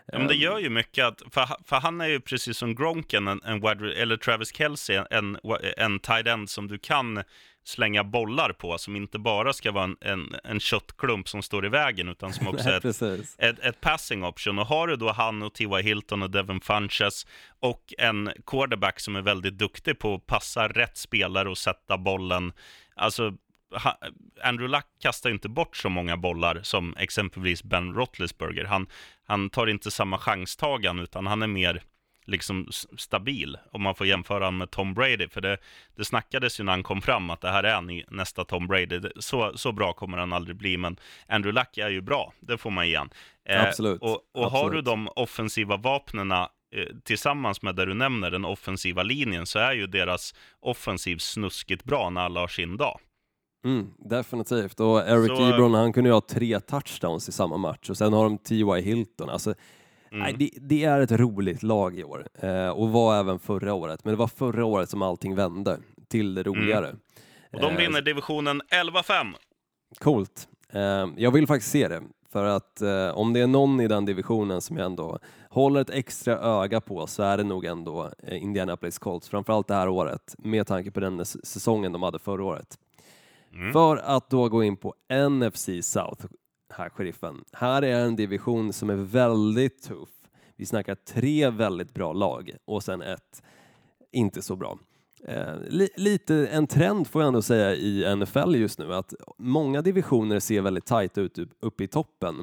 Ja, 0.08 0.20
men 0.20 0.28
det 0.28 0.36
gör 0.36 0.60
ju 0.60 0.70
mycket, 0.70 1.06
att, 1.06 1.22
för, 1.32 1.50
för 1.66 1.76
han 1.76 2.02
är 2.02 2.08
ju 2.08 2.20
precis 2.20 2.58
som 2.58 2.76
Gronken, 2.76 3.28
en, 3.28 3.42
en 3.44 3.64
eller 3.66 4.18
Travis 4.18 4.56
Kelce, 4.56 5.08
en, 5.10 5.38
en 5.78 6.00
tight 6.00 6.28
end 6.28 6.50
som 6.50 6.68
du 6.68 6.78
kan 6.78 7.24
slänga 7.68 8.04
bollar 8.04 8.50
på, 8.52 8.78
som 8.78 8.96
inte 8.96 9.20
bara 9.20 9.54
ska 9.54 9.72
vara 9.72 9.84
en, 9.84 9.98
en, 10.02 10.36
en 10.44 10.60
köttklump 10.60 11.30
som 11.30 11.42
står 11.42 11.66
i 11.66 11.70
vägen, 11.70 12.10
utan 12.10 12.34
som 12.34 12.48
också 12.54 12.70
är 12.70 12.86
ett, 12.86 13.02
ett, 13.38 13.60
ett, 13.60 13.82
passing 13.82 14.24
option. 14.24 14.60
Och 14.60 14.68
har 14.68 14.88
du 14.88 14.96
då 14.96 15.12
han 15.12 15.44
och 15.44 15.54
T.Y. 15.54 15.82
Hilton 15.82 16.24
och 16.24 16.30
Devin 16.32 16.62
Funches 16.62 17.28
och 17.60 17.94
en 17.98 18.32
quarterback 18.46 19.00
som 19.00 19.16
är 19.16 19.22
väldigt 19.22 19.58
duktig 19.58 20.00
på 20.00 20.14
att 20.14 20.26
passa 20.26 20.68
rätt 20.68 20.98
spelare 20.98 21.50
och 21.50 21.58
sätta 21.58 21.98
bollen, 21.98 22.54
alltså 22.96 23.34
Andrew 24.44 24.78
Luck 24.78 24.86
kastar 25.02 25.30
inte 25.30 25.50
bort 25.50 25.78
så 25.78 25.90
många 25.90 26.18
bollar 26.18 26.60
som 26.64 26.96
exempelvis 26.98 27.64
Ben 27.64 27.94
Roethlisberger. 27.94 28.66
Han, 28.66 28.88
han 29.24 29.50
tar 29.50 29.68
inte 29.68 29.92
samma 29.92 30.18
chanstagan, 30.18 31.00
utan 31.00 31.28
han 31.28 31.42
är 31.42 31.48
mer 31.48 31.84
liksom 32.26 32.68
stabil 32.98 33.58
om 33.72 33.82
man 33.82 33.96
får 33.96 34.08
jämföra 34.08 34.46
honom 34.46 34.58
med 34.58 34.72
Tom 34.72 34.94
Brady. 34.94 35.28
För 35.28 35.42
det, 35.42 35.58
det 35.96 36.06
snackades 36.06 36.60
ju 36.60 36.64
när 36.64 36.72
han 36.72 36.84
kom 36.84 37.02
fram 37.02 37.30
att 37.30 37.42
det 37.42 37.52
här 37.52 37.64
är 37.64 38.14
nästa 38.14 38.46
Tom 38.46 38.68
Brady. 38.68 39.02
Så, 39.20 39.58
så 39.58 39.72
bra 39.72 39.94
kommer 39.94 40.18
han 40.18 40.34
aldrig 40.34 40.58
bli, 40.58 40.78
men 40.78 40.98
Andrew 41.28 41.62
Luck 41.62 41.78
är 41.78 41.90
ju 41.90 42.02
bra, 42.02 42.34
det 42.40 42.58
får 42.58 42.72
man 42.72 42.86
igen. 42.86 43.10
Eh, 43.50 43.64
Absolut. 43.64 44.02
Och, 44.02 44.10
och 44.10 44.20
Absolut. 44.34 44.52
har 44.52 44.70
du 44.70 44.82
de 44.82 45.10
offensiva 45.16 45.78
vapnena 45.78 46.50
eh, 46.76 46.96
tillsammans 47.04 47.62
med 47.62 47.76
där 47.76 47.86
du 47.86 47.94
nämner 47.94 48.32
den 48.32 48.46
offensiva 48.46 49.04
linjen 49.04 49.46
så 49.46 49.60
är 49.60 49.74
ju 49.74 49.88
deras 49.88 50.36
offensiv 50.60 51.18
snuskigt 51.18 51.84
bra 51.84 52.10
när 52.10 52.22
alla 52.22 52.40
har 52.40 52.48
sin 52.48 52.78
dag. 52.78 53.00
Mm, 53.66 53.88
definitivt, 53.98 54.80
och 54.80 55.08
Eric 55.08 55.28
så... 55.28 55.50
Ebron 55.50 55.74
han 55.74 55.94
kunde 55.94 56.10
ju 56.10 56.14
ha 56.14 56.22
tre 56.22 56.60
touchdowns 56.60 57.30
i 57.30 57.32
samma 57.32 57.58
match 57.58 57.90
och 57.90 57.98
sen 57.98 58.14
har 58.14 58.24
de 58.24 58.38
T.Y. 58.38 58.82
Hilton. 58.82 59.30
Alltså, 59.30 59.54
mm. 60.12 60.24
nej, 60.24 60.36
det, 60.40 60.50
det, 60.62 60.84
är 60.84 61.02
ett 61.02 61.12
roligt 61.12 61.64
lag 61.64 62.00
i 62.00 62.04
år 62.04 62.28
eh, 62.34 62.70
och 62.70 62.90
var 62.90 63.20
även 63.20 63.40
förra 63.40 63.74
året, 63.74 64.06
men 64.06 64.14
det 64.14 64.18
var 64.18 64.28
förra 64.28 64.66
året 64.66 64.90
som 64.90 65.02
allting 65.02 65.36
vände 65.36 65.80
till 66.08 66.36
det 66.36 66.42
mm. 66.42 66.54
roligare. 66.54 66.88
Mm. 66.88 67.00
Och 67.54 67.62
de 67.62 67.76
vinner 67.76 68.00
eh, 68.00 68.04
divisionen 68.04 68.62
11-5. 68.62 69.34
Coolt. 70.00 70.48
Eh, 70.74 71.08
jag 71.18 71.32
vill 71.32 71.48
faktiskt 71.48 71.72
se 71.72 71.88
det, 71.88 72.02
för 72.32 72.46
att 72.46 72.82
eh, 72.82 73.10
om 73.10 73.34
det 73.34 73.40
är 73.40 73.48
någon 73.48 73.82
i 73.82 73.88
den 73.88 74.06
divisionen 74.06 74.62
som 74.62 74.78
jag 74.78 74.86
ändå 74.86 75.20
håller 75.50 75.82
ett 75.82 75.90
extra 75.90 76.38
öga 76.38 76.82
på 76.82 77.08
så 77.08 77.24
är 77.24 77.38
det 77.38 77.44
nog 77.44 77.66
ändå 77.66 78.12
eh, 78.24 78.44
Indianapolis 78.44 79.00
Colts, 79.00 79.30
framförallt 79.30 79.68
det 79.68 79.74
här 79.74 79.90
året, 79.90 80.36
med 80.38 80.68
tanke 80.68 80.92
på 80.92 81.00
den 81.00 81.26
säsongen 81.26 81.92
de 81.92 82.04
hade 82.04 82.20
förra 82.20 82.44
året. 82.44 82.78
Mm. 83.54 83.74
För 83.74 83.98
att 83.98 84.30
då 84.30 84.50
gå 84.50 84.64
in 84.64 84.78
på 84.78 84.94
NFC 85.30 85.70
South, 85.82 86.26
här 86.78 86.90
sheriffen. 86.90 87.44
Här 87.52 87.82
är 87.82 88.06
en 88.06 88.16
division 88.16 88.74
som 88.74 88.90
är 88.90 88.96
väldigt 88.96 89.84
tuff. 89.84 90.10
Vi 90.56 90.66
snackar 90.66 90.96
tre 90.96 91.50
väldigt 91.50 91.94
bra 91.94 92.14
lag 92.14 92.52
och 92.66 92.84
sen 92.84 93.02
ett 93.02 93.44
inte 94.12 94.42
så 94.42 94.56
bra. 94.56 94.78
Eh, 95.28 95.54
li 95.70 95.90
lite 95.96 96.48
en 96.48 96.68
trend 96.68 97.08
får 97.08 97.22
jag 97.22 97.28
ändå 97.28 97.42
säga 97.42 97.76
i 97.76 98.16
NFL 98.16 98.56
just 98.56 98.80
nu 98.80 98.94
att 98.94 99.14
många 99.38 99.82
divisioner 99.82 100.40
ser 100.40 100.62
väldigt 100.62 100.86
tajta 100.86 101.22
ut 101.22 101.40
uppe 101.60 101.84
i 101.84 101.88
toppen. 101.88 102.36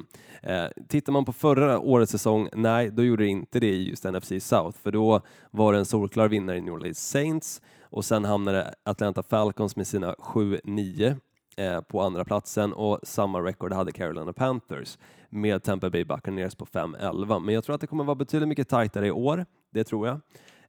Eh, 0.43 0.65
tittar 0.87 1.13
man 1.13 1.25
på 1.25 1.33
förra 1.33 1.79
årets 1.79 2.11
säsong, 2.11 2.49
nej, 2.53 2.91
då 2.91 3.03
gjorde 3.03 3.23
det 3.23 3.29
inte 3.29 3.59
det 3.59 3.69
i 3.69 3.89
just 3.89 4.03
NFC 4.03 4.33
South, 4.39 4.79
för 4.83 4.91
då 4.91 5.21
var 5.51 5.73
det 5.73 5.79
en 5.79 5.85
solklar 5.85 6.27
vinnare 6.27 6.57
i 6.57 6.61
New 6.61 6.73
Orleans 6.73 7.09
Saints 7.09 7.61
och 7.81 8.05
sen 8.05 8.25
hamnade 8.25 8.73
Atlanta 8.83 9.23
Falcons 9.23 9.75
med 9.75 9.87
sina 9.87 10.13
7-9 10.13 11.15
eh, 11.57 11.81
på 11.81 12.01
andra 12.01 12.25
platsen 12.25 12.73
och 12.73 12.99
samma 13.03 13.41
record 13.41 13.73
hade 13.73 13.91
Carolina 13.91 14.33
Panthers 14.33 14.97
med 15.29 15.63
Tampa 15.63 15.89
Bay 15.89 16.05
Buccaneers 16.05 16.55
på 16.55 16.65
5-11. 16.65 17.39
Men 17.39 17.55
jag 17.55 17.63
tror 17.63 17.75
att 17.75 17.81
det 17.81 17.87
kommer 17.87 18.03
vara 18.03 18.15
betydligt 18.15 18.49
mycket 18.49 18.69
tajtare 18.69 19.07
i 19.07 19.11
år, 19.11 19.45
det 19.69 19.83
tror 19.83 20.07
jag. 20.07 20.19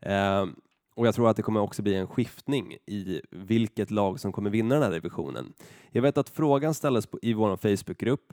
Eh, 0.01 0.47
och 0.95 1.07
jag 1.07 1.15
tror 1.15 1.31
att 1.31 1.37
det 1.37 1.43
kommer 1.43 1.61
också 1.61 1.83
bli 1.83 1.95
en 1.95 2.07
skiftning 2.07 2.77
i 2.87 3.21
vilket 3.31 3.91
lag 3.91 4.21
som 4.21 4.33
kommer 4.33 4.51
vinna 4.51 4.75
den 4.75 4.85
här 4.85 4.91
divisionen. 4.91 5.53
Jag 5.91 6.03
vet 6.03 6.19
att 6.19 6.29
frågan 6.29 6.75
ställdes 6.75 7.07
på, 7.07 7.19
i 7.23 7.33
vår 7.33 7.57
Facebookgrupp 7.57 8.33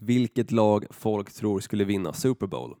vilket 0.00 0.50
lag 0.50 0.84
folk 0.90 1.32
tror 1.32 1.60
skulle 1.60 1.84
vinna 1.84 2.12
Super 2.12 2.46
Bowl. 2.46 2.76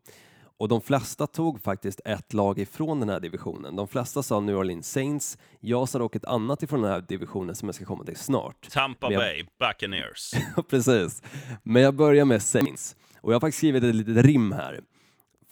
Och 0.58 0.68
de 0.68 0.80
flesta 0.80 1.26
tog 1.26 1.62
faktiskt 1.62 2.00
ett 2.04 2.32
lag 2.32 2.58
ifrån 2.58 3.00
den 3.00 3.08
här 3.08 3.20
divisionen. 3.20 3.76
De 3.76 3.88
flesta 3.88 4.22
sa 4.22 4.40
New 4.40 4.56
Orleans 4.56 4.92
Saints. 4.92 5.38
Jag 5.60 5.88
sa 5.88 5.98
dock 5.98 6.16
ett 6.16 6.24
annat 6.24 6.62
ifrån 6.62 6.82
den 6.82 6.90
här 6.90 7.00
divisionen 7.00 7.54
som 7.54 7.68
jag 7.68 7.74
ska 7.74 7.84
komma 7.84 8.04
till 8.04 8.16
snart. 8.16 8.70
Tampa 8.70 9.12
jag... 9.12 9.20
Bay 9.20 9.44
Buccaneers. 9.58 10.32
Precis. 10.70 11.22
Men 11.62 11.82
jag 11.82 11.94
börjar 11.94 12.24
med 12.24 12.42
Saints. 12.42 12.96
Och 13.20 13.32
jag 13.32 13.34
har 13.34 13.40
faktiskt 13.40 13.58
skrivit 13.58 13.84
ett 13.84 13.94
litet 13.94 14.24
rim 14.24 14.52
här. 14.52 14.80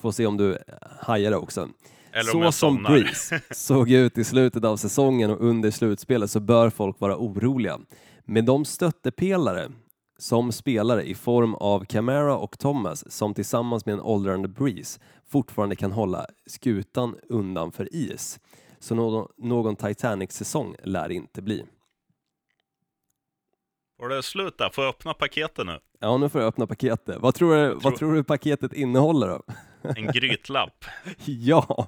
Får 0.01 0.11
se 0.11 0.25
om 0.25 0.37
du 0.37 0.57
hajar 0.99 1.31
det 1.31 1.37
också. 1.37 1.69
Eller 2.11 2.31
så 2.31 2.51
som 2.51 2.83
Breeze 2.83 3.41
såg 3.51 3.91
ut 3.91 4.17
i 4.17 4.23
slutet 4.23 4.63
av 4.63 4.77
säsongen 4.77 5.31
och 5.31 5.41
under 5.41 5.71
slutspelet 5.71 6.31
så 6.31 6.39
bör 6.39 6.69
folk 6.69 6.99
vara 6.99 7.17
oroliga. 7.17 7.79
Med 8.25 8.45
de 8.45 8.65
stöttepelare 8.65 9.71
som 10.17 10.51
spelare 10.51 11.03
i 11.03 11.15
form 11.15 11.55
av 11.55 11.85
Camara 11.85 12.37
och 12.37 12.59
Thomas 12.59 13.11
som 13.11 13.33
tillsammans 13.33 13.85
med 13.85 13.93
en 13.93 14.01
åldrande 14.01 14.47
Breeze 14.47 14.99
fortfarande 15.27 15.75
kan 15.75 15.91
hålla 15.91 16.25
skutan 16.45 17.15
undan 17.29 17.71
för 17.71 17.95
is. 17.95 18.39
Så 18.79 18.95
någon, 18.95 19.27
någon 19.37 19.75
Titanic-säsong 19.75 20.75
lär 20.83 21.11
inte 21.11 21.41
bli. 21.41 21.65
Får 23.99 24.09
det 24.09 24.23
slut 24.23 24.57
där? 24.57 24.69
Får 24.69 24.83
jag 24.83 24.89
öppna 24.89 25.13
paketet 25.13 25.65
nu? 25.65 25.79
Ja, 25.99 26.17
nu 26.17 26.29
får 26.29 26.41
jag 26.41 26.47
öppna 26.47 26.67
paketet. 26.67 27.17
Vad 27.19 27.35
tror 27.35 27.55
du, 27.55 27.69
tror... 27.69 27.81
Vad 27.81 27.95
tror 27.95 28.13
du 28.13 28.23
paketet 28.23 28.73
innehåller 28.73 29.27
då? 29.27 29.41
En 29.95 30.07
grytlapp. 30.07 30.85
ja, 31.25 31.87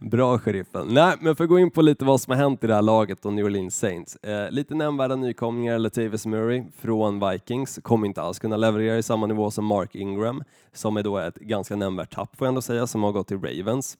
bra 0.00 0.38
sheriffen. 0.38 0.86
Nej, 0.90 1.16
men 1.20 1.36
för 1.36 1.44
att 1.44 1.50
gå 1.50 1.58
in 1.58 1.70
på 1.70 1.82
lite 1.82 2.04
vad 2.04 2.20
som 2.20 2.30
har 2.30 2.38
hänt 2.38 2.64
i 2.64 2.66
det 2.66 2.74
här 2.74 2.82
laget 2.82 3.26
och 3.26 3.32
New 3.32 3.44
Orleans 3.44 3.76
Saints. 3.76 4.16
Eh, 4.16 4.50
lite 4.50 4.74
nämnvärda 4.74 5.16
nykomlingar, 5.16 5.78
Latavius 5.78 6.26
Murray 6.26 6.64
från 6.78 7.30
Vikings, 7.30 7.78
kommer 7.82 8.06
inte 8.06 8.22
alls 8.22 8.38
kunna 8.38 8.56
leverera 8.56 8.98
i 8.98 9.02
samma 9.02 9.26
nivå 9.26 9.50
som 9.50 9.64
Mark 9.64 9.94
Ingram, 9.94 10.44
som 10.72 10.96
är 10.96 11.02
då 11.02 11.18
ett 11.18 11.34
ganska 11.34 11.76
nämnvärt 11.76 12.14
tapp 12.14 12.36
får 12.36 12.46
jag 12.46 12.48
ändå 12.48 12.62
säga, 12.62 12.86
som 12.86 13.02
har 13.02 13.12
gått 13.12 13.28
till 13.28 13.40
Ravens. 13.40 13.98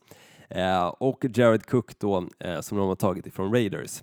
Eh, 0.49 0.87
och 0.87 1.24
Jared 1.35 1.66
Cook 1.66 1.99
då, 1.99 2.28
eh, 2.39 2.61
som 2.61 2.78
de 2.78 2.89
har 2.89 2.95
tagit 2.95 3.26
ifrån 3.26 3.53
Raiders. 3.53 4.03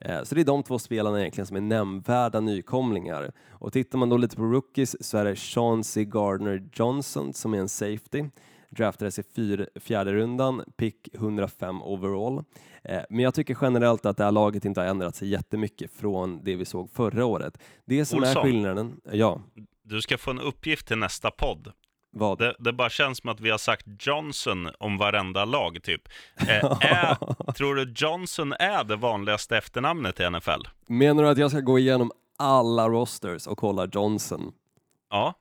Eh, 0.00 0.22
så 0.22 0.34
det 0.34 0.40
är 0.40 0.44
de 0.44 0.62
två 0.62 0.78
spelarna 0.78 1.20
egentligen 1.20 1.46
som 1.46 1.56
är 1.56 1.60
nämnvärda 1.60 2.40
nykomlingar. 2.40 3.32
Och 3.50 3.72
tittar 3.72 3.98
man 3.98 4.08
då 4.08 4.16
lite 4.16 4.36
på 4.36 4.42
rookies 4.42 5.08
så 5.08 5.18
är 5.18 5.24
det 5.24 5.36
Chauncey 5.36 6.04
Gardner 6.04 6.68
Johnson 6.72 7.32
som 7.32 7.54
är 7.54 7.58
en 7.58 7.68
safety 7.68 8.24
draftades 8.70 9.18
i 9.18 9.22
fyr, 9.36 9.68
fjärde 9.80 10.12
rundan, 10.12 10.64
pick 10.76 11.14
105 11.14 11.82
overall. 11.82 12.44
Eh, 12.84 13.02
men 13.10 13.20
jag 13.20 13.34
tycker 13.34 13.56
generellt 13.60 14.06
att 14.06 14.16
det 14.16 14.24
här 14.24 14.32
laget 14.32 14.64
inte 14.64 14.80
har 14.80 14.88
ändrat 14.88 15.16
sig 15.16 15.28
jättemycket 15.28 15.90
från 15.92 16.44
det 16.44 16.56
vi 16.56 16.64
såg 16.64 16.90
förra 16.90 17.24
året. 17.24 17.58
Det 17.84 18.04
som 18.04 18.18
Olsson, 18.18 18.36
är 18.36 18.42
skillnaden, 18.42 19.00
ja. 19.12 19.40
Du 19.82 20.02
ska 20.02 20.18
få 20.18 20.30
en 20.30 20.40
uppgift 20.40 20.86
till 20.86 20.98
nästa 20.98 21.30
podd. 21.30 21.72
Vad? 22.12 22.38
Det, 22.38 22.54
det, 22.58 22.72
bara 22.72 22.90
känns 22.90 23.18
som 23.18 23.30
att 23.30 23.40
vi 23.40 23.50
har 23.50 23.58
sagt 23.58 23.86
Johnson 23.98 24.68
om 24.78 24.98
varenda 24.98 25.44
lag, 25.44 25.82
typ. 25.82 26.08
Eh, 26.36 26.64
är, 26.80 27.52
tror 27.52 27.74
du 27.74 27.92
Johnson 27.96 28.52
är 28.52 28.84
det 28.84 28.96
vanligaste 28.96 29.56
efternamnet 29.56 30.20
i 30.20 30.30
NFL? 30.30 30.62
Menar 30.86 31.22
du 31.22 31.28
att 31.28 31.38
jag 31.38 31.50
ska 31.50 31.60
gå 31.60 31.78
igenom 31.78 32.12
alla 32.38 32.88
rosters 32.88 33.46
och 33.46 33.58
kolla 33.58 33.88
Johnson? 33.92 34.52
Ja. 35.10 35.34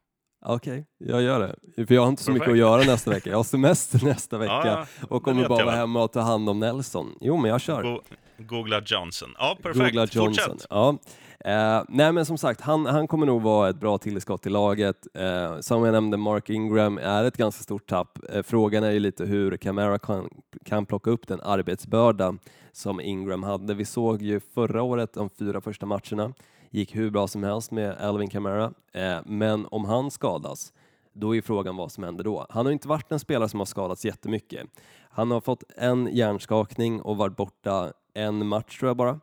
Okej, 0.47 0.71
okay, 0.71 1.13
jag 1.13 1.21
gör 1.21 1.39
det. 1.39 1.85
För 1.87 1.95
jag 1.95 2.01
har 2.01 2.09
inte 2.09 2.23
så 2.23 2.31
Perfekt. 2.31 2.41
mycket 2.41 2.51
att 2.51 2.57
göra 2.57 2.83
nästa 2.83 3.11
vecka. 3.11 3.29
Jag 3.29 3.37
har 3.37 3.43
semester 3.43 3.99
nästa 4.05 4.37
vecka 4.37 4.61
ja, 4.65 4.85
och 5.09 5.23
kommer 5.23 5.49
bara 5.49 5.65
vara 5.65 5.75
hemma 5.75 6.03
och 6.03 6.11
ta 6.11 6.19
hand 6.19 6.49
om 6.49 6.59
Nelson. 6.59 7.15
Jo, 7.21 7.37
men 7.37 7.51
jag 7.51 7.61
kör. 7.61 7.83
Go 7.83 8.01
Googla 8.37 8.81
Johnson. 8.85 9.29
Ja, 9.37 9.57
perfekt. 9.61 9.85
Googla 9.85 10.01
Johnson. 10.01 10.45
Fortsätt. 10.45 10.67
Ja. 10.69 10.97
Eh, 11.45 11.83
nej, 11.89 12.11
men 12.11 12.25
som 12.25 12.37
sagt, 12.37 12.61
han, 12.61 12.85
han 12.85 13.07
kommer 13.07 13.25
nog 13.25 13.41
vara 13.41 13.69
ett 13.69 13.79
bra 13.79 13.97
tillskott 13.97 14.45
i 14.45 14.49
laget. 14.49 15.07
Eh, 15.13 15.59
som 15.59 15.85
jag 15.85 15.91
nämnde, 15.91 16.17
Mark 16.17 16.49
Ingram 16.49 16.97
är 16.97 17.23
ett 17.23 17.37
ganska 17.37 17.63
stort 17.63 17.87
tapp. 17.87 18.19
Eh, 18.29 18.43
frågan 18.43 18.83
är 18.83 18.91
ju 18.91 18.99
lite 18.99 19.25
hur 19.25 19.57
Camara 19.57 19.99
kan, 19.99 20.29
kan 20.65 20.85
plocka 20.85 21.11
upp 21.11 21.27
den 21.27 21.41
arbetsbörda 21.41 22.35
som 22.71 23.01
Ingram 23.01 23.43
hade. 23.43 23.73
Vi 23.73 23.85
såg 23.85 24.21
ju 24.21 24.39
förra 24.39 24.81
året 24.81 25.13
de 25.13 25.29
fyra 25.29 25.61
första 25.61 25.85
matcherna 25.85 26.33
gick 26.75 26.95
hur 26.95 27.09
bra 27.09 27.27
som 27.27 27.43
helst 27.43 27.71
med 27.71 27.97
Alvin 27.97 28.29
Kamara, 28.29 28.73
eh, 28.93 29.17
men 29.25 29.67
om 29.71 29.85
han 29.85 30.11
skadas, 30.11 30.73
då 31.13 31.35
är 31.35 31.41
frågan 31.41 31.75
vad 31.75 31.91
som 31.91 32.03
händer 32.03 32.23
då. 32.23 32.45
Han 32.49 32.65
har 32.65 32.73
inte 32.73 32.87
varit 32.87 33.11
en 33.11 33.19
spelare 33.19 33.49
som 33.49 33.59
har 33.59 33.65
skadats 33.65 34.05
jättemycket. 34.05 34.67
Han 35.09 35.31
har 35.31 35.41
fått 35.41 35.63
en 35.77 36.09
hjärnskakning 36.11 37.01
och 37.01 37.17
varit 37.17 37.35
borta 37.35 37.93
en 38.13 38.47
match 38.47 38.79
tror 38.79 38.89
jag 38.89 38.97
bara. 38.97 39.19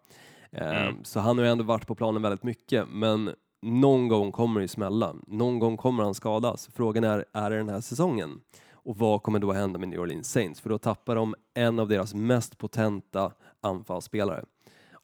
Eh, 0.52 0.82
mm. 0.82 1.04
Så 1.04 1.20
han 1.20 1.38
har 1.38 1.44
ju 1.44 1.50
ändå 1.50 1.64
varit 1.64 1.86
på 1.86 1.94
planen 1.94 2.22
väldigt 2.22 2.42
mycket, 2.42 2.88
men 2.88 3.34
någon 3.62 4.08
gång 4.08 4.32
kommer 4.32 4.60
det 4.60 4.68
smälla. 4.68 5.14
Någon 5.26 5.58
gång 5.58 5.76
kommer 5.76 6.02
han 6.02 6.14
skadas. 6.14 6.68
Frågan 6.74 7.04
är, 7.04 7.24
är 7.32 7.50
det 7.50 7.56
den 7.56 7.68
här 7.68 7.80
säsongen? 7.80 8.40
Och 8.72 8.96
vad 8.96 9.22
kommer 9.22 9.38
då 9.38 9.52
hända 9.52 9.78
med 9.78 9.88
New 9.88 10.00
Orleans 10.00 10.30
Saints? 10.30 10.60
För 10.60 10.70
då 10.70 10.78
tappar 10.78 11.16
de 11.16 11.34
en 11.54 11.78
av 11.78 11.88
deras 11.88 12.14
mest 12.14 12.58
potenta 12.58 13.32
anfallsspelare. 13.60 14.44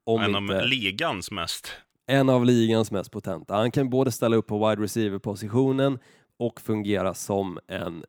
Om 0.04 0.20
en 0.20 0.36
inte... 0.36 0.58
av 0.58 0.66
ligans 0.66 1.30
mest 1.30 1.72
en 2.10 2.28
av 2.28 2.44
ligans 2.44 2.90
mest 2.90 3.10
potenta. 3.10 3.54
Han 3.54 3.70
kan 3.70 3.90
både 3.90 4.12
ställa 4.12 4.36
upp 4.36 4.46
på 4.46 4.68
wide 4.68 4.82
receiver-positionen 4.82 5.98
och 6.38 6.60
fungera 6.60 7.14
som 7.14 7.58
en 7.66 8.04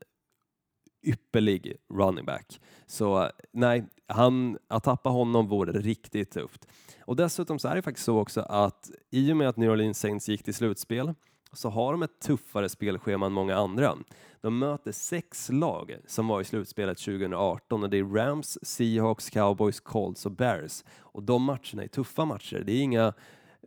ypperlig 1.03 1.75
running 1.93 2.25
back. 2.25 2.61
Så 2.87 3.29
nej, 3.51 3.85
han, 4.07 4.57
att 4.67 4.83
tappa 4.83 5.09
honom 5.09 5.47
vore 5.47 5.71
riktigt 5.71 6.31
tufft. 6.31 6.67
Och 7.05 7.15
dessutom 7.15 7.59
så 7.59 7.67
är 7.67 7.75
det 7.75 7.81
faktiskt 7.81 8.05
så 8.05 8.19
också 8.19 8.41
att 8.41 8.91
i 9.11 9.33
och 9.33 9.37
med 9.37 9.49
att 9.49 9.57
New 9.57 9.71
Orleans 9.71 9.99
Saints 9.99 10.29
gick 10.29 10.43
till 10.43 10.53
slutspel 10.53 11.13
så 11.53 11.69
har 11.69 11.91
de 11.91 12.03
ett 12.03 12.19
tuffare 12.19 12.69
spelschema 12.69 13.25
än 13.25 13.31
många 13.31 13.55
andra. 13.55 13.97
De 14.41 14.59
möter 14.59 14.91
sex 14.91 15.49
lag 15.51 15.97
som 16.07 16.27
var 16.27 16.41
i 16.41 16.43
slutspelet 16.43 16.97
2018 16.97 17.83
och 17.83 17.89
det 17.89 17.97
är 17.97 18.03
Rams, 18.03 18.57
Seahawks, 18.61 19.29
Cowboys, 19.29 19.79
Colts 19.79 20.25
och 20.25 20.31
Bears. 20.31 20.83
Och 20.99 21.23
de 21.23 21.43
matcherna 21.43 21.83
är 21.83 21.87
tuffa 21.87 22.25
matcher. 22.25 22.63
Det 22.65 22.71
är 22.71 22.81
inga 22.81 23.13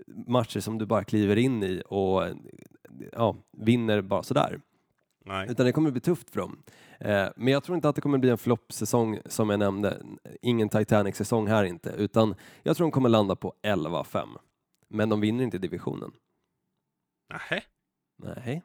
matcher 0.07 0.61
som 0.61 0.79
du 0.79 0.87
bara 0.87 1.05
kliver 1.05 1.37
in 1.39 1.63
i 1.63 1.83
och 1.87 2.23
ja, 3.13 3.37
vinner 3.53 4.01
bara 4.01 4.23
sådär. 4.23 4.61
Nej. 5.25 5.47
Utan 5.51 5.67
det 5.67 5.73
kommer 5.73 5.91
bli 5.91 6.01
tufft 6.01 6.31
för 6.31 6.41
dem. 6.41 6.63
Eh, 7.01 7.29
men 7.37 7.53
jag 7.53 7.65
tror 7.65 7.77
inte 7.77 7.89
att 7.89 7.95
det 7.95 8.01
kommer 8.01 8.19
bli 8.19 8.31
en 8.31 8.39
floppsäsong 8.39 9.19
som 9.27 9.51
jag 9.51 9.59
nämnde. 9.59 10.03
Ingen 10.43 10.69
Titanic-säsong 10.69 11.47
här 11.47 11.65
inte, 11.65 11.91
utan 11.91 12.35
jag 12.63 12.77
tror 12.77 12.85
de 12.85 12.91
kommer 12.91 13.09
landa 13.09 13.37
på 13.37 13.55
11-5. 13.63 14.29
Men 14.89 15.09
de 15.09 15.21
vinner 15.21 15.45
inte 15.45 15.59
divisionen. 15.59 16.13
Nähä. 17.33 17.63
Nej. 18.17 18.63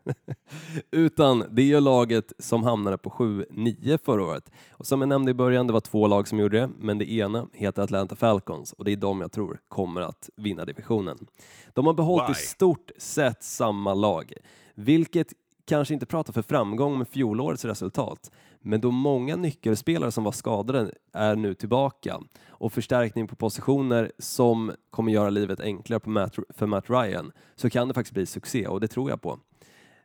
Utan 0.90 1.44
det 1.50 1.72
är 1.72 1.80
laget 1.80 2.32
som 2.38 2.62
hamnade 2.62 2.98
på 2.98 3.10
7-9 3.10 3.98
förra 4.04 4.24
året. 4.24 4.50
Och 4.70 4.86
som 4.86 5.00
jag 5.00 5.08
nämnde 5.08 5.30
i 5.30 5.34
början, 5.34 5.66
det 5.66 5.72
var 5.72 5.80
två 5.80 6.06
lag 6.06 6.28
som 6.28 6.38
gjorde 6.38 6.60
det, 6.60 6.70
men 6.78 6.98
det 6.98 7.12
ena 7.12 7.48
heter 7.52 7.82
Atlanta 7.82 8.16
Falcons 8.16 8.72
och 8.72 8.84
det 8.84 8.92
är 8.92 8.96
de 8.96 9.20
jag 9.20 9.32
tror 9.32 9.60
kommer 9.68 10.00
att 10.00 10.30
vinna 10.36 10.64
divisionen. 10.64 11.26
De 11.72 11.86
har 11.86 11.94
behållit 11.94 12.28
Why? 12.28 12.32
i 12.32 12.34
stort 12.34 12.90
sett 12.98 13.42
samma 13.42 13.94
lag, 13.94 14.32
vilket 14.74 15.32
kanske 15.64 15.94
inte 15.94 16.06
pratar 16.06 16.32
för 16.32 16.42
framgång 16.42 16.98
med 16.98 17.08
fjolårets 17.08 17.64
resultat, 17.64 18.30
men 18.64 18.80
då 18.80 18.90
många 18.90 19.36
nyckelspelare 19.36 20.10
som 20.10 20.24
var 20.24 20.32
skadade 20.32 20.90
är 21.12 21.36
nu 21.36 21.54
tillbaka 21.54 22.20
och 22.46 22.72
förstärkning 22.72 23.26
på 23.26 23.36
positioner 23.36 24.12
som 24.18 24.72
kommer 24.90 25.12
göra 25.12 25.30
livet 25.30 25.60
enklare 25.60 26.00
på 26.00 26.10
Matt, 26.10 26.36
för 26.48 26.66
Matt 26.66 26.90
Ryan 26.90 27.32
så 27.54 27.70
kan 27.70 27.88
det 27.88 27.94
faktiskt 27.94 28.14
bli 28.14 28.26
succé 28.26 28.66
och 28.66 28.80
det 28.80 28.88
tror 28.88 29.10
jag 29.10 29.22
på. 29.22 29.38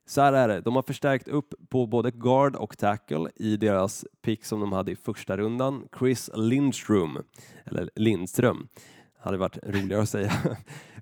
Så 0.06 0.22
här 0.22 0.34
är 0.34 0.48
det, 0.48 0.62
de 0.62 0.76
har 0.76 0.84
förstärkt 0.84 1.28
upp 1.28 1.54
på 1.70 1.86
både 1.86 2.12
guard 2.12 2.56
och 2.56 2.78
tackle 2.78 3.30
i 3.36 3.58
deras 3.58 4.06
pick 4.22 4.46
som 4.46 4.60
de 4.60 4.72
hade 4.72 4.92
i 4.92 4.96
första 4.96 5.38
rundan. 5.38 5.88
Chris 6.00 6.30
Lindström, 6.34 7.18
eller 7.66 7.90
Lindström, 7.96 8.68
hade 9.20 9.38
varit 9.38 9.58
roligare 9.64 10.02
att 10.02 10.10
säga. 10.10 10.34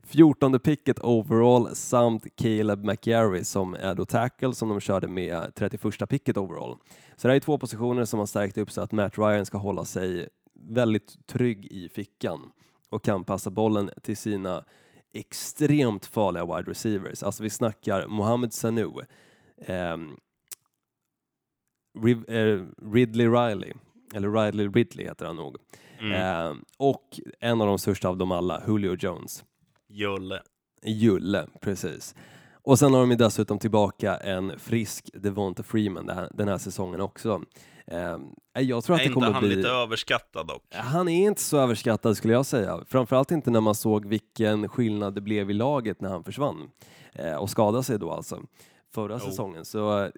14 0.08 0.60
picket 0.60 1.00
overall 1.00 1.76
samt 1.76 2.26
Caleb 2.36 2.86
McGarry 2.86 3.44
som 3.44 3.74
är 3.74 3.96
då 3.96 4.06
tackle 4.06 4.54
som 4.54 4.70
de 4.70 4.80
körde 4.80 5.08
med 5.08 5.56
31 5.56 6.10
picket 6.10 6.38
overall. 6.38 6.78
Så 7.16 7.28
det 7.28 7.32
här 7.32 7.36
är 7.36 7.40
två 7.40 7.58
positioner 7.58 8.06
som 8.06 8.20
har 8.20 8.26
stärkt 8.26 8.58
upp 8.58 8.72
så 8.72 8.82
att 8.82 8.92
Matt 8.92 9.18
Ryan 9.18 9.46
ska 9.46 9.58
hålla 9.58 9.86
sig 9.86 10.30
väldigt 10.60 11.28
trygg 11.28 11.66
i 11.66 11.90
fickan 11.90 12.52
och 12.90 13.04
kan 13.04 13.24
passa 13.24 13.50
bollen 13.50 13.90
till 14.04 14.18
sina 14.18 14.64
extremt 15.14 16.06
farliga 16.06 16.46
wide 16.46 16.72
receivers. 16.72 17.24
Alltså 17.24 17.44
vi 17.44 17.50
snackar 17.50 18.08
Mohamed 18.08 18.54
Sanu, 18.54 18.92
ehm, 19.66 20.18
eh, 22.28 22.62
Ridley 22.94 23.28
Riley, 23.28 23.74
eller 24.14 24.32
Riley 24.32 24.68
Ridley 24.68 25.06
heter 25.08 25.26
han 25.26 25.36
nog, 25.36 25.56
Mm. 26.00 26.12
ehm, 26.12 26.64
och 26.78 27.20
en 27.40 27.62
av 27.62 27.68
de 27.68 27.80
största 27.80 28.10
av 28.10 28.18
dem 28.18 28.32
alla, 28.32 28.64
Julio 28.68 28.96
Jones. 29.00 29.44
Julle. 29.90 30.42
Julle, 30.86 31.48
precis. 31.62 32.16
Och 32.64 32.80
sen 32.80 32.94
har 32.94 33.00
de 33.00 33.12
ju 33.12 33.18
dessutom 33.18 33.60
tillbaka 33.60 34.18
en 34.18 34.60
frisk 34.60 35.10
Devonta 35.14 35.64
Freeman 35.64 36.06
den 36.34 36.48
här, 36.48 36.58
säsongen 36.58 37.02
också. 37.02 37.42
Ehm, 37.88 38.22
jag 38.60 38.84
tror 38.84 38.96
att 38.96 39.02
Är 39.02 39.04
det 39.04 39.08
inte 39.08 39.14
kommer 39.14 39.32
han 39.32 39.44
bli... 39.44 39.56
lite 39.56 39.70
överskattad 39.70 40.48
dock? 40.48 40.64
Han 40.70 41.08
är 41.08 41.28
inte 41.28 41.42
så 41.42 41.58
överskattad 41.58 42.18
skulle 42.18 42.34
jag 42.34 42.46
säga. 42.46 42.80
Framförallt 42.88 43.32
inte 43.32 43.52
när 43.52 43.62
man 43.62 43.76
såg 43.76 44.06
vilken 44.06 44.70
skillnad 44.70 45.16
det 45.16 45.22
blev 45.22 45.50
i 45.52 45.54
laget 45.54 46.02
när 46.02 46.10
han 46.10 46.24
försvann 46.24 46.70
eh, 47.14 47.36
och 47.36 47.50
skadade 47.50 47.84
sig 47.84 48.00
då 48.00 48.12
alltså 48.12 48.42
förra 48.94 49.14
Jo. 49.24 49.30
säsongen. 49.30 49.66
Så 49.66 50.00
eh, 50.04 50.10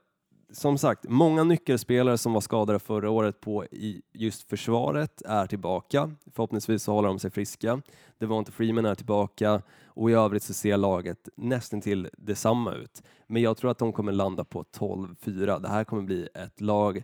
som 0.52 0.78
sagt, 0.78 1.06
många 1.10 1.44
nyckelspelare 1.44 2.18
som 2.18 2.34
var 2.34 2.42
skadade 2.42 2.80
förra 2.80 3.10
året 3.10 3.42
på 3.42 3.66
i 3.66 4.02
just 4.14 4.50
försvaret 4.50 5.22
är 5.26 5.48
tillbaka. 5.48 6.12
Förhoppningsvis 6.36 6.84
så 6.84 6.94
håller 6.94 7.08
de 7.08 7.20
sig 7.20 7.32
friska. 7.32 7.82
Devonta 8.18 8.52
Freeman 8.52 8.86
är 8.86 8.96
tillbaka 8.96 9.62
och 9.86 10.10
i 10.10 10.14
övrigt 10.14 10.44
så 10.44 10.54
ser 10.54 10.78
laget 10.78 11.30
nästan 11.36 11.82
till 11.82 12.10
detsamma 12.18 12.74
ut. 12.74 13.04
Men 13.28 13.42
jag 13.42 13.58
tror 13.58 13.72
att 13.72 13.78
de 13.78 13.94
kommer 13.94 14.12
landa 14.12 14.44
på 14.44 14.64
12-4. 14.64 15.60
Det 15.60 15.70
här 15.70 15.84
kommer 15.84 16.04
bli 16.04 16.28
ett 16.34 16.62
lag 16.62 17.04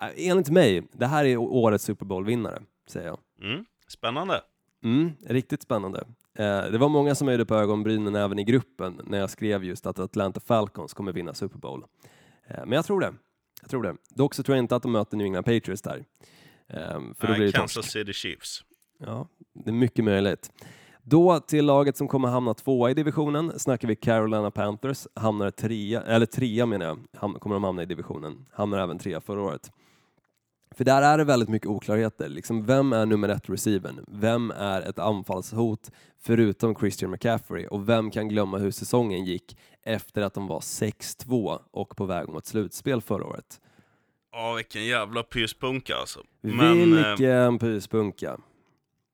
Äh, 0.00 0.28
Enligt 0.28 0.50
mig, 0.50 0.88
det 0.92 1.06
här 1.06 1.24
är 1.24 1.36
årets 1.36 1.84
Super 1.84 2.06
Bowl-vinnare, 2.06 2.62
säger 2.86 3.06
jag. 3.06 3.18
Mm. 3.42 3.64
Spännande. 3.88 4.40
Mm, 4.84 5.12
riktigt 5.26 5.62
spännande. 5.62 6.04
Eh, 6.38 6.62
det 6.62 6.78
var 6.78 6.88
många 6.88 7.14
som 7.14 7.28
höjde 7.28 7.46
på 7.46 7.54
ögonbrynen 7.54 8.14
även 8.14 8.38
i 8.38 8.44
gruppen 8.44 9.00
när 9.04 9.18
jag 9.18 9.30
skrev 9.30 9.64
just 9.64 9.86
att 9.86 9.98
Atlanta 9.98 10.40
Falcons 10.40 10.94
kommer 10.94 11.12
vinna 11.12 11.34
Super 11.34 11.58
Bowl. 11.58 11.84
Eh, 12.48 12.60
men 12.66 12.72
jag 12.72 12.84
tror 12.84 13.00
det. 13.00 13.14
Jag 13.60 13.70
tror 13.70 13.82
det. 13.82 13.96
Dock 14.10 14.34
så 14.34 14.42
tror 14.42 14.56
jag 14.56 14.62
inte 14.64 14.76
att 14.76 14.82
de 14.82 14.92
möter 14.92 15.16
New 15.16 15.24
England 15.24 15.44
Patriots 15.44 15.82
där. 15.82 16.04
Eh, 16.68 17.00
för 17.18 17.26
då 17.26 17.34
blir 17.34 17.46
det 17.46 17.52
Kansas 17.52 17.74
torsk. 17.74 17.90
City 17.92 18.12
Chiefs. 18.12 18.64
Ja, 18.98 19.28
det 19.52 19.70
är 19.70 19.74
mycket 19.74 20.04
möjligt. 20.04 20.50
Då 21.02 21.40
till 21.40 21.64
laget 21.66 21.96
som 21.96 22.08
kommer 22.08 22.28
hamna 22.28 22.54
tvåa 22.54 22.90
i 22.90 22.94
divisionen 22.94 23.58
snackar 23.58 23.88
vi 23.88 23.96
Carolina 23.96 24.50
Panthers, 24.50 25.06
hamnar 25.14 25.50
trea, 25.50 26.02
eller 26.02 26.26
trea 26.26 26.66
menar 26.66 26.86
jag, 26.86 26.98
ham- 27.12 27.38
kommer 27.38 27.54
de 27.56 27.64
hamna 27.64 27.82
i 27.82 27.86
divisionen, 27.86 28.46
hamnar 28.52 28.78
även 28.78 28.98
trea 28.98 29.20
förra 29.20 29.42
året. 29.42 29.72
För 30.76 30.84
där 30.84 31.02
är 31.02 31.18
det 31.18 31.24
väldigt 31.24 31.48
mycket 31.48 31.68
oklarheter. 31.68 32.28
Liksom, 32.28 32.66
vem 32.66 32.92
är 32.92 33.06
nummer 33.06 33.28
ett 33.28 33.48
receiven? 33.50 34.04
Vem 34.08 34.50
är 34.50 34.82
ett 34.82 34.98
anfallshot 34.98 35.90
förutom 36.22 36.74
Christian 36.74 37.10
McCaffrey? 37.10 37.66
Och 37.66 37.88
vem 37.88 38.10
kan 38.10 38.28
glömma 38.28 38.58
hur 38.58 38.70
säsongen 38.70 39.24
gick 39.24 39.56
efter 39.82 40.22
att 40.22 40.34
de 40.34 40.46
var 40.46 40.60
6-2 40.60 41.58
och 41.70 41.96
på 41.96 42.04
väg 42.04 42.28
mot 42.28 42.46
slutspel 42.46 43.00
förra 43.00 43.24
året? 43.24 43.60
Ja, 44.32 44.54
vilken 44.54 44.86
jävla 44.86 45.22
pyspunka 45.22 45.96
alltså. 45.96 46.20
Men, 46.40 46.98
eh, 46.98 47.08
Vilken 47.08 47.58
pyspunka! 47.58 48.36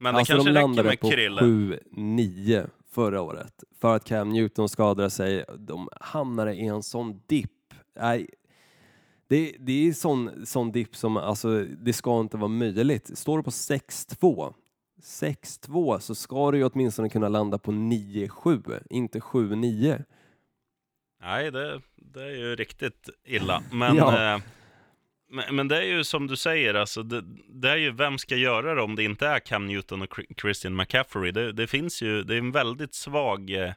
men 0.01 0.15
det 0.15 0.19
alltså 0.19 0.33
kanske 0.33 0.51
de 0.51 0.55
räcker 0.55 0.63
landade 0.63 0.97
på 0.97 1.11
Krille. 1.11 1.41
7-9 1.41 2.67
förra 2.91 3.23
året 3.23 3.65
för 3.81 3.97
att 3.97 4.05
Cam 4.05 4.29
Newton 4.29 4.69
skadade 4.69 5.11
sig. 5.11 5.45
De 5.59 5.89
hamnade 6.01 6.55
i 6.55 6.67
en 6.67 6.83
sån 6.83 7.23
dipp. 7.27 7.51
Nej, 8.01 8.29
det, 9.31 9.57
det 9.59 9.89
är 9.89 9.93
sån, 9.93 10.47
sån 10.47 10.73
dipp 10.73 10.97
som 10.97 11.17
alltså, 11.17 11.61
det 11.65 11.93
ska 11.93 12.21
inte 12.21 12.37
vara 12.37 12.49
möjligt. 12.49 13.19
Står 13.19 13.37
du 13.39 13.43
på 13.45 13.51
6-2 13.51 14.55
6-2 15.03 15.99
så 15.99 16.15
ska 16.15 16.51
du 16.51 16.59
ju 16.59 16.65
åtminstone 16.65 17.09
kunna 17.09 17.29
landa 17.29 17.59
på 17.59 17.73
9-7, 17.73 18.83
inte 18.91 19.19
7-9. 19.19 20.05
Nej, 21.23 21.51
det, 21.51 21.81
det 21.97 22.23
är 22.23 22.31
ju 22.31 22.57
riktigt 22.57 23.09
illa. 23.25 23.63
Men, 23.73 23.97
Ja. 23.97 24.35
eh, 24.35 24.41
men, 25.33 25.57
men 25.57 25.69
det 25.69 25.77
är 25.77 25.83
ju 25.83 26.05
som 26.05 26.27
du 26.27 26.37
säger, 26.37 26.75
alltså, 26.75 27.03
det, 27.03 27.25
det 27.49 27.71
är 27.71 27.77
ju 27.77 27.91
vem 27.93 28.19
ska 28.19 28.37
göra 28.37 28.75
det 28.75 28.83
om 28.83 28.97
det 28.97 29.03
inte 29.05 29.27
är 29.27 29.39
Cam 29.39 29.67
Newton 29.67 30.03
och 30.03 30.09
Chri- 30.15 30.41
Christian 30.41 30.77
McCaffrey. 30.77 31.33
Det, 31.33 31.53
det 31.53 31.67
finns 31.67 32.03
ju, 32.03 32.23
det 32.23 32.35
är 32.35 32.39
en 32.39 32.53
väldigt 32.53 32.95
svag 32.95 33.51
eh, 33.51 33.73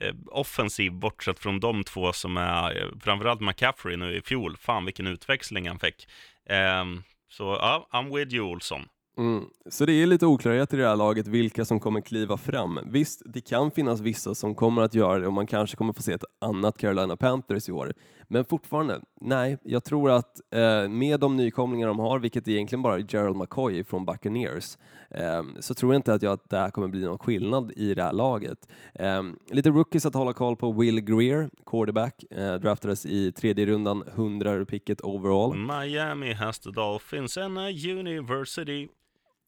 Eh, 0.00 0.14
offensiv 0.26 0.92
bortsett 0.92 1.38
från 1.38 1.60
de 1.60 1.84
två 1.84 2.12
som 2.12 2.36
är, 2.36 2.82
eh, 2.82 2.88
framförallt 3.00 3.40
McCaffrey 3.40 3.96
nu 3.96 4.16
i 4.16 4.22
fjol. 4.22 4.56
Fan 4.56 4.84
vilken 4.84 5.06
utväxling 5.06 5.68
han 5.68 5.78
fick. 5.78 6.08
Ehm, 6.46 7.02
så 7.28 7.44
ja, 7.44 7.88
I'm 7.92 8.16
with 8.16 8.34
you 8.34 8.46
Olsson. 8.50 8.88
Mm. 9.18 9.44
Så 9.70 9.86
det 9.86 9.92
är 9.92 10.06
lite 10.06 10.26
oklarhet 10.26 10.74
i 10.74 10.76
det 10.76 10.88
här 10.88 10.96
laget 10.96 11.26
vilka 11.26 11.64
som 11.64 11.80
kommer 11.80 12.00
kliva 12.00 12.36
fram. 12.36 12.78
Visst, 12.86 13.22
det 13.24 13.40
kan 13.40 13.70
finnas 13.70 14.00
vissa 14.00 14.34
som 14.34 14.54
kommer 14.54 14.82
att 14.82 14.94
göra 14.94 15.18
det 15.18 15.26
och 15.26 15.32
man 15.32 15.46
kanske 15.46 15.76
kommer 15.76 15.92
få 15.92 16.02
se 16.02 16.12
ett 16.12 16.24
annat 16.40 16.78
Carolina 16.78 17.16
Panthers 17.16 17.68
i 17.68 17.72
år. 17.72 17.92
Men 18.28 18.44
fortfarande, 18.44 19.00
nej, 19.20 19.58
jag 19.62 19.84
tror 19.84 20.10
att 20.10 20.40
eh, 20.54 20.88
med 20.88 21.20
de 21.20 21.36
nykomlingar 21.36 21.88
de 21.88 21.98
har, 21.98 22.18
vilket 22.18 22.48
egentligen 22.48 22.82
bara 22.82 22.94
är 22.94 23.06
Gerald 23.08 23.36
McCoy 23.36 23.84
från 23.84 24.04
Buccaneers, 24.04 24.78
eh, 25.10 25.42
så 25.60 25.74
tror 25.74 25.92
jag 25.92 25.98
inte 25.98 26.14
att, 26.14 26.22
jag, 26.22 26.32
att 26.32 26.50
det 26.50 26.56
här 26.56 26.70
kommer 26.70 26.88
bli 26.88 27.04
någon 27.04 27.18
skillnad 27.18 27.72
i 27.76 27.94
det 27.94 28.02
här 28.02 28.12
laget. 28.12 28.68
Eh, 28.94 29.22
lite 29.50 29.70
rookies 29.70 30.06
att 30.06 30.14
hålla 30.14 30.32
koll 30.32 30.56
på, 30.56 30.72
Will 30.72 31.00
Greer, 31.00 31.50
quarterback, 31.66 32.24
eh, 32.30 32.54
draftades 32.54 33.06
i 33.06 33.32
tredje 33.32 33.66
rundan, 33.66 34.04
100 34.14 34.64
picket 34.64 35.00
overall. 35.00 35.56
Miami 35.56 36.32
has 36.32 36.58
the 36.58 36.70
Dolphins 36.70 37.36
and 37.36 37.58
a 37.58 37.68
university. 37.70 38.88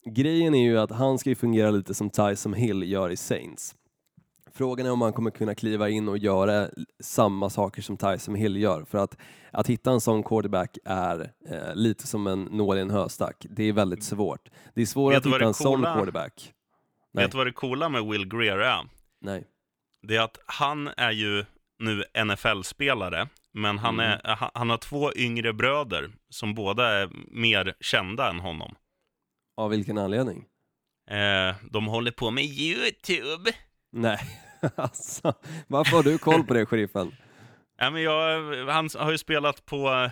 Grejen 0.05 0.55
är 0.55 0.63
ju 0.63 0.79
att 0.79 0.91
han 0.91 1.19
ska 1.19 1.31
ju 1.31 1.35
fungera 1.37 1.71
lite 1.71 1.95
som 1.95 2.11
Tyson 2.11 2.55
Hill 2.55 2.91
gör 2.91 3.11
i 3.11 3.17
Saints. 3.17 3.75
Frågan 4.57 4.87
är 4.87 4.91
om 4.93 5.01
han 5.01 5.13
kommer 5.13 5.31
kunna 5.31 5.55
kliva 5.55 5.89
in 5.89 6.09
och 6.09 6.19
göra 6.19 6.69
samma 7.01 7.51
saker 7.51 7.83
som 7.83 7.97
Tyson 7.97 8.35
Hill 8.35 8.57
gör. 8.57 8.85
För 8.85 8.99
att, 8.99 9.17
att 9.51 9.67
hitta 9.67 9.91
en 9.91 10.01
sån 10.01 10.23
quarterback 10.23 10.79
är 10.85 11.31
eh, 11.51 11.75
lite 11.75 12.07
som 12.07 12.27
en 12.27 12.43
nål 12.43 12.79
i 12.79 12.81
en 12.81 12.91
höstack. 12.91 13.47
Det 13.51 13.63
är 13.65 13.73
väldigt 13.73 14.05
svårt. 14.05 14.49
Det 14.75 14.83
är 14.83 14.87
svårare 14.87 15.19
Vet 15.19 15.27
att 15.27 15.33
hitta 15.35 15.45
en 15.47 15.55
sån 15.55 15.83
quarterback. 15.83 16.53
Nej. 17.13 17.25
Vet 17.25 17.33
du 17.33 17.39
vad 17.39 17.47
det 17.47 17.53
coola 17.53 17.89
med 17.89 18.05
Will 18.07 18.29
Greer 18.29 18.59
är? 18.59 18.89
Nej. 19.21 19.45
det 20.03 20.17
är 20.17 20.21
att 20.21 20.39
han 20.47 20.89
är 20.97 21.11
ju 21.11 21.45
nu 21.79 22.05
NFL-spelare, 22.25 23.29
men 23.53 23.79
han, 23.79 23.95
Mm. 23.95 24.21
är, 24.25 24.51
han 24.55 24.71
har 24.71 24.79
två 24.79 25.13
yngre 25.15 25.53
bröder 25.53 26.11
som 26.31 26.55
båda 26.55 26.89
är 26.89 27.11
mer 27.31 27.75
kända 27.81 28.31
än 28.31 28.39
honom. 28.41 28.75
Av 29.57 29.71
vilken 29.71 29.99
anledning? 29.99 30.45
Eh, 31.11 31.55
de 31.71 31.87
håller 31.87 32.11
på 32.11 32.31
med 32.31 32.45
YouTube. 32.45 33.53
Nej, 33.93 34.19
alltså. 34.77 35.35
Varför 35.67 35.97
har 35.97 36.03
du 36.03 36.19
koll 36.19 36.45
på 36.45 36.55
det, 36.55 36.67
sheriffen? 36.67 37.13
Ja, 37.79 37.91
men 37.91 38.03
jag, 38.03 38.41
han 38.67 38.89
har 38.99 39.11
ju 39.11 39.19
spelat 39.19 39.67
på 39.67 40.11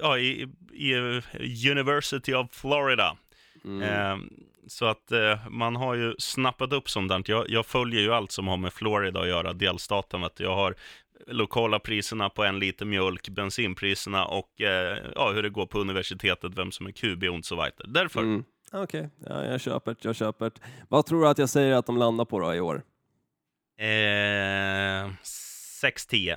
ja, 0.00 0.18
i, 0.18 0.48
i 0.72 0.94
University 1.70 2.34
of 2.34 2.46
Florida. 2.52 3.16
Mm. 3.64 3.82
Eh, 3.82 4.16
så 4.66 4.86
att 4.86 5.12
eh, 5.12 5.48
man 5.50 5.76
har 5.76 5.94
ju 5.94 6.14
snappat 6.18 6.72
upp 6.72 6.90
sånt 6.90 7.08
där. 7.08 7.22
Jag, 7.26 7.50
jag 7.50 7.66
följer 7.66 8.00
ju 8.00 8.12
allt 8.12 8.32
som 8.32 8.48
har 8.48 8.56
med 8.56 8.72
Florida 8.72 9.20
att 9.20 9.28
göra, 9.28 9.52
delstaten. 9.52 10.20
Du. 10.36 10.44
Jag 10.44 10.54
har 10.54 10.74
lokala 11.26 11.78
priserna 11.78 12.28
på 12.28 12.44
en 12.44 12.58
liter 12.58 12.86
mjölk, 12.86 13.28
bensinpriserna 13.28 14.24
och 14.24 14.60
eh, 14.60 14.98
ja, 15.14 15.32
hur 15.32 15.42
det 15.42 15.50
går 15.50 15.66
på 15.66 15.78
universitetet, 15.78 16.58
vem 16.58 16.72
som 16.72 16.86
är 16.86 16.92
QB 16.92 17.24
och 17.24 17.44
så 17.44 17.54
vidare. 17.54 17.72
Därför. 17.84 18.20
Mm. 18.20 18.44
Okej, 18.72 19.10
ja, 19.26 19.44
jag 19.44 19.60
köper 19.60 19.90
det, 19.90 20.04
jag 20.04 20.16
köper 20.16 20.44
det. 20.44 20.60
Vad 20.88 21.06
tror 21.06 21.22
du 21.22 21.28
att 21.28 21.38
jag 21.38 21.48
säger 21.48 21.74
att 21.74 21.86
de 21.86 21.96
landar 21.96 22.24
på 22.24 22.40
då 22.40 22.54
i 22.54 22.60
år? 22.60 22.82
Eh, 23.76 25.10
6-10. 25.82 26.36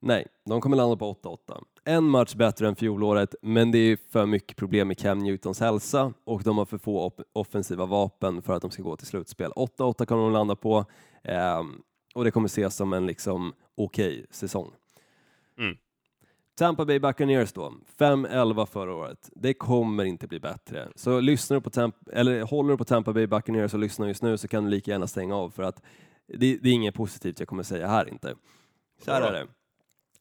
Nej, 0.00 0.26
de 0.44 0.60
kommer 0.60 0.76
landa 0.76 0.96
på 0.96 1.12
8-8. 1.12 1.64
En 1.84 2.04
match 2.04 2.34
bättre 2.34 2.68
än 2.68 2.76
fjolåret, 2.76 3.34
men 3.42 3.70
det 3.70 3.78
är 3.78 3.98
för 4.12 4.26
mycket 4.26 4.56
problem 4.56 4.88
med 4.88 4.98
Cam 4.98 5.18
Newtons 5.18 5.60
hälsa 5.60 6.12
och 6.24 6.42
de 6.42 6.58
har 6.58 6.64
för 6.64 6.78
få 6.78 7.12
offensiva 7.32 7.86
vapen 7.86 8.42
för 8.42 8.52
att 8.52 8.62
de 8.62 8.70
ska 8.70 8.82
gå 8.82 8.96
till 8.96 9.06
slutspel. 9.06 9.50
8-8 9.50 10.04
kommer 10.04 10.22
de 10.22 10.32
landa 10.32 10.56
på 10.56 10.84
eh, 11.22 11.62
och 12.14 12.24
det 12.24 12.30
kommer 12.30 12.46
ses 12.46 12.76
som 12.76 12.92
en 12.92 13.06
liksom 13.06 13.52
okej 13.74 14.12
okay 14.14 14.26
säsong. 14.30 14.70
Mm. 15.58 15.76
Tampa 16.58 16.84
Bay 16.84 16.98
Buccaneers 16.98 17.52
då, 17.52 17.72
5-11 17.98 18.66
förra 18.66 18.94
året. 18.94 19.30
Det 19.34 19.54
kommer 19.54 20.04
inte 20.04 20.26
bli 20.26 20.40
bättre. 20.40 20.88
Så 20.94 21.20
lyssnar 21.20 21.54
du 21.54 21.60
på 21.60 21.70
Tampa, 21.70 22.12
eller 22.12 22.42
håller 22.42 22.70
du 22.70 22.76
på 22.76 22.84
Tampa 22.84 23.12
Bay 23.12 23.26
Buccaneers 23.26 23.74
och 23.74 23.80
lyssnar 23.80 24.08
just 24.08 24.22
nu 24.22 24.36
så 24.36 24.48
kan 24.48 24.64
du 24.64 24.70
lika 24.70 24.90
gärna 24.90 25.06
stänga 25.06 25.36
av 25.36 25.50
för 25.50 25.62
att 25.62 25.82
det, 26.26 26.56
det 26.56 26.68
är 26.68 26.72
inget 26.72 26.94
positivt 26.94 27.38
jag 27.38 27.48
kommer 27.48 27.62
säga 27.62 27.88
här 27.88 28.08
inte. 28.08 28.34
Så 29.04 29.12
här 29.12 29.22
är 29.22 29.32
det. 29.32 29.46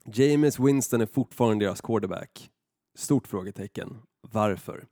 James 0.05 0.59
Winston 0.59 1.01
är 1.01 1.05
fortfarande 1.05 1.65
deras 1.65 1.81
quarterback. 1.81 2.49
Stort 2.95 3.27
frågetecken. 3.27 3.97
Varför? 4.21 4.85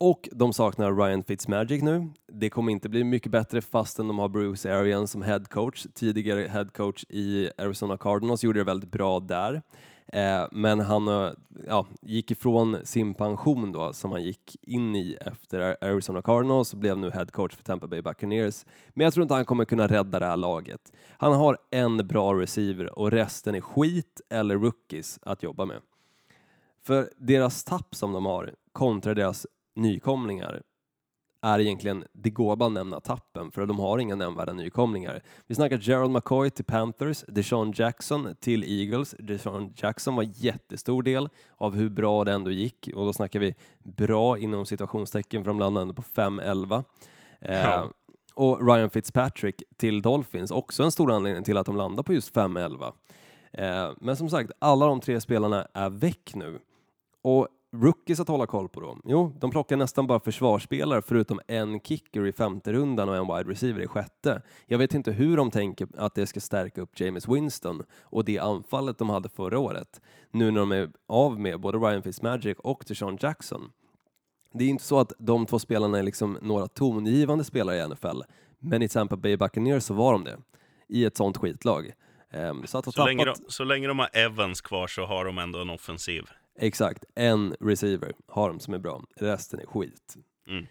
Och 0.00 0.28
de 0.32 0.52
saknar 0.52 0.94
Ryan 0.94 1.24
Fitzmagic 1.24 1.82
nu. 1.82 2.10
Det 2.32 2.50
kommer 2.50 2.72
inte 2.72 2.88
bli 2.88 3.04
mycket 3.04 3.32
bättre 3.32 3.60
fastän 3.60 4.08
de 4.08 4.18
har 4.18 4.28
Bruce 4.28 4.74
Arians 4.74 5.10
som 5.10 5.22
head 5.22 5.44
coach. 5.44 5.86
Tidigare 5.94 6.48
head 6.48 6.68
coach 6.74 7.04
i 7.08 7.50
Arizona 7.58 7.96
Cardinals 7.96 8.44
gjorde 8.44 8.60
det 8.60 8.64
väldigt 8.64 8.90
bra 8.90 9.20
där. 9.20 9.62
Eh, 10.12 10.46
men 10.52 10.80
han 10.80 11.08
eh, 11.08 11.30
ja, 11.66 11.86
gick 12.02 12.30
ifrån 12.30 12.76
sin 12.84 13.14
pension 13.14 13.72
då 13.72 13.92
som 13.92 14.12
han 14.12 14.22
gick 14.22 14.56
in 14.62 14.96
i 14.96 15.16
efter 15.20 15.76
Arizona 15.84 16.22
Cardinals 16.22 16.72
och 16.72 16.78
blev 16.78 16.98
nu 16.98 17.10
head 17.10 17.26
coach 17.26 17.54
för 17.56 17.62
Tampa 17.62 17.86
Bay 17.86 18.02
Buccaneers. 18.02 18.66
Men 18.88 19.04
jag 19.04 19.14
tror 19.14 19.22
inte 19.22 19.34
han 19.34 19.44
kommer 19.44 19.64
kunna 19.64 19.86
rädda 19.86 20.18
det 20.18 20.26
här 20.26 20.36
laget. 20.36 20.92
Han 21.10 21.32
har 21.32 21.58
en 21.70 22.06
bra 22.06 22.34
receiver 22.34 22.98
och 22.98 23.10
resten 23.10 23.54
är 23.54 23.60
skit 23.60 24.20
eller 24.30 24.56
rookies 24.56 25.18
att 25.22 25.42
jobba 25.42 25.64
med. 25.64 25.80
För 26.82 27.10
deras 27.16 27.64
tapp 27.64 27.94
som 27.94 28.12
de 28.12 28.26
har 28.26 28.54
kontra 28.72 29.14
deras 29.14 29.46
nykomlingar 29.74 30.62
är 31.42 31.58
egentligen, 31.58 32.04
det 32.12 32.30
går 32.30 32.66
att 32.66 32.72
nämna 32.72 33.00
tappen 33.00 33.50
för 33.50 33.66
de 33.66 33.78
har 33.78 33.98
inga 33.98 34.14
nämnvärda 34.14 34.52
nykomlingar. 34.52 35.22
Vi 35.46 35.54
snackar 35.54 35.78
Gerald 35.78 36.10
McCoy 36.10 36.50
till 36.50 36.64
Panthers, 36.64 37.24
Deshaun 37.28 37.72
Jackson 37.76 38.34
till 38.40 38.64
Eagles. 38.64 39.14
Deshaun 39.18 39.72
Jackson 39.76 40.16
var 40.16 40.28
jättestor 40.34 41.02
del 41.02 41.28
av 41.56 41.74
hur 41.74 41.88
bra 41.88 42.24
det 42.24 42.32
ändå 42.32 42.50
gick 42.50 42.90
och 42.94 43.04
då 43.04 43.12
snackar 43.12 43.40
vi 43.40 43.54
bra 43.78 44.38
inom 44.38 44.66
situationstecken 44.66 45.44
för 45.44 45.50
de 45.50 45.58
landade 45.58 45.82
ändå 45.82 45.94
på 45.94 46.02
5-11. 46.02 46.84
Eh, 47.40 47.58
ja. 47.58 47.92
och 48.34 48.66
Ryan 48.66 48.90
Fitzpatrick 48.90 49.62
till 49.76 50.02
Dolphins, 50.02 50.50
också 50.50 50.82
en 50.82 50.92
stor 50.92 51.12
anledning 51.12 51.44
till 51.44 51.56
att 51.56 51.66
de 51.66 51.76
landar 51.76 52.02
på 52.02 52.12
just 52.12 52.34
5-11. 52.34 52.92
Eh, 53.52 53.90
men 54.00 54.16
som 54.16 54.30
sagt, 54.30 54.52
alla 54.58 54.86
de 54.86 55.00
tre 55.00 55.20
spelarna 55.20 55.68
är 55.74 55.90
väck 55.90 56.34
nu. 56.34 56.58
Och 57.22 57.48
rookies 57.72 58.20
att 58.20 58.28
hålla 58.28 58.46
koll 58.46 58.68
på 58.68 58.80
då? 58.80 58.98
Jo, 59.04 59.36
de 59.40 59.50
plockar 59.50 59.76
nästan 59.76 60.06
bara 60.06 60.20
försvarsspelare 60.20 61.02
förutom 61.02 61.40
en 61.46 61.80
kicker 61.80 62.26
i 62.26 62.32
femte 62.32 62.72
rundan 62.72 63.08
och 63.08 63.16
en 63.16 63.36
wide 63.36 63.50
receiver 63.50 63.80
i 63.80 63.86
sjätte. 63.86 64.42
Jag 64.66 64.78
vet 64.78 64.94
inte 64.94 65.12
hur 65.12 65.36
de 65.36 65.50
tänker 65.50 65.88
att 65.96 66.14
det 66.14 66.26
ska 66.26 66.40
stärka 66.40 66.80
upp 66.80 67.00
James 67.00 67.28
Winston 67.28 67.82
och 68.02 68.24
det 68.24 68.38
anfallet 68.38 68.98
de 68.98 69.10
hade 69.10 69.28
förra 69.28 69.58
året. 69.58 70.00
Nu 70.30 70.50
när 70.50 70.60
de 70.60 70.72
är 70.72 70.90
av 71.06 71.40
med 71.40 71.60
både 71.60 71.78
Ryan 71.78 72.02
Fitzmagic 72.02 72.56
och 72.58 72.84
Deshaun 72.88 73.18
Jackson. 73.20 73.70
Det 74.52 74.64
är 74.64 74.68
inte 74.68 74.84
så 74.84 74.98
att 75.00 75.12
de 75.18 75.46
två 75.46 75.58
spelarna 75.58 75.98
är 75.98 76.02
liksom 76.02 76.38
några 76.42 76.68
tongivande 76.68 77.44
spelare 77.44 77.76
i 77.76 77.88
NFL, 77.88 78.20
men 78.58 78.82
i 78.82 78.88
Tampa 78.88 79.16
Bay 79.16 79.36
Buccaneers 79.36 79.82
så 79.82 79.94
var 79.94 80.12
de 80.12 80.24
det 80.24 80.38
i 80.88 81.04
ett 81.04 81.16
sånt 81.16 81.36
skitlag. 81.36 81.92
Um, 82.32 82.66
så, 82.66 82.66
så, 82.66 82.92
tappat... 82.92 83.06
länge 83.06 83.24
de, 83.24 83.34
så 83.48 83.64
länge 83.64 83.88
de 83.88 83.98
har 83.98 84.08
Evans 84.12 84.60
kvar 84.60 84.86
så 84.86 85.04
har 85.04 85.24
de 85.24 85.38
ändå 85.38 85.60
en 85.60 85.70
offensiv. 85.70 86.24
Exakt, 86.60 87.04
en 87.14 87.54
receiver 87.60 88.12
har 88.26 88.48
de 88.48 88.60
som 88.60 88.74
är 88.74 88.78
bra, 88.78 89.02
resten 89.16 89.60
är 89.60 89.66
skit. 89.66 90.16
Mm. 90.48 90.66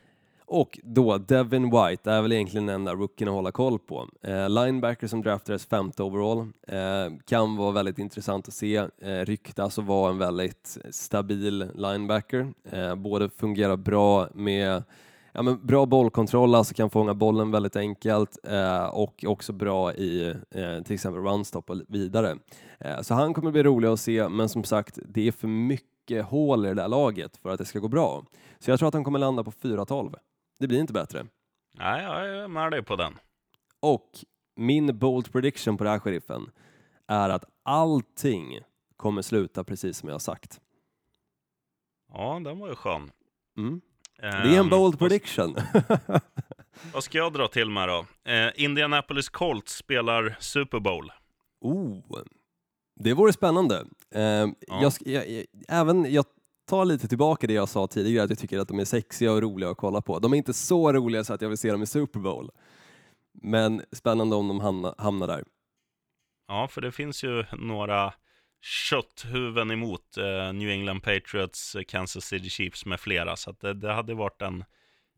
Och 0.50 0.80
då, 0.84 1.18
Devin 1.18 1.64
White 1.64 2.12
är 2.12 2.22
väl 2.22 2.32
egentligen 2.32 2.66
den 2.66 2.76
enda 2.76 2.94
rookien 2.94 3.28
att 3.28 3.36
hålla 3.36 3.52
koll 3.52 3.80
på. 3.80 4.08
Eh, 4.22 4.50
linebacker 4.50 5.08
som 5.08 5.22
draftades 5.22 5.66
femte 5.66 6.04
overall, 6.04 6.40
eh, 6.68 7.18
kan 7.26 7.56
vara 7.56 7.72
väldigt 7.72 8.00
intressant 8.00 8.48
att 8.48 8.54
se. 8.54 8.76
Eh, 8.76 9.20
ryktas 9.26 9.78
och 9.78 9.86
vara 9.86 10.12
en 10.12 10.18
väldigt 10.18 10.78
stabil 10.92 11.72
linebacker. 11.76 12.54
Eh, 12.72 12.96
både 12.96 13.30
fungerar 13.30 13.76
bra 13.78 14.28
med 14.34 14.84
ja, 15.32 15.42
men 15.42 15.66
bra 15.66 15.86
bollkontroll, 15.86 16.56
alltså 16.56 16.74
kan 16.74 16.90
fånga 16.90 17.14
bollen 17.14 17.52
väldigt 17.52 17.76
enkelt 17.76 18.38
eh, 18.44 18.86
och 18.86 19.24
också 19.28 19.54
bra 19.54 19.94
i 19.94 20.36
eh, 20.52 20.84
till 20.84 20.94
exempel 20.94 21.24
runstop 21.24 21.70
och 21.70 21.82
vidare. 21.88 22.38
Eh, 22.80 23.02
så 23.02 23.14
han 23.14 23.34
kommer 23.34 23.52
bli 23.52 23.64
rolig 23.64 23.88
att 23.88 24.00
se, 24.00 24.30
men 24.30 24.50
som 24.50 24.64
sagt, 24.64 25.00
det 25.06 25.28
är 25.28 25.32
för 25.32 25.48
mycket 25.48 26.26
hål 26.26 26.66
i 26.66 26.70
det 26.70 26.76
där 26.76 26.88
laget 26.88 27.38
för 27.38 27.50
att 27.50 27.60
det 27.60 27.66
ska 27.66 27.80
gå 27.80 27.88
bra. 27.88 28.26
Så 28.60 28.72
jag 28.72 28.80
tror 28.80 28.88
att 28.88 28.94
han 28.94 29.04
kommer 29.04 29.20
landa 29.20 29.44
på 29.44 29.52
4-12. 29.52 30.16
Det 30.60 30.68
blir 30.68 30.80
inte 30.80 30.94
bättre. 30.94 31.26
Nej, 31.74 32.04
jag 32.04 32.30
är 32.30 32.48
med 32.48 32.72
dig 32.72 32.84
på 32.84 32.96
den. 32.96 33.14
Och 33.80 34.10
min 34.56 35.00
bold 35.00 35.32
prediction 35.32 35.78
på 35.78 35.84
det 35.84 35.90
här 35.90 36.00
sheriffen 36.00 36.52
är 37.08 37.30
att 37.30 37.46
allting 37.64 38.60
kommer 38.98 39.22
sluta 39.22 39.64
precis 39.64 39.98
som 39.98 40.10
jag 40.10 40.14
har 40.14 40.20
sagt. 40.20 40.62
Ja, 42.14 42.42
den 42.44 42.60
var 42.60 42.70
ju 42.70 42.76
skön. 42.76 43.12
Mm. 43.58 43.82
Det 44.22 44.28
är 44.28 44.46
en 44.46 44.54
ehm, 44.54 44.70
bold 44.70 45.00
prediction. 45.00 45.56
Vad 46.94 47.04
ska 47.04 47.18
jag 47.18 47.34
dra 47.34 47.48
till 47.48 47.70
med 47.70 47.88
då? 47.90 48.06
Eh, 48.32 48.50
Indianapolis 48.56 49.30
Colts 49.30 49.74
spelar 49.74 50.38
Super 50.40 50.80
Bowl. 50.80 51.12
Oh, 51.62 52.02
det 53.00 53.14
vore 53.14 53.34
spännande. 53.34 53.86
Eh, 54.16 54.22
ja. 54.22 54.52
jag, 54.68 54.94
jag, 55.06 55.46
även, 55.68 56.14
jag 56.14 56.26
tar 56.70 56.86
lite 56.86 57.08
tillbaka 57.08 57.48
det 57.48 57.54
jag 57.54 57.70
sa 57.70 57.88
tidigare, 57.88 58.24
att 58.24 58.30
jag 58.30 58.40
tycker 58.40 58.60
att 58.60 58.68
de 58.68 58.80
är 58.80 58.86
sexiga 58.86 59.32
och 59.32 59.42
roliga 59.42 59.70
att 59.70 59.78
kolla 59.78 60.02
på. 60.02 60.20
De 60.20 60.34
är 60.34 60.38
inte 60.38 60.54
så 60.54 60.94
roliga 60.94 61.24
så 61.24 61.34
att 61.34 61.42
jag 61.42 61.50
vill 61.50 61.58
se 61.58 61.72
dem 61.72 61.84
i 61.84 61.88
Super 61.88 62.20
Bowl. 62.20 62.52
Men 63.42 63.82
spännande 63.92 64.36
om 64.36 64.48
de 64.48 64.60
hamnar, 64.60 64.96
hamnar 64.98 65.28
där. 65.28 65.44
Ja, 66.48 66.68
för 66.68 66.82
det 66.82 66.92
finns 66.92 67.24
ju 67.24 67.46
några 67.52 68.14
kötthuvuden 68.62 69.72
emot 69.72 70.18
eh, 70.18 70.54
New 70.54 70.70
England 70.70 71.02
Patriots, 71.02 71.76
eh, 71.76 71.84
Kansas 71.84 72.26
City 72.26 72.50
Chiefs 72.50 72.86
med 72.86 73.00
flera. 73.00 73.36
Så 73.36 73.52
det, 73.52 73.74
det, 73.74 73.94
hade 73.94 74.14
varit 74.14 74.42
en, 74.42 74.64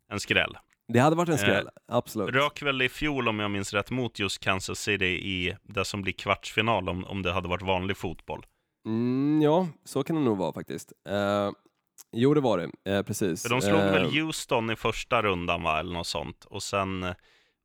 en 0.09 0.19
skräll. 0.19 0.57
Det 0.87 0.99
hade 0.99 1.15
varit 1.15 1.29
en 1.29 1.37
skräll, 1.37 1.65
eh, 1.65 1.95
absolut. 1.95 2.35
Rök 2.35 2.61
väl 2.61 2.81
i 2.81 2.89
fjol, 2.89 3.27
om 3.27 3.39
jag 3.39 3.51
minns 3.51 3.73
rätt, 3.73 3.91
mot 3.91 4.19
just 4.19 4.39
Kansas 4.39 4.79
City 4.79 5.05
i 5.05 5.55
det 5.63 5.85
som 5.85 6.01
blir 6.01 6.13
kvartsfinal, 6.13 6.89
om, 6.89 7.05
om 7.05 7.21
det 7.21 7.31
hade 7.31 7.47
varit 7.47 7.61
vanlig 7.61 7.97
fotboll. 7.97 8.45
Mm, 8.85 9.41
ja, 9.41 9.67
så 9.85 10.03
kan 10.03 10.15
det 10.15 10.21
nog 10.21 10.37
vara 10.37 10.53
faktiskt. 10.53 10.93
Uh, 11.09 11.51
jo, 12.11 12.33
det 12.33 12.41
var 12.41 12.57
det, 12.57 12.97
uh, 12.97 13.03
precis. 13.03 13.41
För 13.41 13.49
de 13.49 13.61
slog 13.61 13.79
väl 13.79 14.11
Houston 14.11 14.69
i 14.69 14.75
första 14.75 15.21
rundan, 15.21 15.63
va, 15.63 15.79
eller 15.79 15.93
något 15.93 16.07
sånt, 16.07 16.45
och 16.45 16.63
sen 16.63 17.15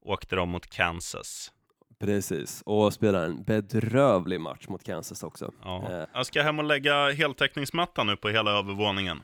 åkte 0.03 0.37
de 0.37 0.49
mot 0.49 0.67
Kansas. 0.67 1.53
Precis, 1.99 2.63
och 2.67 2.93
spelar 2.93 3.25
en 3.25 3.43
bedrövlig 3.43 4.41
match 4.41 4.69
mot 4.69 4.85
Kansas 4.85 5.23
också. 5.23 5.53
Ja. 5.63 5.93
Eh. 5.93 6.07
Jag 6.15 6.27
ska 6.27 6.43
hem 6.43 6.59
och 6.59 6.65
lägga 6.65 7.11
heltäckningsmatta 7.11 8.05
nu 8.05 8.17
på 8.17 8.29
hela 8.29 8.59
övervåningen. 8.59 9.23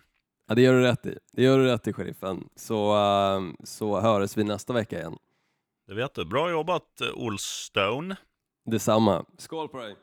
Ja, 0.49 0.55
det 0.55 0.63
gör 0.63 0.75
du 0.75 0.83
rätt 0.83 1.07
i. 1.07 1.19
Det 1.33 1.43
gör 1.43 1.59
du 1.59 1.65
rätt 1.65 1.87
i, 1.87 1.93
sheriffen. 1.93 2.49
Så, 2.57 2.97
uh, 2.97 3.53
så 3.65 4.01
hörs 4.01 4.37
vi 4.37 4.45
nästa 4.45 4.73
vecka 4.73 4.99
igen. 4.99 5.17
Det 5.87 5.95
vet 5.95 6.15
du. 6.15 6.25
Bra 6.25 6.51
jobbat, 6.51 7.01
Olstone. 7.15 8.17
Detsamma. 8.65 9.25
Skål 9.39 9.69
på 9.69 9.79
dig! 9.79 9.97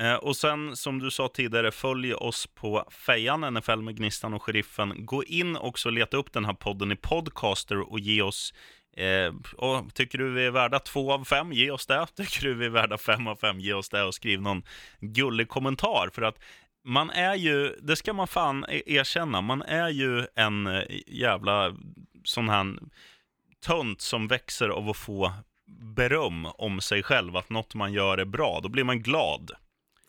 Eh, 0.00 0.14
och 0.14 0.36
sen, 0.36 0.76
som 0.76 0.98
du 0.98 1.10
sa 1.10 1.28
tidigare, 1.28 1.70
följ 1.70 2.14
oss 2.14 2.46
på 2.46 2.84
Fejan, 2.90 3.54
NFL 3.54 3.76
med 3.76 3.96
Gnistan 3.96 4.34
och 4.34 4.42
Sheriffen. 4.42 5.06
Gå 5.06 5.24
in 5.24 5.56
också 5.56 5.88
och 5.88 5.92
leta 5.92 6.16
upp 6.16 6.32
den 6.32 6.44
här 6.44 6.54
podden 6.54 6.92
i 6.92 6.96
Podcaster 6.96 7.92
och 7.92 8.00
ge 8.00 8.22
oss 8.22 8.54
Eh, 8.96 9.34
och 9.56 9.94
tycker 9.94 10.18
du 10.18 10.32
vi 10.32 10.46
är 10.46 10.50
värda 10.50 10.78
två 10.78 11.12
av 11.12 11.24
fem, 11.24 11.52
ge 11.52 11.70
oss 11.70 11.86
det. 11.86 12.06
Tycker 12.16 12.42
du 12.46 12.54
vi 12.54 12.66
är 12.66 12.70
värda 12.70 12.98
fem 12.98 13.26
av 13.26 13.36
fem, 13.36 13.60
ge 13.60 13.72
oss 13.72 13.88
det 13.88 14.02
och 14.02 14.14
skriv 14.14 14.42
någon 14.42 14.62
gullig 15.00 15.48
kommentar. 15.48 16.10
För 16.14 16.22
att 16.22 16.38
man 16.84 17.10
är 17.10 17.34
ju, 17.34 17.76
det 17.82 17.96
ska 17.96 18.12
man 18.12 18.28
fan 18.28 18.64
e- 18.68 18.82
erkänna, 18.86 19.40
man 19.40 19.62
är 19.62 19.88
ju 19.88 20.26
en 20.34 20.66
eh, 20.66 20.82
jävla 21.06 21.76
sån 22.24 22.48
här 22.48 22.78
tönt 23.66 24.00
som 24.00 24.28
växer 24.28 24.68
av 24.68 24.88
att 24.88 24.96
få 24.96 25.32
beröm 25.80 26.46
om 26.46 26.80
sig 26.80 27.02
själv, 27.02 27.36
att 27.36 27.50
något 27.50 27.74
man 27.74 27.92
gör 27.92 28.18
är 28.18 28.24
bra. 28.24 28.60
Då 28.62 28.68
blir 28.68 28.84
man 28.84 29.02
glad. 29.02 29.50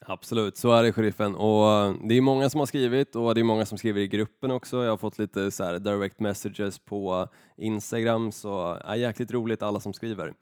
Absolut, 0.06 0.58
så 0.58 0.72
är 0.72 0.84
det 0.84 0.93
sheriffen. 0.93 1.36
Och 1.36 1.72
eh, 1.72 1.93
det 2.04 2.18
är 2.18 2.22
många 2.22 2.49
som 2.49 2.60
har 2.60 2.66
skrivit 2.66 3.16
och 3.16 3.36
det 3.36 3.41
är 3.41 3.43
många 3.43 3.66
som 3.66 3.78
skriver 3.78 4.02
i 4.02 4.08
gruppen 4.08 4.52
också. 4.52 4.84
Jag 4.84 4.89
har 4.89 4.97
fått 4.97 5.20
lite 5.20 5.52
så 5.52 5.78
direct 5.78 6.20
messages 6.20 6.80
på 6.80 7.28
Instagram, 7.58 8.32
så 8.32 8.78
ja, 8.86 8.95
jäkligt 8.95 9.32
roligt 9.32 9.64
alla 9.64 9.80
som 9.80 9.93
skriver. 9.93 10.34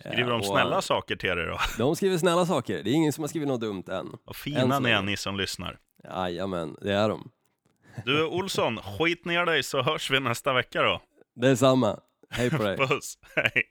Skriver 0.00 0.30
de 0.30 0.40
och, 0.40 0.46
snälla 0.46 0.82
saker 0.82 1.16
till 1.16 1.36
dig 1.36 1.46
då? 1.46 1.58
De 1.78 1.96
skriver 1.96 2.18
snälla 2.18 2.46
saker, 2.46 2.82
det 2.82 2.90
är 2.90 2.94
ingen 2.94 3.12
som 3.12 3.22
har 3.22 3.28
skrivit 3.28 3.48
något 3.48 3.60
dumt 3.60 3.84
än. 3.88 4.06
Vad 4.24 4.28
Än 4.28 4.34
fina 4.34 4.76
så 4.76 4.82
ni 4.82 4.90
är, 4.90 5.02
ni 5.02 5.16
som 5.16 5.36
lyssnar. 5.36 5.78
Jajamän, 6.04 6.76
det 6.80 6.92
är 6.92 7.08
de. 7.08 7.30
Du 8.04 8.26
Olsson, 8.26 8.78
skit 8.78 9.24
ner 9.24 9.46
dig 9.46 9.62
så 9.62 9.82
hörs 9.82 10.10
vi 10.10 10.20
nästa 10.20 10.52
vecka 10.52 10.82
då. 10.82 11.02
Det 11.34 11.48
är 11.48 11.54
samma. 11.54 11.98
Hej 12.30 12.50
på 12.50 12.62
dig. 12.62 12.76
Puss, 12.88 13.18
hej. 13.36 13.62